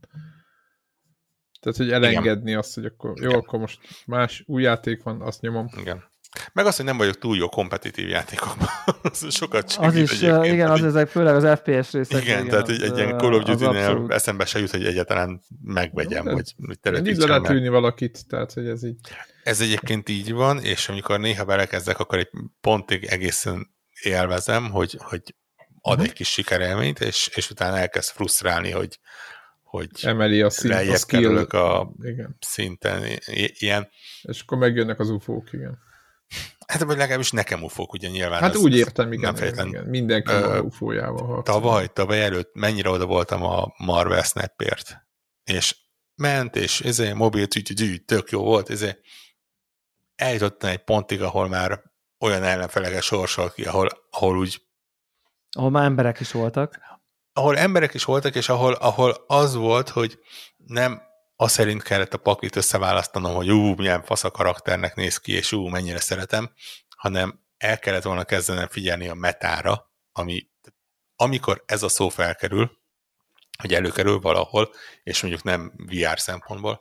[1.64, 2.58] Tehát, hogy elengedni Igen.
[2.58, 3.38] azt, hogy akkor jó, Igen.
[3.38, 5.68] akkor most más új játék van, azt nyomom.
[5.80, 6.04] Igen.
[6.52, 8.68] Meg azt, hogy nem vagyok túl jó kompetitív játékokban.
[9.30, 12.22] Sokat segít Az is, igen, az ezek főleg az FPS részek.
[12.22, 16.26] Igen, igen tehát az, egy ilyen Call of Duty-nél eszembe se jut, hogy egyáltalán megvegyem,
[16.26, 18.98] hogy, hogy telepítsem lehet ülni valakit, tehát hogy ez így.
[19.42, 22.30] Ez egyébként így van, és amikor néha belekezdek, akkor egy
[22.60, 25.22] pontig egészen élvezem, hogy, hogy
[25.80, 26.04] ad uh-huh.
[26.04, 28.98] egy kis sikerélményt, és, és utána elkezd frusztrálni, hogy,
[29.74, 31.36] hogy emeli a, szint, a skill.
[31.36, 32.36] a igen.
[32.40, 33.02] szinten.
[33.58, 33.88] Ilyen.
[34.22, 35.78] És akkor megjönnek az ufók, igen.
[36.66, 38.40] Hát vagy legalábbis nekem ufók, ugye nyilván.
[38.40, 39.84] Hát úgy értem, igen, igen, igen.
[39.84, 41.42] mindenki uh, ufójával harcol.
[41.42, 44.96] Tavaly, tavaly előtt mennyire oda voltam a Marvel Snapért,
[45.44, 45.76] és
[46.14, 48.98] ment, és ezé, mobil tű, tök jó volt, ezé
[50.16, 51.82] eljutottam egy pontig, ahol már
[52.18, 54.62] olyan ellenfelege sorsol ki, ahol, ahol úgy
[55.56, 56.78] ahol már emberek is voltak.
[57.36, 60.18] Ahol emberek is voltak, és ahol, ahol az volt, hogy
[60.56, 61.02] nem
[61.36, 65.52] az szerint kellett a paklit összeválasztanom, hogy ú, milyen fasz a karakternek néz ki, és
[65.52, 66.52] ú, mennyire szeretem,
[66.96, 70.48] hanem el kellett volna kezdenem figyelni a metára, ami,
[71.16, 72.70] amikor ez a szó felkerül,
[73.58, 76.78] hogy előkerül valahol, és mondjuk nem VR szempontból,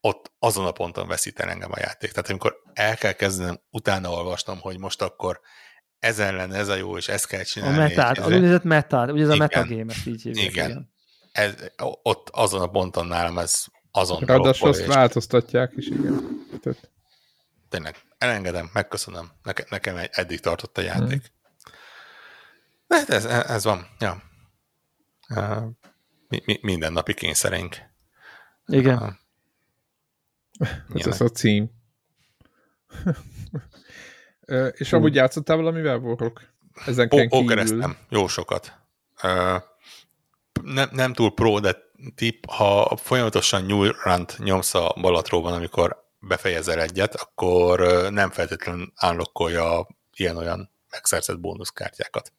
[0.00, 2.10] ott azon a ponton veszít el engem a játék.
[2.12, 5.40] Tehát amikor el kell kezdenem utána olvasnom, hogy most akkor
[6.06, 7.76] ezen lenne ez a jó, és ezt kell csinálni.
[7.76, 10.50] A metát, az úgynevezett metát, ugye ez a metagame, ezt így hívják.
[10.50, 10.70] Igen.
[10.70, 10.90] igen.
[11.32, 11.54] Ez,
[12.02, 14.86] ott azon a ponton nálam ez azon Ráadásul azt és...
[14.86, 16.46] változtatják is, igen.
[16.60, 16.90] Tehát...
[17.68, 19.30] Tényleg, elengedem, megköszönöm.
[19.42, 21.08] Neke, nekem eddig tartott a játék.
[21.08, 21.74] Hmm.
[22.86, 24.22] De hát ez, ez van, ja.
[25.28, 25.64] Uh,
[26.28, 27.76] mi, mi, mindennapi kényszerénk.
[28.66, 29.18] Igen.
[30.58, 31.70] Uh, ez az a cím.
[34.72, 36.40] És amúgy játszottál valamivel, Borok?
[36.86, 37.96] Ezen ó, kívül?
[38.08, 38.72] jó sokat.
[40.62, 41.76] Nem, nem túl pro, de
[42.14, 49.86] tip, ha folyamatosan nyújrant nyomsz a Balatróban, amikor befejezel egyet, akkor nem feltétlenül unlockolja
[50.16, 52.32] ilyen-olyan megszerzett bónuszkártyákat.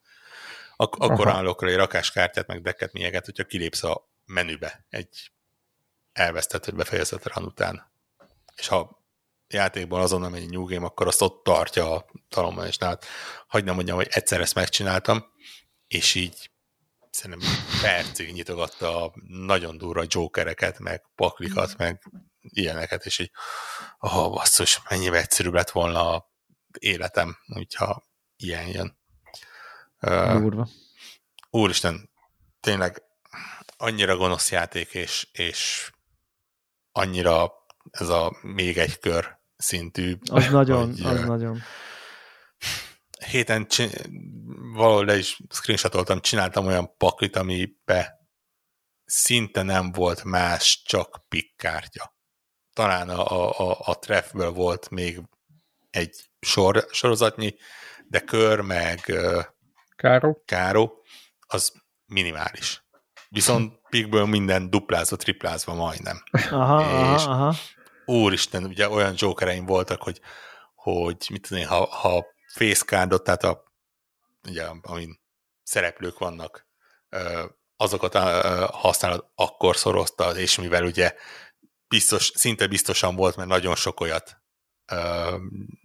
[0.76, 5.32] Ak- akkor unlockol egy rakáskártyát, meg deket, mieget, hogyha kilépsz a menübe egy
[6.14, 7.92] elvesztett, befejezett run után.
[8.56, 8.97] És ha
[9.50, 13.06] játékban azon megy egy new game, akkor azt ott tartja a talomban, és hát
[13.48, 15.26] hagyd nem mondjam, hogy egyszer ezt megcsináltam,
[15.88, 16.52] és így
[17.10, 17.50] szerintem
[17.82, 22.02] percig nyitogatta a nagyon durva jokereket, meg paklikat, meg
[22.42, 23.32] ilyeneket, és így,
[24.00, 26.32] oh, basszus, mennyivel egyszerűbb lett volna a
[26.80, 28.04] életem, hogyha
[28.36, 28.98] ilyen jön.
[30.00, 30.62] Durva.
[30.62, 30.68] Uh,
[31.50, 32.10] úristen,
[32.60, 33.02] tényleg
[33.78, 35.92] annyira gonosz játék, és, és
[36.92, 37.54] annyira
[37.92, 40.18] ez a még egy kör szintű.
[40.32, 41.62] Az nagyon, hogy, az uh, nagyon
[43.26, 43.68] héten
[44.74, 48.28] valahol le is screenshotoltam, csináltam olyan paklit, amibe
[49.06, 52.16] szinte nem volt más, csak pikkártya.
[52.74, 55.22] Talán a, a, a treffből volt még
[55.90, 57.56] egy sor, sorozatnyi,
[58.08, 59.12] de kör meg
[59.96, 60.42] Káró.
[60.46, 61.04] Káró,
[61.40, 61.74] az
[62.06, 62.86] minimális.
[63.30, 66.24] Viszont pikből minden duplázva, triplázva majdnem.
[66.32, 66.82] Aha,
[67.16, 67.56] és aha, aha.
[68.08, 70.22] Úristen, ugye olyan jokereim voltak, hogy
[70.76, 73.64] hogy mit tudom én, ha, ha facecardot, tehát a,
[74.48, 75.20] ugye, amin
[75.64, 76.68] szereplők vannak,
[77.78, 78.14] azokat
[78.72, 81.16] használod, akkor szoroztad, és mivel ugye
[81.88, 84.38] biztos, szinte biztosan volt, mert nagyon sok olyat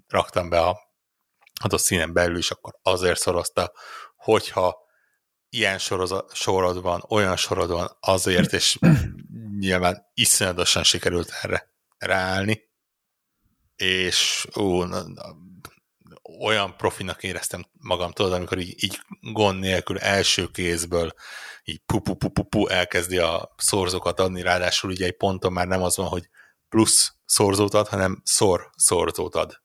[0.08, 0.80] raktam be a
[1.62, 3.72] adott színen belül is, akkor azért szorozta,
[4.16, 4.76] hogyha
[5.48, 8.78] ilyen sorozat, sorod van, olyan sorod van, azért, és
[9.58, 11.71] nyilván iszonyatosan sikerült erre
[12.02, 12.70] ráállni,
[13.76, 15.36] és ó, na, na,
[16.40, 21.12] olyan profinak éreztem magam, tudod, amikor így, így gond nélkül első kézből
[21.64, 25.66] így pu, pu, pu, pu, pu elkezdi a szorzókat adni, ráadásul ugye egy ponton már
[25.66, 26.28] nem az van, hogy
[26.68, 29.62] plusz szorzót ad, hanem szor szorzót ad.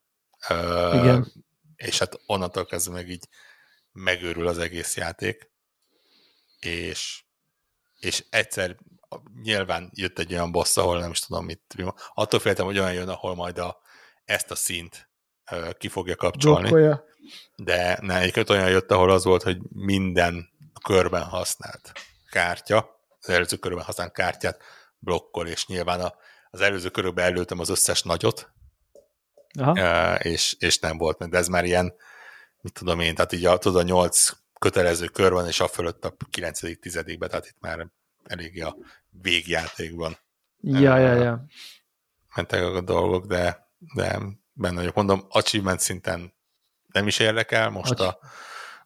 [0.94, 1.46] Igen.
[1.76, 3.28] És hát onnantól kezdve meg így
[3.92, 5.52] megőrül az egész játék,
[6.60, 7.24] és,
[8.00, 8.78] és egyszer
[9.44, 11.76] nyilván jött egy olyan boss, ahol nem is tudom mit.
[12.14, 13.78] Attól féltem, hogy olyan jön, ahol majd a,
[14.26, 15.10] ezt a szint
[15.78, 16.60] ki fogja kapcsolni.
[16.60, 17.06] Blokkolja.
[17.56, 20.50] De ne, egyébként olyan jött, ahol az volt, hogy minden
[20.84, 21.92] körben használt
[22.30, 24.62] kártya, az előző körben használt kártyát
[25.00, 26.14] blokkol, és nyilván a,
[26.50, 28.52] az előző körökben előttem az összes nagyot,
[29.60, 30.16] Aha.
[30.16, 31.94] és, és nem volt de ez már ilyen,
[32.62, 34.30] mit tudom én, tehát így a, tudod, a nyolc
[34.60, 37.88] kötelező kör van, és a fölött a kilencedik, tizedikben, tehát itt már
[38.28, 38.76] eléggé a
[39.10, 40.18] végjátékban.
[40.62, 41.46] Ja, ja, ja.
[42.36, 44.20] Mentek a dolgok, de, de
[44.54, 44.96] benne vagyok.
[44.96, 46.34] Mondom, achievement szinten
[46.88, 48.20] nem is érdekel, most a,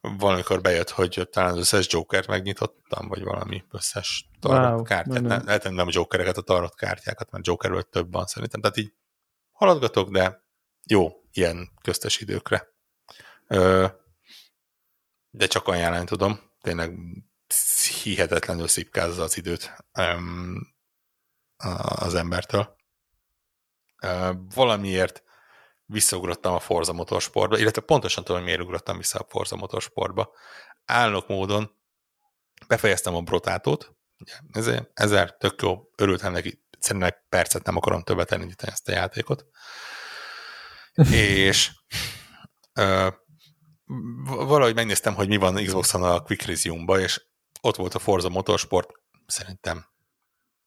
[0.01, 5.21] valamikor bejött, hogy talán az összes Jokert megnyitottam, vagy valami összes tarot wow, kártyát.
[5.21, 8.61] Nem, lehet, nem a Jokereket, a tarot kártyákat, mert Jokerről több van szerintem.
[8.61, 8.93] Tehát így
[9.51, 10.43] haladgatok, de
[10.85, 12.67] jó ilyen köztes időkre.
[13.47, 13.87] Ö,
[15.29, 16.39] de csak ajánlani tudom.
[16.61, 16.97] Tényleg
[18.03, 20.75] hihetetlenül szipkázza az időt um,
[21.95, 22.75] az embertől.
[24.03, 25.23] Uh, valamiért
[25.85, 30.31] visszaugrottam a Forza Motorsportba, illetve pontosan tudom, hogy miért ugrottam vissza a Forza Motorsportba.
[30.85, 31.79] Állnok módon
[32.67, 33.95] befejeztem a brotátót,
[34.51, 38.91] ezért, ezzel tök jó, örültem neki, szerintem egy percet nem akarom többet elindítani ezt a
[38.91, 39.45] játékot.
[41.11, 41.71] és
[42.79, 43.13] uh,
[44.25, 47.21] valahogy megnéztem, hogy mi van Xbox-on a Quick Resume-ba, és
[47.61, 48.89] ott volt a Forza Motorsport,
[49.25, 49.85] szerintem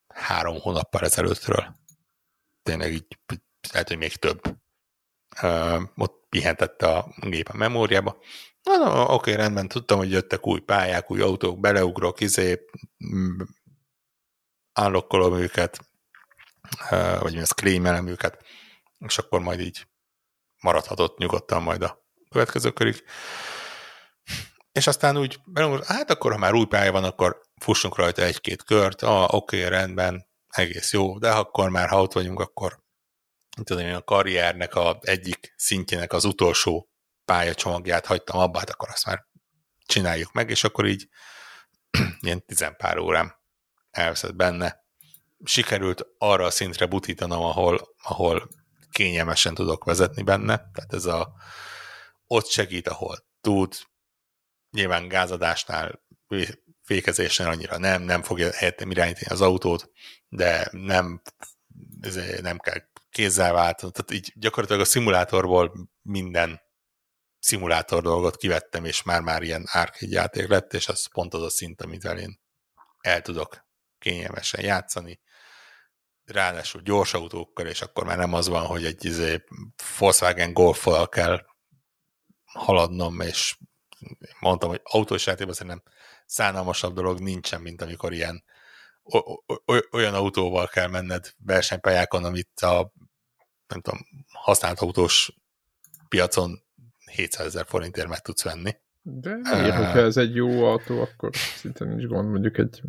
[0.07, 1.75] három hónappal ezelőttről.
[2.63, 3.19] Tényleg így,
[3.71, 4.41] lehet, hogy még több.
[5.41, 8.17] Uh, ott pihentette a gép a memóriába.
[8.63, 12.65] Na, na, oké, rendben, tudtam, hogy jöttek új pályák, új autók, beleugrok, izé,
[14.73, 15.79] állokkolom őket,
[16.91, 18.45] uh, vagy mi claimelem őket,
[18.99, 19.87] és akkor majd így
[20.61, 23.03] maradhatott nyugodtan majd a következő körig.
[24.75, 25.39] És aztán úgy,
[25.85, 29.69] hát akkor, ha már új pálya van, akkor fussunk rajta egy-két kört, ah, oké, okay,
[29.69, 32.83] rendben, egész jó, de akkor már, ha ott vagyunk, akkor
[33.63, 36.89] tudom én, a karriernek a egyik szintjének az utolsó
[37.25, 39.25] pályacsomagját hagytam abba, hát akkor azt már
[39.85, 41.07] csináljuk meg, és akkor így
[42.21, 43.35] ilyen tizenpár órám
[43.91, 44.83] elveszett benne.
[45.43, 48.49] Sikerült arra a szintre butítanom, ahol, ahol
[48.91, 51.33] kényelmesen tudok vezetni benne, tehát ez a
[52.27, 53.73] ott segít, ahol tud,
[54.75, 56.03] nyilván gázadásnál,
[56.81, 59.91] fékezésnél annyira nem, nem fogja helyettem irányítani az autót,
[60.27, 61.21] de nem,
[62.41, 63.91] nem kell kézzel váltani.
[63.91, 66.61] Tehát így gyakorlatilag a szimulátorból minden
[67.39, 71.81] szimulátor dolgot kivettem, és már-már ilyen arcade játék lett, és az pont az a szint,
[71.81, 72.39] amit én
[72.99, 73.65] el tudok
[73.99, 75.19] kényelmesen játszani.
[76.23, 79.43] Ráadásul gyors autókkal, és akkor már nem az van, hogy egy izé,
[79.97, 81.45] Volkswagen golf kell
[82.43, 83.57] haladnom, és
[84.39, 85.83] mondtam, hogy autós játékban szerintem
[86.25, 88.43] szánalmasabb dolog nincsen, mint amikor ilyen
[89.91, 92.93] olyan autóval kell menned versenypályákon, amit a
[93.67, 93.99] nem tudom,
[94.31, 95.35] használt autós
[96.09, 96.63] piacon
[97.11, 98.75] 700 ezer forintért meg tudsz venni.
[99.01, 102.81] De miért, uh, hogyha ez egy jó autó, akkor szinte nincs gond, mondjuk egy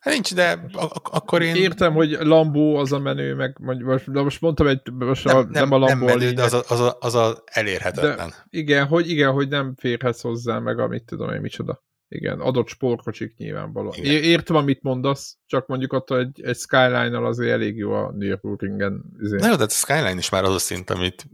[0.00, 1.54] Hát nincs, de ak- akkor én...
[1.54, 5.40] Értem, hogy Lambó az a menő, meg most, de most mondtam egy, most nem, a,
[5.40, 8.28] nem, nem a Lambó nem menő, de az a, az, a, az a elérhetetlen.
[8.28, 11.84] De igen, hogy, igen, hogy nem férhetsz hozzá, meg amit tudom én micsoda.
[12.08, 13.94] Igen, adott sportkocsik nyilvánvalóan.
[13.94, 14.22] Igen.
[14.22, 19.04] Értem, amit mondasz, csak mondjuk attól egy, egy Skyline-nal azért elég jó a Nürburgringen.
[19.18, 21.26] Na jó, de a Skyline is már az a szint, amit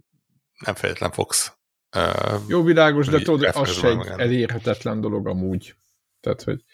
[0.64, 1.52] nem feltétlen fogsz.
[1.96, 5.74] Uh, jó, világos, de tudod, az se egy elérhetetlen dolog amúgy.
[6.20, 6.64] Tehát, hogy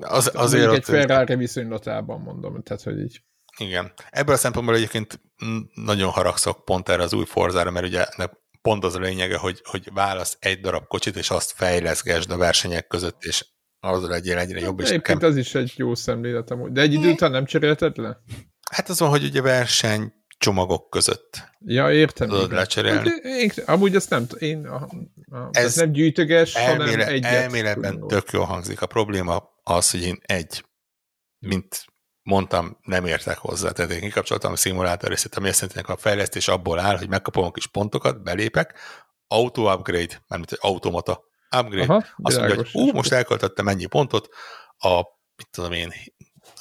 [0.00, 0.74] az, azért ott...
[0.74, 3.22] egy Ferrari viszonylatában mondom, tehát hogy így.
[3.58, 3.92] Igen.
[4.10, 5.20] Ebből a szempontból egyébként
[5.74, 8.06] nagyon haragszok pont erre az új forzára, mert ugye
[8.62, 12.86] pont az a lényege, hogy, hogy válasz egy darab kocsit, és azt fejleszgesd a versenyek
[12.86, 13.46] között, és
[13.80, 14.80] az legyél egyre jobb.
[14.80, 15.30] És egyébként nekem...
[15.30, 18.18] ez is egy jó szemléletem, de egy idő után nem cserélted le?
[18.70, 20.12] Hát az van, hogy ugye verseny
[20.42, 21.48] csomagok között.
[21.64, 22.28] Ja, értem.
[22.28, 23.08] Tudod lecserélni.
[23.08, 24.88] Hát én, amúgy ezt nem, én, a,
[25.30, 27.32] a, ez, Ez nem gyűjtöges, Elméle, hanem egyet.
[27.32, 28.82] elméletben tök jól hangzik.
[28.82, 30.64] A probléma az, hogy én egy,
[31.38, 31.84] mint
[32.22, 33.70] mondtam, nem értek hozzá.
[33.70, 37.44] Tehát én kikapcsoltam a szimulátor részét, ami azt jelenti, a fejlesztés abból áll, hogy megkapom
[37.44, 38.78] a kis pontokat, belépek,
[39.26, 41.22] auto upgrade, mármint egy automata
[41.58, 44.28] upgrade, Aha, azt mondja, hogy ú, most elköltöttem mennyi pontot,
[44.78, 44.96] a,
[45.36, 45.92] mit tudom én,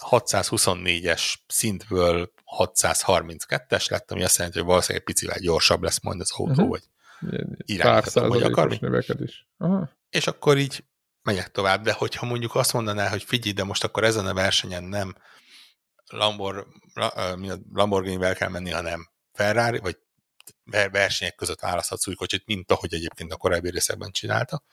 [0.09, 6.61] 624-es szintből 632-es lett, ami azt jelenti, hogy valószínűleg picivel gyorsabb lesz majd az autó,
[6.61, 6.67] Mhm.
[6.69, 6.83] vagy
[8.01, 8.77] vagy százalékos akármi.
[8.81, 9.47] növekedés.
[9.57, 9.89] Aha.
[10.09, 10.83] és akkor így
[11.23, 14.83] megyek tovább, de hogyha mondjuk azt mondaná, hogy figyelj, de most akkor ezen a versenyen
[14.83, 15.15] nem
[16.05, 16.67] Lambor,
[17.73, 19.97] Lamborghini-vel kell menni, hanem Ferrari, vagy
[20.63, 24.63] ver- versenyek között választhatsz új kocsit, mint ahogy egyébként a korábbi részekben csinálta,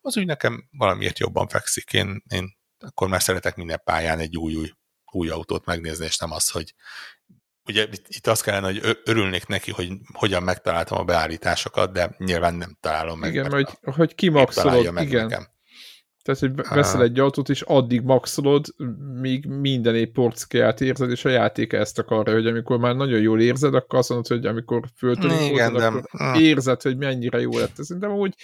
[0.00, 1.92] az úgy nekem valamiért jobban fekszik.
[1.92, 4.70] Én, én akkor már szeretek minden pályán egy új, új,
[5.12, 6.74] új autót megnézni, és nem az, hogy
[7.68, 12.76] ugye itt, azt kellene, hogy örülnék neki, hogy hogyan megtaláltam a beállításokat, de nyilván nem
[12.80, 13.30] találom meg.
[13.30, 15.26] Igen, mert hogy, hogy kimaxolod, meg igen.
[15.26, 15.54] nekem.
[16.22, 18.66] Tehát, hogy veszel egy autót, és addig maxolod,
[19.20, 23.40] míg minden épp porcikáját érzed, és a játék ezt akarja, hogy amikor már nagyon jól
[23.40, 25.86] érzed, akkor azt mondod, hogy amikor föltörik Igen, de...
[25.86, 27.74] akkor érzed, hogy mennyire jó lett.
[27.76, 28.34] Szerintem úgy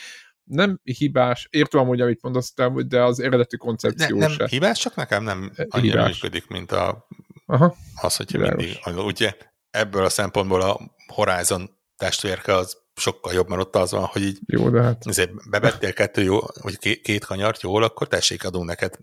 [0.45, 4.47] nem hibás, értem amúgy, amit mondasz, de- de az eredeti ne, koncepció nem se.
[4.49, 6.13] hibás, csak nekem nem annyira Hibás.
[6.23, 7.07] működik, mint a,
[7.47, 8.81] Aha, az, hogyha Világos.
[8.85, 9.33] mindig, ugye
[9.71, 14.39] ebből a szempontból a Horizon testvérke az sokkal jobb, mert ott az van, hogy így
[14.47, 18.97] jó, de hát azért bevettél kettő jó, vagy két, kanyart jól, akkor tessék, adunk neked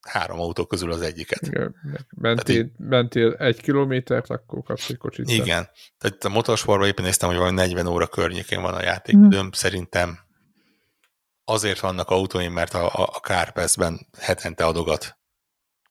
[0.00, 1.46] három autó közül az egyiket.
[1.46, 1.74] igen,
[2.16, 5.30] mentél, mentél egy kilométert, akkor kapsz egy kocsit.
[5.30, 5.68] Igen.
[5.98, 9.52] Tehát a motorsportban éppen néztem, hogy valami 40 óra környékén van a játékidőm.
[9.52, 10.18] Szerintem
[11.44, 15.18] azért vannak autóim, mert a, a, a Carpass-ben hetente adogat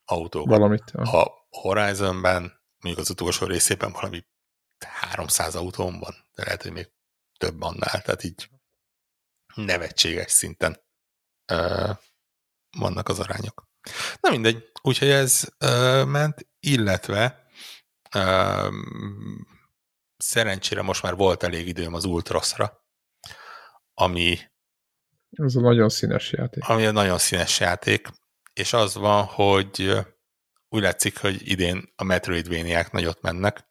[0.04, 0.48] autókat.
[0.48, 0.90] Valamit.
[0.92, 1.14] Ah.
[1.14, 4.24] A Horizonben, mondjuk az utolsó részében valami
[4.84, 6.92] 300 autóm van, de lehet, hogy még
[7.38, 8.48] több annál, tehát így
[9.54, 10.80] nevetséges szinten
[11.52, 11.90] ö,
[12.78, 13.68] vannak az arányok.
[14.20, 17.46] Na mindegy, úgyhogy ez ö, ment, illetve
[18.14, 18.68] ö,
[20.16, 22.84] szerencsére most már volt elég időm az Ultrasra,
[23.94, 24.38] ami
[25.34, 26.68] Ez a nagyon színes játék.
[26.68, 28.08] ami egy nagyon színes játék,
[28.52, 29.92] és az van, hogy
[30.68, 33.66] úgy látszik, hogy idén a Metroidvaniák nagyot mennek.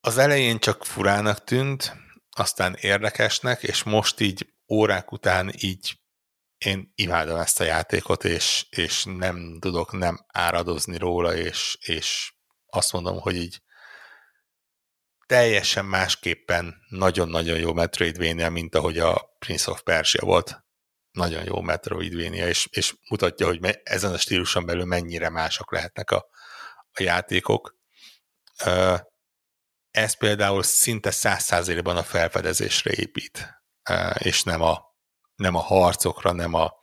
[0.00, 1.96] Az elején csak furának tűnt,
[2.30, 6.00] aztán érdekesnek, és most így órák után így
[6.58, 12.32] én imádom ezt a játékot, és, és nem tudok nem áradozni róla, és, és
[12.66, 13.62] azt mondom, hogy így
[15.26, 20.64] teljesen másképpen nagyon-nagyon jó Metroidvania, mint ahogy a Prince of Persia volt.
[21.10, 26.28] Nagyon jó Metroidvania, és, és mutatja, hogy ezen a stíluson belül mennyire mások lehetnek a,
[26.92, 27.76] a játékok.
[29.90, 33.64] Ez például szinte száz százalékban a felfedezésre épít,
[34.14, 34.96] és nem a,
[35.36, 36.74] nem a harcokra, nem a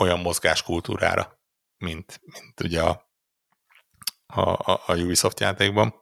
[0.00, 1.40] olyan mozgáskultúrára,
[1.76, 3.10] mint, mint ugye a,
[4.26, 4.50] a,
[4.86, 5.94] a, Ubisoft játékban.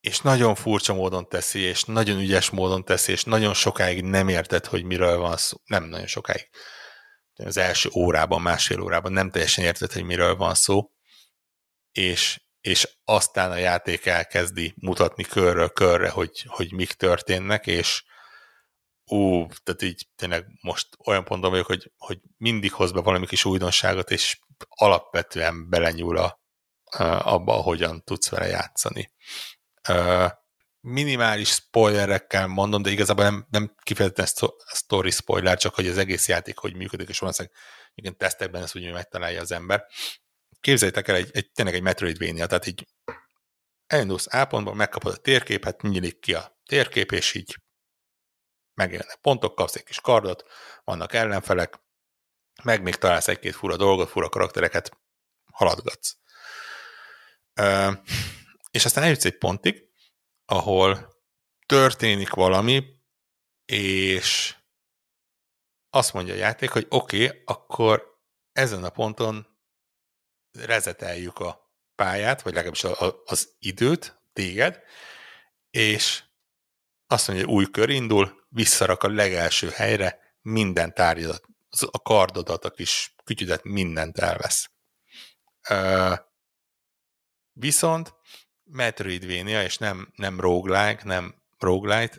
[0.00, 4.66] És nagyon furcsa módon teszi, és nagyon ügyes módon teszi, és nagyon sokáig nem érted,
[4.66, 5.56] hogy miről van szó.
[5.64, 6.48] Nem nagyon sokáig.
[7.34, 10.90] Az első órában, másfél órában nem teljesen érted, hogy miről van szó,
[11.92, 18.04] és, és aztán a játék elkezdi mutatni körről körre, hogy, hogy mik történnek, és
[19.04, 23.44] ú, tehát így tényleg most olyan ponton vagyok, hogy, hogy mindig hoz be valami kis
[23.44, 26.40] újdonságot, és alapvetően belenyúl a,
[27.22, 29.10] abba, hogyan tudsz vele játszani.
[30.80, 34.26] Minimális spoilerekkel mondom, de igazából nem, nem kifejezetten
[34.74, 37.56] story spoiler, csak hogy az egész játék hogy működik, és valószínűleg
[37.94, 39.86] igen, tesztekben ezt úgy megtalálja az ember.
[40.60, 42.86] Képzeljétek el egy, egy, tényleg egy Metroidvania, tehát így
[43.86, 47.56] elindulsz A pontban, megkapod a térképet, nyílik ki a térkép, és így
[48.74, 50.44] megjelennek pontok, kapsz egy kis kardot,
[50.84, 51.80] vannak ellenfelek,
[52.62, 54.98] meg még találsz egy-két fura dolgot, fura karaktereket,
[55.52, 56.16] haladgatsz.
[57.54, 57.92] Ö,
[58.70, 59.88] és aztán eljutsz egy pontig,
[60.44, 61.18] ahol
[61.66, 62.84] történik valami,
[63.64, 64.56] és
[65.90, 68.20] azt mondja a játék, hogy oké, okay, akkor
[68.52, 69.46] ezen a ponton
[70.58, 72.84] rezeteljük a pályát, vagy legalábbis
[73.24, 74.82] az időt, téged,
[75.70, 76.24] és
[77.06, 81.44] azt mondja, hogy új kör indul, visszarak a legelső helyre, minden tárgyadat,
[81.90, 84.70] a kardodat, a kis kütyüdet, mindent elvesz.
[87.52, 88.14] Viszont
[88.72, 92.16] Metroidvania, és nem, nem roguelike, nem roguelite,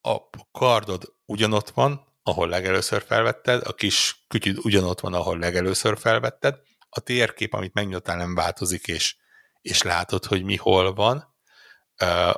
[0.00, 0.18] a
[0.52, 6.54] kardod ugyanott van, ahol legelőször felvetted, a kis kütyüd ugyanott van, ahol legelőször felvetted,
[6.88, 9.16] a térkép, amit megnyitottál, nem változik, és,
[9.60, 11.34] és látod, hogy mi hol van.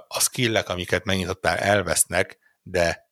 [0.09, 3.11] A skillek, amiket megnyitottál, elvesznek, de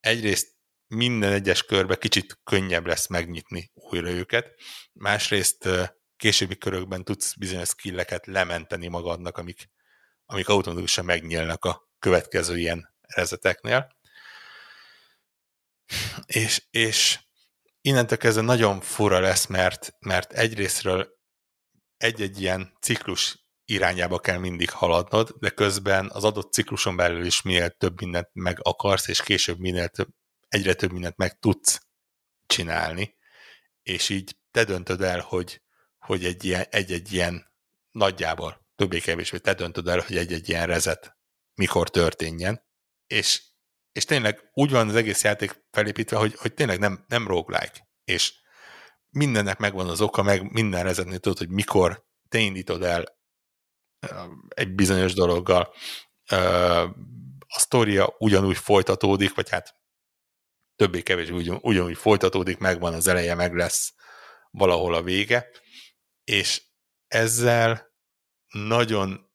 [0.00, 0.54] egyrészt
[0.86, 4.54] minden egyes körbe kicsit könnyebb lesz megnyitni újra őket,
[4.92, 5.68] másrészt
[6.16, 9.70] későbbi körökben tudsz bizonyos skilleket lementeni magadnak, amik,
[10.26, 13.96] amik automatikusan megnyílnak a következő ilyen rezeteknél.
[16.26, 17.18] És, és
[17.80, 21.14] innentől kezdve nagyon fura lesz, mert, mert egyrésztről
[21.96, 27.70] egy-egy ilyen ciklus irányába kell mindig haladnod, de közben az adott cikluson belül is minél
[27.70, 30.08] több mindent meg akarsz, és később minél több,
[30.48, 31.80] egyre több mindent meg tudsz
[32.46, 33.16] csinálni,
[33.82, 35.62] és így te döntöd el, hogy,
[36.06, 37.46] hogy egy ilyen, egy-egy ilyen
[37.90, 41.16] nagyjából, többé-kevésbé te döntöd el, hogy egy-egy ilyen rezet
[41.54, 42.64] mikor történjen,
[43.06, 43.42] és
[43.92, 48.34] és tényleg úgy van az egész játék felépítve, hogy, hogy tényleg nem, nem roguelike, és
[49.10, 53.18] mindennek megvan az oka, meg minden rezetnél tudod, hogy mikor te indítod el
[54.48, 55.74] egy bizonyos dologgal,
[57.46, 59.74] a sztoria ugyanúgy folytatódik, vagy hát
[60.76, 63.94] többé-kevésbé ugyan, ugyanúgy folytatódik, megvan az eleje, meg lesz
[64.50, 65.50] valahol a vége,
[66.30, 66.62] és
[67.08, 67.94] ezzel
[68.48, 69.30] nagyon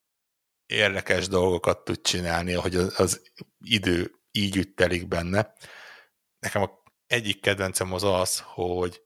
[0.65, 3.22] érdekes dolgokat tud csinálni, hogy az, az
[3.59, 5.53] idő így úgy telik benne.
[6.39, 9.01] Nekem a egyik kedvencem az az, hogy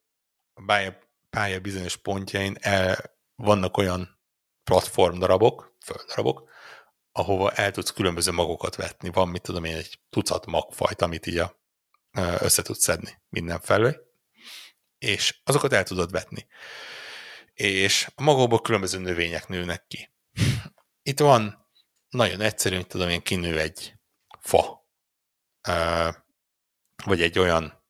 [0.53, 0.99] a pálya,
[1.29, 4.19] pálya bizonyos pontjain el, vannak olyan
[4.63, 6.49] platformdarabok, földdarabok,
[7.11, 9.09] ahova el tudsz különböző magokat vetni.
[9.09, 11.59] Van, mit tudom én, egy tucat magfajt, amit így a,
[12.39, 13.97] össze tudsz szedni mindenfelé,
[14.97, 16.47] és azokat el tudod vetni.
[17.55, 20.13] És a magokból különböző növények nőnek ki.
[21.01, 21.69] Itt van
[22.09, 23.93] nagyon egyszerű, hogy tudom én, kinő egy
[24.39, 24.89] fa,
[27.03, 27.83] vagy egy olyan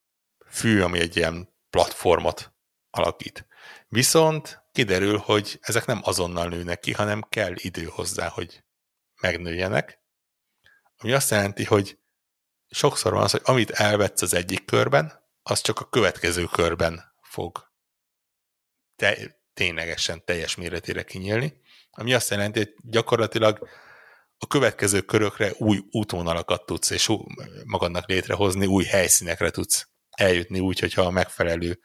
[0.46, 2.54] fű, ami egy ilyen platformot
[2.90, 3.48] alakít.
[3.88, 8.64] Viszont kiderül, hogy ezek nem azonnal nőnek ki, hanem kell idő hozzá, hogy
[9.22, 10.04] megnőjenek,
[10.98, 12.00] ami azt jelenti, hogy
[12.68, 17.74] sokszor van az, hogy amit elvetsz az egyik körben, az csak a következő körben fog
[18.96, 21.54] te, ténylegesen teljes méretére kinyílni,
[21.92, 23.68] ami azt jelenti, hogy gyakorlatilag
[24.38, 27.12] a következő körökre új útvonalakat tudsz, és
[27.66, 31.80] magadnak létrehozni, új helyszínekre tudsz eljutni úgy, hogyha a megfelelő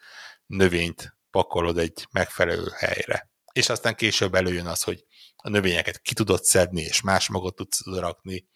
[0.45, 3.29] növényt pakolod egy megfelelő helyre.
[3.53, 7.85] És aztán később előjön az, hogy a növényeket ki tudod szedni, és más magot tudsz
[7.85, 8.47] rakni.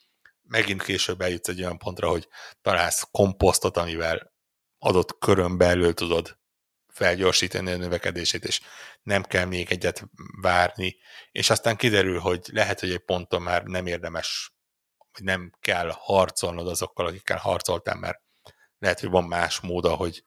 [0.42, 2.28] Megint később eljutsz egy olyan pontra, hogy
[2.62, 4.34] találsz komposztot, amivel
[4.78, 6.38] adott körön belül tudod
[6.96, 8.62] felgyorsítani a növekedését, és
[9.04, 10.04] nem kell még egyet
[10.42, 10.98] várni,
[11.32, 14.56] és aztán kiderül, hogy lehet, hogy egy ponton már nem érdemes,
[15.12, 18.22] hogy nem kell harcolnod azokkal, akikkel harcoltál, mert
[18.78, 20.24] lehet, hogy van más móda, hogy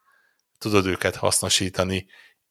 [0.58, 2.06] tudod őket hasznosítani,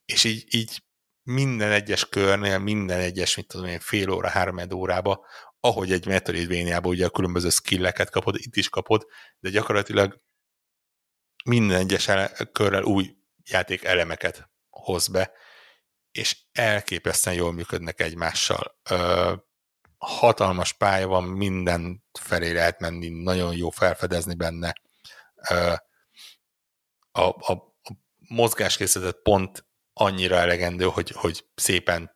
[0.06, 0.84] és így, így
[1.24, 5.26] minden egyes körnél, minden egyes, mit tudom én, fél óra, három órába,
[5.60, 9.06] ahogy egy Metroidvania-ban ugye a különböző skilleket kapod, itt is kapod,
[9.40, 10.22] de gyakorlatilag
[11.44, 12.10] minden egyes
[12.52, 13.17] körrel új
[13.48, 15.32] játék elemeket hoz be,
[16.12, 18.80] és elképesztően jól működnek egymással.
[18.90, 19.34] Ö,
[19.98, 24.74] hatalmas pálya van, minden felé lehet menni, nagyon jó felfedezni benne.
[25.50, 25.74] Ö,
[27.12, 27.74] a, a, a
[28.18, 32.16] mozgáskészletet pont annyira elegendő, hogy, hogy szépen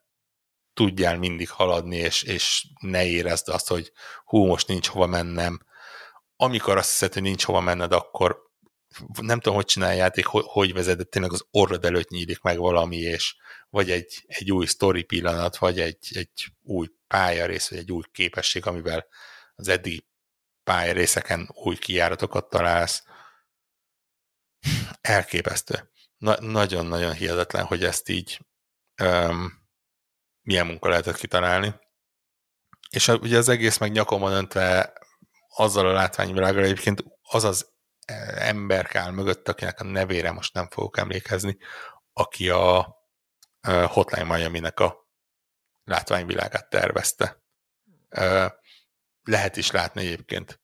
[0.73, 3.91] tudjál mindig haladni, és, és ne érezd azt, hogy
[4.25, 5.65] hú, most nincs hova mennem.
[6.35, 8.50] Amikor azt hiszed, hogy nincs hova menned, akkor
[9.21, 12.57] nem tudom, hogy csinálja játék, hogy, hogy vezet, de tényleg az orrod előtt nyílik meg
[12.57, 13.35] valami, és
[13.69, 18.65] vagy egy, egy új story pillanat, vagy egy, egy új pályarész, vagy egy új képesség,
[18.65, 19.07] amivel
[19.55, 20.07] az eddigi
[20.63, 23.03] pályarészeken új kijáratokat találsz.
[25.01, 25.91] Elképesztő.
[26.17, 28.39] Na, nagyon-nagyon hihetetlen, hogy ezt így
[29.03, 29.61] um,
[30.41, 31.75] milyen munka lehetett kitalálni.
[32.89, 34.93] És a, ugye az egész meg nyakomon öntve
[35.55, 37.70] azzal a látványvilággal egyébként az az
[38.35, 41.57] ember áll mögött, akinek a nevére most nem fogok emlékezni,
[42.13, 42.97] aki a
[43.87, 45.09] Hotline Miami-nek a
[45.83, 47.43] látványvilágát tervezte.
[49.23, 50.61] Lehet is látni egyébként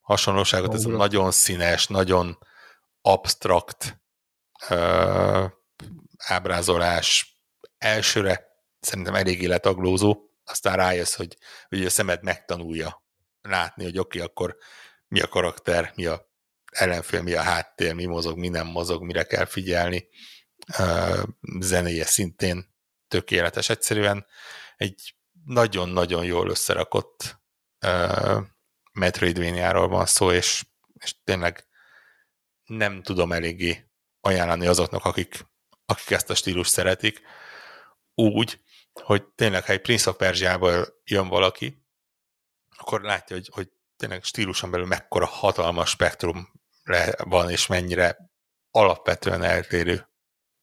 [0.00, 2.38] hasonlóságot, ez a nagyon színes, nagyon
[3.00, 4.00] abstrakt
[6.16, 7.40] ábrázolás
[7.78, 8.46] elsőre
[8.80, 11.36] szerintem eléggé letaglózó, aztán rájössz, hogy,
[11.68, 13.04] hogy a szemed megtanulja
[13.40, 14.56] látni, hogy oké, okay, akkor
[15.08, 16.30] mi a karakter, mi a
[16.70, 20.08] ellenfél, mi a háttér, mi mozog, mi nem mozog, mire kell figyelni.
[21.60, 22.74] Zenéje szintén
[23.08, 23.68] tökéletes.
[23.68, 24.26] Egyszerűen
[24.76, 25.14] egy
[25.44, 27.38] nagyon-nagyon jól összerakott
[28.92, 30.64] Metroidvania-ról van szó, és,
[30.94, 31.66] és tényleg
[32.64, 35.46] nem tudom eléggé ajánlani azoknak, akik
[35.86, 37.20] akik ezt a stílus szeretik,
[38.14, 38.60] úgy,
[38.92, 40.16] hogy tényleg, ha egy Prince of
[41.04, 41.84] jön valaki,
[42.76, 46.48] akkor látja, hogy, hogy tényleg stíluson belül mekkora hatalmas spektrum
[47.16, 48.30] van, és mennyire
[48.70, 50.08] alapvetően eltérő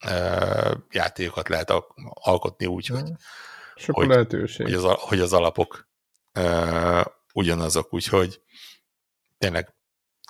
[0.05, 1.73] uh, játékokat lehet
[2.13, 3.11] alkotni úgy, hogy,
[3.75, 4.65] Sok hogy, lehetőség.
[4.65, 5.89] Hogy, az, hogy az alapok
[6.39, 8.41] uh, ugyanazok, úgyhogy
[9.37, 9.75] tényleg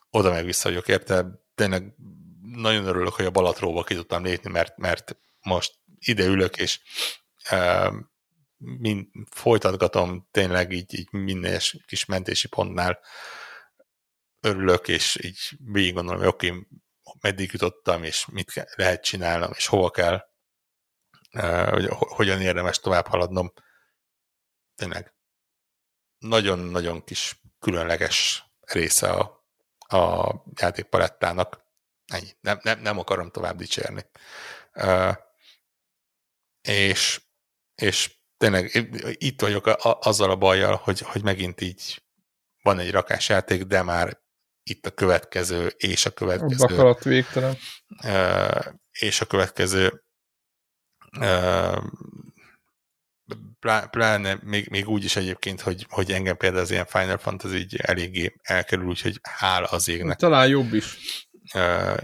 [0.10, 1.26] oda meg vissza vagyok érte,
[1.56, 1.96] tényleg
[2.42, 6.80] nagyon örülök, hogy a Balatróba ki tudtam lépni, mert, mert most ide ülök, és
[7.52, 7.94] uh,
[8.64, 13.00] mind, folytatgatom tényleg így, így minden kis mentési pontnál
[14.40, 16.68] örülök, és így végig gondolom, hogy oké,
[17.22, 20.32] meddig jutottam, és mit lehet csinálnom, és hova kell,
[21.70, 23.54] hogy hogyan érdemes tovább haladnom.
[24.76, 25.14] Tényleg
[26.18, 29.46] nagyon-nagyon kis különleges része a,
[29.98, 31.62] a játékpalettának.
[32.06, 32.30] Ennyi.
[32.40, 34.06] Nem, nem, nem akarom tovább dicsérni.
[36.62, 37.22] És,
[37.76, 42.04] és tényleg itt vagyok a, azzal a bajjal, hogy, hogy megint így
[42.62, 44.22] van egy rakásjáték, de már
[44.64, 46.64] itt a következő, és a következő.
[46.64, 47.58] A bakarat végtelen.
[48.92, 50.04] És a következő
[53.90, 57.76] pláne még, még úgy is egyébként, hogy, hogy engem például az ilyen Final Fantasy így
[57.76, 60.18] eléggé elkerül, úgyhogy hála az égnek.
[60.18, 60.98] Talán jobb is.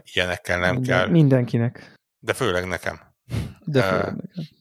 [0.03, 1.07] Ilyenekkel nem kell.
[1.07, 1.94] Mindenkinek.
[2.20, 2.99] De főleg nekem.
[3.66, 4.57] De főleg nekem.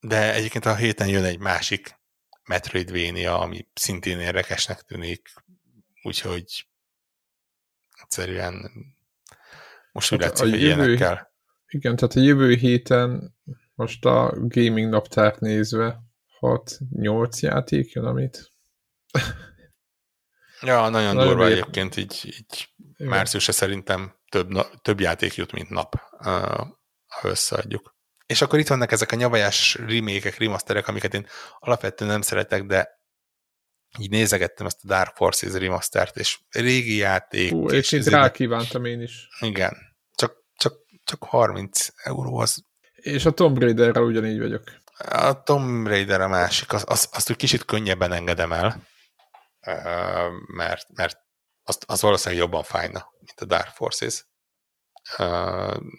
[0.00, 1.98] De egyébként a héten jön egy másik
[2.44, 5.32] Metroidvania, ami szintén érdekesnek tűnik,
[6.02, 6.66] úgyhogy
[8.02, 8.70] egyszerűen
[9.92, 11.32] most úgy hát látszik, hogy jövő, ilyenekkel.
[11.66, 13.36] Igen, tehát a jövő héten
[13.74, 16.00] most a gaming naptárt nézve
[16.40, 18.52] 6-8 játék jön, amit
[20.60, 24.48] Ja, nagyon, nagyon durva egyébként, így, így márciusra szerintem több,
[24.82, 25.94] több játék jut, mint nap,
[27.06, 27.98] ha összeadjuk.
[28.30, 31.26] És akkor itt vannak ezek a nyavajás remékek, remasterek, amiket én
[31.58, 32.88] alapvetően nem szeretek, de
[33.98, 37.50] így nézegettem ezt a Dark Forces remastert, és régi játék.
[37.50, 39.28] Hú, és itt rákívántam én is.
[39.40, 39.76] Igen,
[40.14, 40.74] csak, csak,
[41.04, 42.64] csak 30 euró az.
[42.94, 44.62] És a Tomb Raiderre ugyanígy vagyok.
[44.98, 48.86] A Tomb Raider a másik, az, az, azt úgy kicsit könnyebben engedem el,
[50.56, 51.18] mert, mert
[51.62, 54.28] azt, az valószínűleg jobban fájna, mint a Dark Forces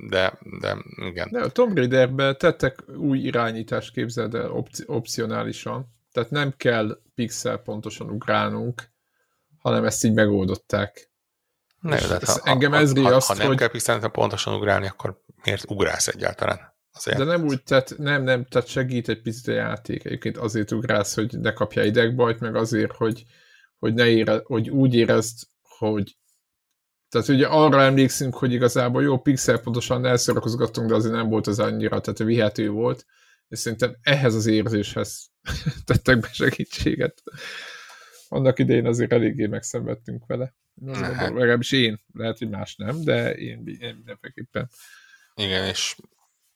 [0.10, 1.30] de, de igen.
[1.32, 5.94] De a Tomb Raiderbe tettek új irányítást, képzeld el, opci- opcionálisan.
[6.12, 8.90] Tehát nem kell pixel pontosan ugrálnunk,
[9.58, 11.12] hanem ezt így megoldották.
[11.80, 13.58] Ne, de ha, engem ez ha, azt, ha nem hogy...
[13.58, 16.72] kell pixel pontosan ugrálni, akkor miért ugrálsz egyáltalán?
[16.94, 17.18] Azért.
[17.18, 20.06] De nem úgy, tehát nem, nem, tehát segít egy picit a játék.
[20.06, 23.26] Egyébként azért ugrálsz, hogy ne kapja idegbajt, meg azért, hogy,
[23.80, 26.18] hogy, ne ére, hogy úgy érezd, hogy
[27.12, 31.60] tehát ugye arra emlékszünk, hogy igazából jó, pixel pontosan elszorakozgattunk, de azért nem volt az
[31.60, 33.06] annyira, tehát vihető volt,
[33.48, 35.32] és szerintem ehhez az érzéshez
[35.86, 37.24] tettek be segítséget.
[38.28, 40.54] Annak idején azért eléggé megszenvedtünk vele.
[40.94, 41.34] Hát.
[41.34, 44.70] Legalábbis én, lehet, hogy más nem, de én, én mindenféleképpen.
[45.36, 45.96] Igen, és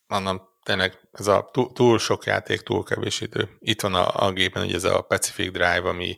[0.07, 3.49] mondom, tényleg ez a túl, túl sok játék, túl kevés idő.
[3.60, 6.18] Itt van a, a gépen ugye ez a Pacific Drive, ami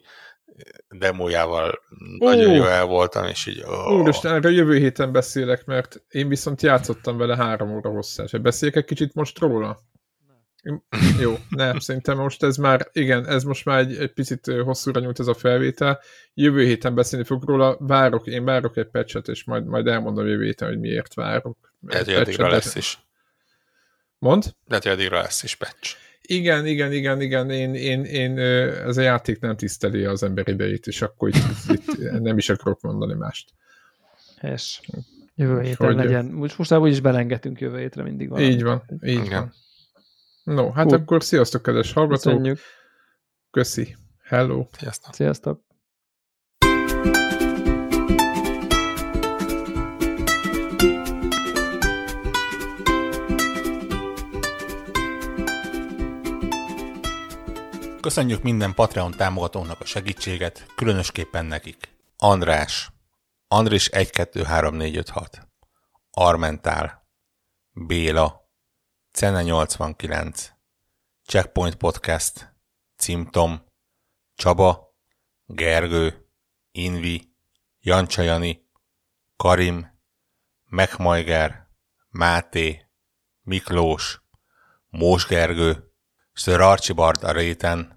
[0.89, 1.79] demójával
[2.17, 3.63] nagyon jó el voltam, és így...
[3.65, 3.99] Oh.
[3.99, 8.41] Úristen, erre jövő héten beszélek, mert én viszont játszottam vele három óra hosszát.
[8.41, 9.79] Beszéljek egy kicsit most róla?
[11.19, 15.19] Jó, nem, szerintem most ez már, igen, ez most már egy, egy picit hosszúra nyújt
[15.19, 16.01] ez a felvétel.
[16.33, 20.43] Jövő héten beszélni fog róla, várok, én várok egy patchet, és majd, majd elmondom jövő
[20.43, 21.73] héten, hogy miért várok.
[21.87, 22.99] Lehet, hogy addigra lesz is.
[24.19, 24.43] Mond?
[24.65, 25.95] Lehet, hogy addigra lesz is patch.
[26.29, 30.87] Igen, igen, igen, igen, én, én, én, ez a játék nem tiszteli az ember idejét,
[30.87, 31.35] és akkor itt,
[31.67, 33.49] itt nem is akarok mondani mást.
[34.41, 34.81] És
[35.35, 36.25] jövő héten hogy legyen.
[36.25, 38.41] Most, most úgy is belengedünk jövő hétre mindig van.
[38.41, 39.53] Így van, így igen.
[40.43, 40.55] van.
[40.55, 40.93] No, hát Hú.
[40.93, 42.33] akkor sziasztok, kedves hallgatók.
[42.33, 42.59] Köszönjük.
[43.51, 43.95] Köszi.
[44.23, 44.67] Hello.
[44.77, 45.13] Sziasztok.
[45.13, 45.65] Sziasztok.
[58.07, 61.95] Köszönjük minden Patreon támogatónak a segítséget, különösképpen nekik.
[62.17, 62.91] András,
[63.47, 65.47] Andris 123456,
[66.11, 67.07] Armentál,
[67.73, 68.49] Béla,
[69.11, 70.51] Cene 89,
[71.25, 72.53] Checkpoint Podcast,
[72.97, 73.65] Cimtom,
[74.35, 74.95] Csaba,
[75.45, 76.27] Gergő,
[76.71, 77.33] Invi,
[77.79, 78.69] Jancsajani,
[79.37, 79.99] Karim,
[80.69, 81.67] Megmajger,
[82.09, 82.85] Máté,
[83.41, 84.21] Miklós,
[84.89, 85.91] Mós Gergő,
[86.33, 87.96] Sir Archibald a réten,